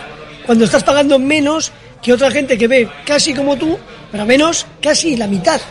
[0.45, 1.71] Cuando estás pagando menos,
[2.03, 3.79] que otra gente que ve casi como tú,
[4.11, 5.61] pero menos casi la mitad.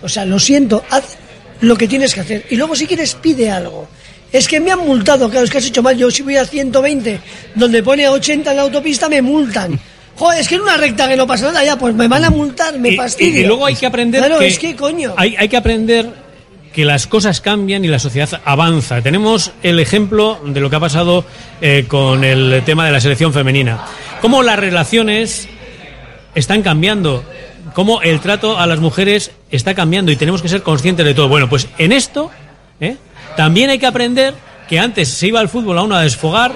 [0.00, 1.18] O sea, lo siento, haz
[1.60, 2.46] lo que tienes que hacer.
[2.48, 3.86] Y luego si quieres pide algo.
[4.32, 5.98] Es que me han multado, claro, es que has hecho mal.
[5.98, 7.20] Yo si voy a 120,
[7.54, 9.78] donde pone a 80 en la autopista, me multan.
[10.16, 12.30] Joder, es que en una recta que no pasa nada, ya, pues me van a
[12.30, 13.40] multar, me Y, fastidia.
[13.40, 15.14] y luego hay que aprender Claro, que, es que coño.
[15.16, 16.10] Hay, hay que aprender
[16.72, 19.00] que las cosas cambian y la sociedad avanza.
[19.02, 21.24] Tenemos el ejemplo de lo que ha pasado
[21.60, 23.84] eh, con el tema de la selección femenina.
[24.20, 25.48] Cómo las relaciones
[26.34, 27.24] están cambiando,
[27.74, 31.28] cómo el trato a las mujeres está cambiando y tenemos que ser conscientes de todo.
[31.28, 32.30] Bueno, pues en esto
[32.80, 32.96] ¿eh?
[33.36, 34.34] también hay que aprender
[34.68, 36.52] que antes se iba al fútbol a uno a desfogar,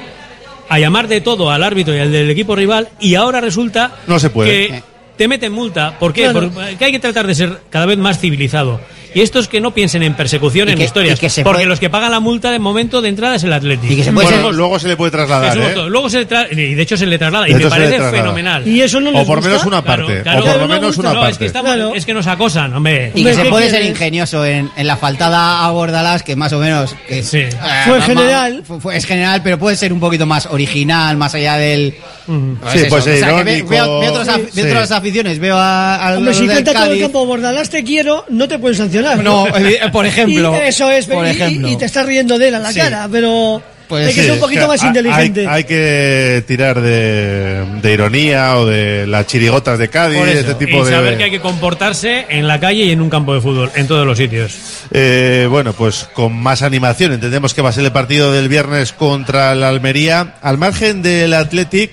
[0.70, 4.18] a llamar de todo al árbitro y al del equipo rival y ahora resulta No
[4.18, 4.48] se puede.
[4.68, 4.82] que
[5.16, 5.98] te meten multa.
[5.98, 6.22] ¿Por qué?
[6.30, 6.50] Claro.
[6.50, 8.80] Porque hay que tratar de ser cada vez más civilizado.
[9.14, 11.18] Y estos que no piensen en persecución, Y en que- historias.
[11.18, 13.44] y que se porque puede- los que pagan la multa de momento de entrada es
[13.44, 13.92] el Atlético.
[13.92, 15.74] Y que se puede Bueno, ser- luego se le puede trasladar, ¿eh?
[15.88, 17.48] Luego se le tra- y de hecho se le traslada.
[17.48, 18.66] Y De me se le parece fenomenal.
[18.66, 20.22] Y eso no les O por menos una Claro, parte.
[20.22, 20.40] claro.
[20.40, 21.32] o por lo No menos una no, parte.
[21.32, 21.94] Es que, estamos- Claro.
[21.94, 23.12] es que nos acosan, hombre.
[23.14, 26.52] Y que se ¿qué puede ser ingenioso en, en la faltada a Bordalás, que más
[26.52, 26.94] o menos.
[27.08, 27.38] Que, Sí.
[27.38, 27.50] eh,
[27.86, 28.62] Fue general.
[28.66, 31.94] fue- fue- es general, pero puede ser un poquito más original, más allá del.
[32.26, 33.68] Pues Sí, o sea, que ve- irónico.
[33.70, 34.62] veo, veo otras, Sí.
[34.62, 37.82] veo otras aficiones, veo a, a Hombre, los si canta todo el campo Bordalás te
[37.82, 38.99] quiero, no te pueden sancionar.
[39.22, 41.68] No, evi- por ejemplo, Y eso es, por y- y- ejemplo.
[41.68, 42.78] Y, te estás riendo de él a la Sí.
[42.80, 45.40] cara, pero Pues hay que sí, ser un poquito más inteligente.
[45.40, 50.82] Hay, hay que tirar de, de ironía o de las chirigotas de Cádiz, este tipo
[50.82, 50.90] y de.
[50.92, 53.88] saber que hay que comportarse en la calle y en un campo de fútbol, en
[53.88, 54.56] todos los sitios.
[54.92, 57.12] Eh, bueno, pues con más animación.
[57.12, 60.34] Entendemos que va a ser el partido del viernes contra el Almería.
[60.40, 61.90] Al margen del Athletic,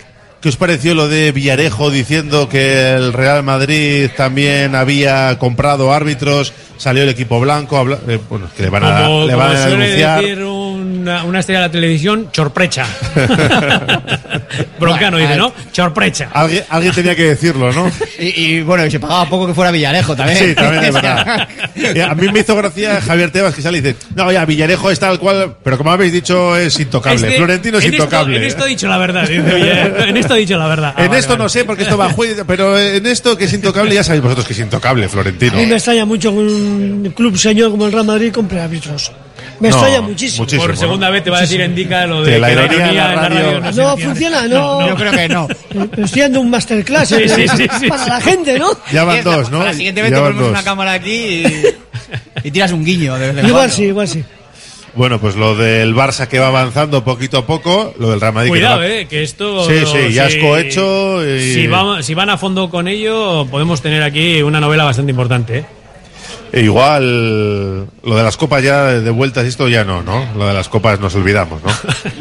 [0.47, 6.53] ¿qué os pareció lo de Villarejo diciendo que el Real Madrid también había comprado árbitros?
[6.77, 9.65] Salió el equipo blanco, habla- eh, bueno, que le van a, Como, le van a
[9.65, 10.23] denunciar.
[10.99, 12.85] Una, una estrella de la televisión, chorprecha.
[14.79, 15.53] Broncano dice, ¿no?
[15.71, 16.29] Chorprecha.
[16.33, 17.91] Alguien, alguien tenía que decirlo, ¿no?
[18.19, 20.39] Y, y, bueno, y se pagaba poco que fuera Villarejo también.
[20.39, 21.47] Sí, también es verdad.
[21.75, 24.89] Y a mí me hizo gracia Javier Tebas que sale y dice, no, ya, Villarejo
[24.89, 27.17] es tal cual, pero como habéis dicho es intocable.
[27.17, 28.37] Es que Florentino es en esto- intocable.
[28.37, 29.27] en esto he dicho la verdad.
[29.27, 30.93] dice, oye, en esto he dicho la verdad.
[30.97, 31.43] Ah, En vale, esto vale.
[31.43, 34.23] no sé porque esto va a juicio, pero en esto que es intocable ya sabéis
[34.23, 35.53] vosotros que es intocable, Florentino.
[35.53, 39.11] A mí me extraña mucho que un club señor como el Real Madrid compre árbitros.
[39.59, 40.43] Me No, extraña muchísimo.
[40.43, 40.67] muchísimo.
[40.67, 42.95] Por segunda vez te va a decir indica lo de Que la que ironía en
[42.95, 44.87] la radio- no, funciona, no.
[44.87, 45.47] Yo creo que no.
[45.97, 48.09] Estoy dando un masterclass Sí, eh, sí, sí, sí, para sí.
[48.09, 48.69] la gente, ¿no?
[48.91, 49.59] Ya van dos, ¿no?
[49.59, 50.49] Para la siguiente vez te ponemos dos.
[50.51, 51.63] una cámara aquí y,
[52.47, 53.15] y tiras un guiño.
[53.17, 53.75] De vez en Igual cuando.
[53.75, 54.23] sí, igual sí.
[54.93, 58.47] Bueno, pues lo del Barça que va avanzando poquito a poco, lo del Real Madrid
[58.49, 59.67] que Cuidado, va- eh, que esto.
[59.67, 63.45] Sí, sí, ya es si- cohecho y- Si, van, si van a fondo con ello,
[63.49, 65.65] podemos tener aquí una novela bastante importante, ¿eh?
[66.53, 70.25] E igual lo de las copas ya de vueltas y esto ya no, ¿no?
[70.35, 71.69] Lo de las copas nos olvidamos, ¿no?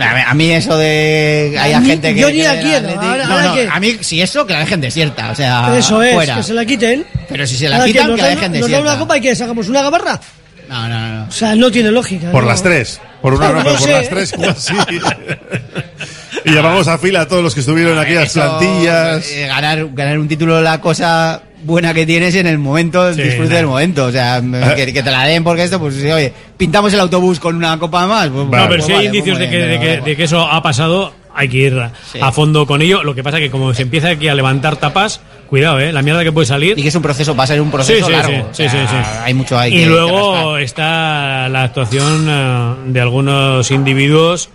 [0.28, 3.54] A mí- eso de haya gente que yo ni la quiero, ahora- no, ahora no,
[3.54, 6.36] que- a mí si eso que la dejen desierta, o sea, Eso es, fuera.
[6.36, 7.06] que se la quiten.
[7.28, 8.90] Pero si se la Ahora quitan, nos que la dejen Nos dan desierta.
[8.92, 10.20] una copa y que sacamos una gabarra.
[10.68, 11.28] No, no, no.
[11.28, 12.32] O sea, no tiene lógica.
[12.32, 12.48] Por no.
[12.48, 13.00] las tres.
[13.22, 13.92] Por una no, por sé.
[13.92, 14.74] las tres, igual sí.
[16.44, 19.26] y llamamos a fila a todos los que estuvieron en aquellas Eso, plantillas.
[19.30, 23.54] eh, ganar, ganar un título la cosa buena que tienes en el momento, Sí, disfrute
[23.54, 24.04] del momento.
[24.06, 24.40] O sea,
[24.74, 27.78] que, que te la den porque esto, pues sí, oye, pintamos el autobús con una
[27.78, 28.28] copa más.
[28.28, 30.16] Pues, No, pues pero si hay vale, indicios pues de que, de, que, pero- de
[30.16, 32.18] que eso ha pasado, hay que ir a- Sí.
[32.22, 33.02] a fondo con ello.
[33.02, 35.20] Lo que pasa que como se empieza aquí a levantar tapas,
[35.50, 35.92] cuidado, ¿eh?
[35.92, 36.78] La mierda que puede salir.
[36.78, 38.48] Y que es un proceso, va a ser un proceso Sí, sí, largo.
[38.52, 39.22] sí, o sea.
[39.24, 44.48] Hay mucho ahí y que- luego está la actuación eh, de algunos individuos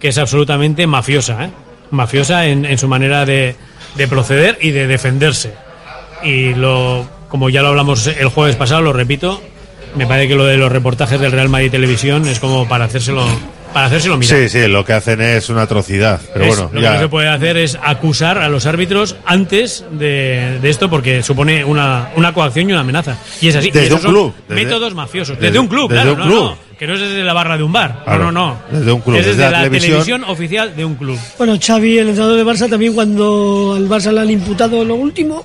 [0.00, 1.50] que es absolutamente mafiosa, ¿eh?
[1.90, 3.54] Mafiosa en, en su manera de,
[3.94, 5.54] de proceder y de defenderse.
[6.24, 9.40] Y lo, como ya lo hablamos el jueves pasado, lo repito,
[9.96, 13.24] me parece que lo de los reportajes del Real Madrid Televisión es como para hacérselo,
[13.72, 14.38] para hacérselo mirar.
[14.38, 16.20] Sí, sí, lo que hacen es una atrocidad.
[16.32, 16.94] Pero Es- bueno, lo que ya.
[16.94, 21.64] no se puede hacer es acusar a los árbitros antes de, de esto porque supone
[21.64, 23.18] una, una coacción y una amenaza.
[23.40, 23.70] Y es así.
[23.70, 25.36] Desde un club, desde- métodos mafiosos.
[25.36, 26.12] desde- Desde, un club, desde claro.
[26.14, 26.50] un no, club.
[26.50, 28.02] no, que no es desde la barra de un bar.
[28.04, 28.78] Claro, no, no, no.
[28.78, 29.90] desde un club, Es desde, desde la la televisión.
[29.92, 30.24] televisión.
[30.24, 31.18] oficial de un club.
[31.38, 35.44] Bueno, Xavi, el entrenador de Barça, también cuando al Barça le han imputado lo último,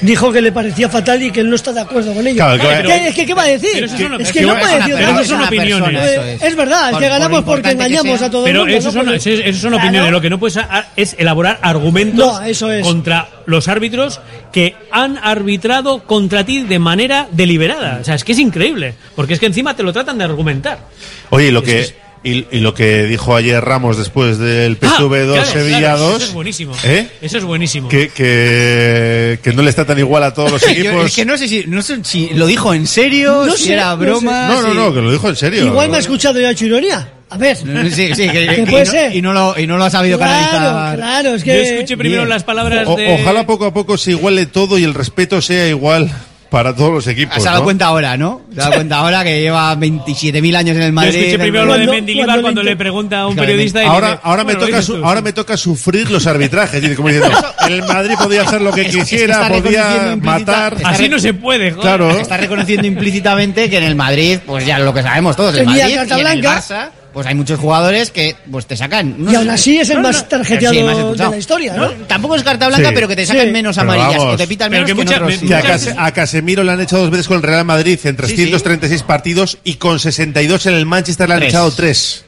[0.00, 2.36] dijo que le parecía fatal y que él no está de acuerdo con ello.
[2.36, 3.70] Claro, ¿Qué- pero- es que, ¿qué va a decir?
[3.74, 5.48] pero eso son- es es que no puede una decir persona, otra eso son cosa.
[5.48, 6.02] opiniones.
[6.02, 6.42] Eh, eso es.
[6.42, 6.56] es.
[6.56, 8.26] verdad, es Por- que por ganamos porque engañamos sea.
[8.26, 8.78] a todo Pero el mundo.
[8.78, 9.04] esos ¿no?
[9.04, 9.76] son, esos son Claro.
[9.84, 10.12] opiniones.
[10.12, 10.58] Lo que no puedes
[10.96, 12.86] es elaborar argumentos No, eso es.
[12.86, 14.20] contra los árbitros
[14.52, 17.98] que han arbitrado contra ti de manera deliberada.
[18.00, 18.94] O sea, es que es increíble.
[19.16, 20.78] Porque es que encima te lo tratan de argumentar.
[21.30, 24.76] Oye, lo Es que, que es- Y, y lo que dijo ayer Ramos después del
[24.76, 26.16] PSV 2 claro, Sevilla claro, 2.
[26.16, 26.74] Eso es buenísimo.
[26.84, 27.08] ¿Eh?
[27.22, 27.88] Eso es buenísimo.
[27.88, 31.06] Que, que, que no le está tan igual a todos los Yo- equipos.
[31.06, 33.72] es que no sé si, no sé si lo dijo en serio, No si sé,
[33.72, 34.48] era no broma.
[34.48, 35.64] No, no, si- no, que lo dijo en serio.
[35.64, 37.08] Igual me ha escuchado y ha hecho ironía.
[37.30, 37.56] A ver.
[37.56, 39.16] Sí, sí, que, Que que- puede y, no, ser.
[39.16, 40.96] y no lo, y no lo ha sabido Claro, canalizar.
[40.98, 41.74] claro, es Yo que.
[41.76, 42.28] escuché primero Bien.
[42.28, 43.14] las palabras O- de...
[43.14, 46.10] Ojalá poco a poco se iguale todo y el respeto sea igual
[46.50, 47.34] para todos los equipos.
[47.40, 47.64] Se ha dado ¿no?
[47.64, 48.42] cuenta ahora, ¿no?
[48.52, 51.14] Se ha dado cuenta ahora que lleva 27.000 años en el Yo Madrid.
[51.14, 53.86] escuché primero el- lo de Cuando- Mendilibar cuando cuando, le pregunta a un periodista y
[53.86, 55.04] Ahora, dice, ahora, me "Bueno, toca dices su- tú".
[55.06, 56.82] ahora me toca sufrir los arbitrajes.
[56.82, 57.36] Dice, como diciendo,
[57.68, 60.76] el Madrid podía hacer lo que Es- es que quisiera, podía matar.
[60.84, 61.82] Así no se puede, joder.
[61.82, 62.10] Claro.
[62.10, 65.80] Está reconociendo implícitamente que en el Madrid, pues ya lo que sabemos todos, el Madrid
[65.88, 66.42] y en el.
[66.42, 69.14] Barça, pues hay muchos jugadores que pues te sacan.
[69.18, 71.74] no Y aún así es el no, más no, tarjeteado sí, más de la historia,
[71.76, 71.90] ¿no?
[72.06, 72.94] Tampoco es carta blanca, Sí.
[72.94, 73.52] pero que te sacan Sí.
[73.52, 74.34] menos amarillas vamos.
[74.34, 75.54] o te pitan menos que que, en otros me- Que
[75.96, 78.34] a, Casemiro le han echado dos veces con el Real Madrid en Sí, sí.
[78.36, 81.50] 336 partidos y con 62 en el Manchester le han Tres.
[81.52, 82.24] echado tres.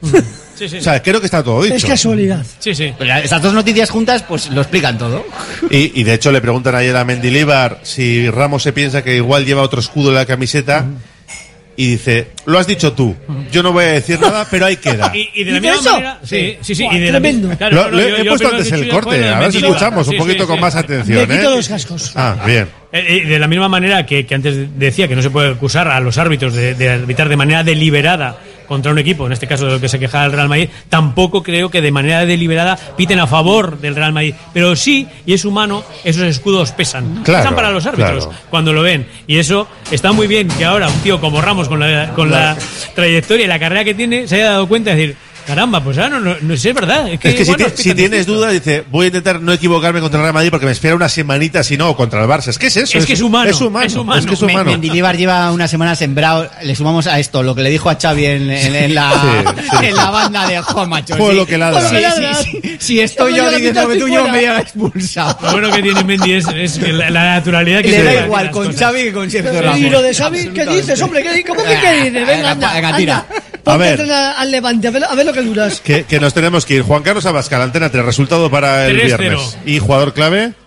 [0.55, 0.77] Sí, sí.
[0.77, 1.75] O sea, creo que está todo dicho.
[1.75, 2.45] Es casualidad.
[2.59, 2.93] Sí, sí.
[2.97, 5.25] Pero Estas dos noticias juntas, pues lo explican todo.
[5.71, 9.45] Y, y de hecho le preguntan ayer a Mendilibar si Ramos se piensa que igual
[9.45, 10.85] lleva otro escudo en la camiseta.
[11.75, 13.15] Y dice, lo has dicho tú,
[13.51, 15.11] yo no voy a decir nada, pero ahí queda.
[15.15, 15.91] Y, y de la ¿Dice misma eso?
[15.93, 16.19] manera...
[16.23, 16.83] Sí, sí, sí.
[16.83, 17.47] Buah, y de la tremendo.
[17.47, 19.17] misma- claro, Lo- no, no, le- yo- he yo puesto primero antes que el corte,
[19.19, 20.61] de a ver si escuchamos un Sí, poquito sí, con sí.
[20.61, 21.27] más atención.
[21.27, 21.55] Me quito ¿eh?
[21.55, 22.11] los cascos.
[22.15, 22.67] Ah, bien.
[22.91, 25.87] Eh, eh, de la misma manera que, que antes decía que no se puede acusar
[25.87, 28.37] a los árbitros de, de arbitrar de manera deliberada
[28.67, 31.43] contra un equipo, en este caso de lo que se quejaba el Real Madrid, tampoco
[31.43, 34.33] creo que de manera deliberada piten a favor del Real Madrid.
[34.53, 37.23] Pero sí, y es humano, esos escudos pesan.
[37.23, 38.41] Claro, pesan para los árbitros claro.
[38.49, 39.07] cuando lo ven.
[39.27, 42.57] Y eso está muy bien que ahora un tío como Ramos, con la, con la
[42.95, 46.09] trayectoria y la carrera que tiene, se haya dado cuenta de decir, caramba, pues ahora
[46.09, 47.07] no, no, no sé, es verdad.
[47.09, 48.33] Es que, Es que si, nos si pitan tienes distinto.
[48.39, 51.09] dudas, dice, voy a intentar no equivocarme contra el Real Madrid porque me espera una
[51.09, 52.47] semanita si no, o contra el Barça.
[52.49, 52.97] Es que es eso.
[52.97, 53.85] Es que es humano, Es humano.
[53.85, 54.19] es humano.
[54.19, 54.71] Es que es humano.
[54.71, 56.49] Mendilibar lleva una semana sembrado.
[56.63, 59.65] Le sumamos a esto lo que le dijo a Xavi en, en- en la, Sí,
[59.79, 59.85] sí.
[59.87, 61.15] en la banda de Juan Macho.
[61.17, 61.35] Fue Sí.
[61.37, 61.89] lo que ladra.
[61.89, 62.77] Sí, sí, sí.
[62.79, 65.37] Si estoy yo diciendo que tú yo me lleva expulsado.
[65.41, 68.65] Lo bueno que tiene Mendy es, es la, la naturalidad que Le da igual con
[68.67, 68.79] cosas.
[68.79, 69.79] Xavi que con Sergio Ramos.
[69.79, 71.23] Y lo de Xavi, ¿qué dices, hombre?
[71.23, 72.27] ¿Qué, ¿Cómo que qué dices?
[72.27, 73.25] Venga, anda, Venga, tira.
[73.65, 75.81] entrenar al Levante, a ver lo que duras.
[75.81, 76.81] Que, que nos tenemos que ir.
[76.83, 79.05] Juan Carlos Abascal, Antena 3, resultado para el 3-0.
[79.05, 79.57] viernes.
[79.65, 80.53] ¿Y jugador clave?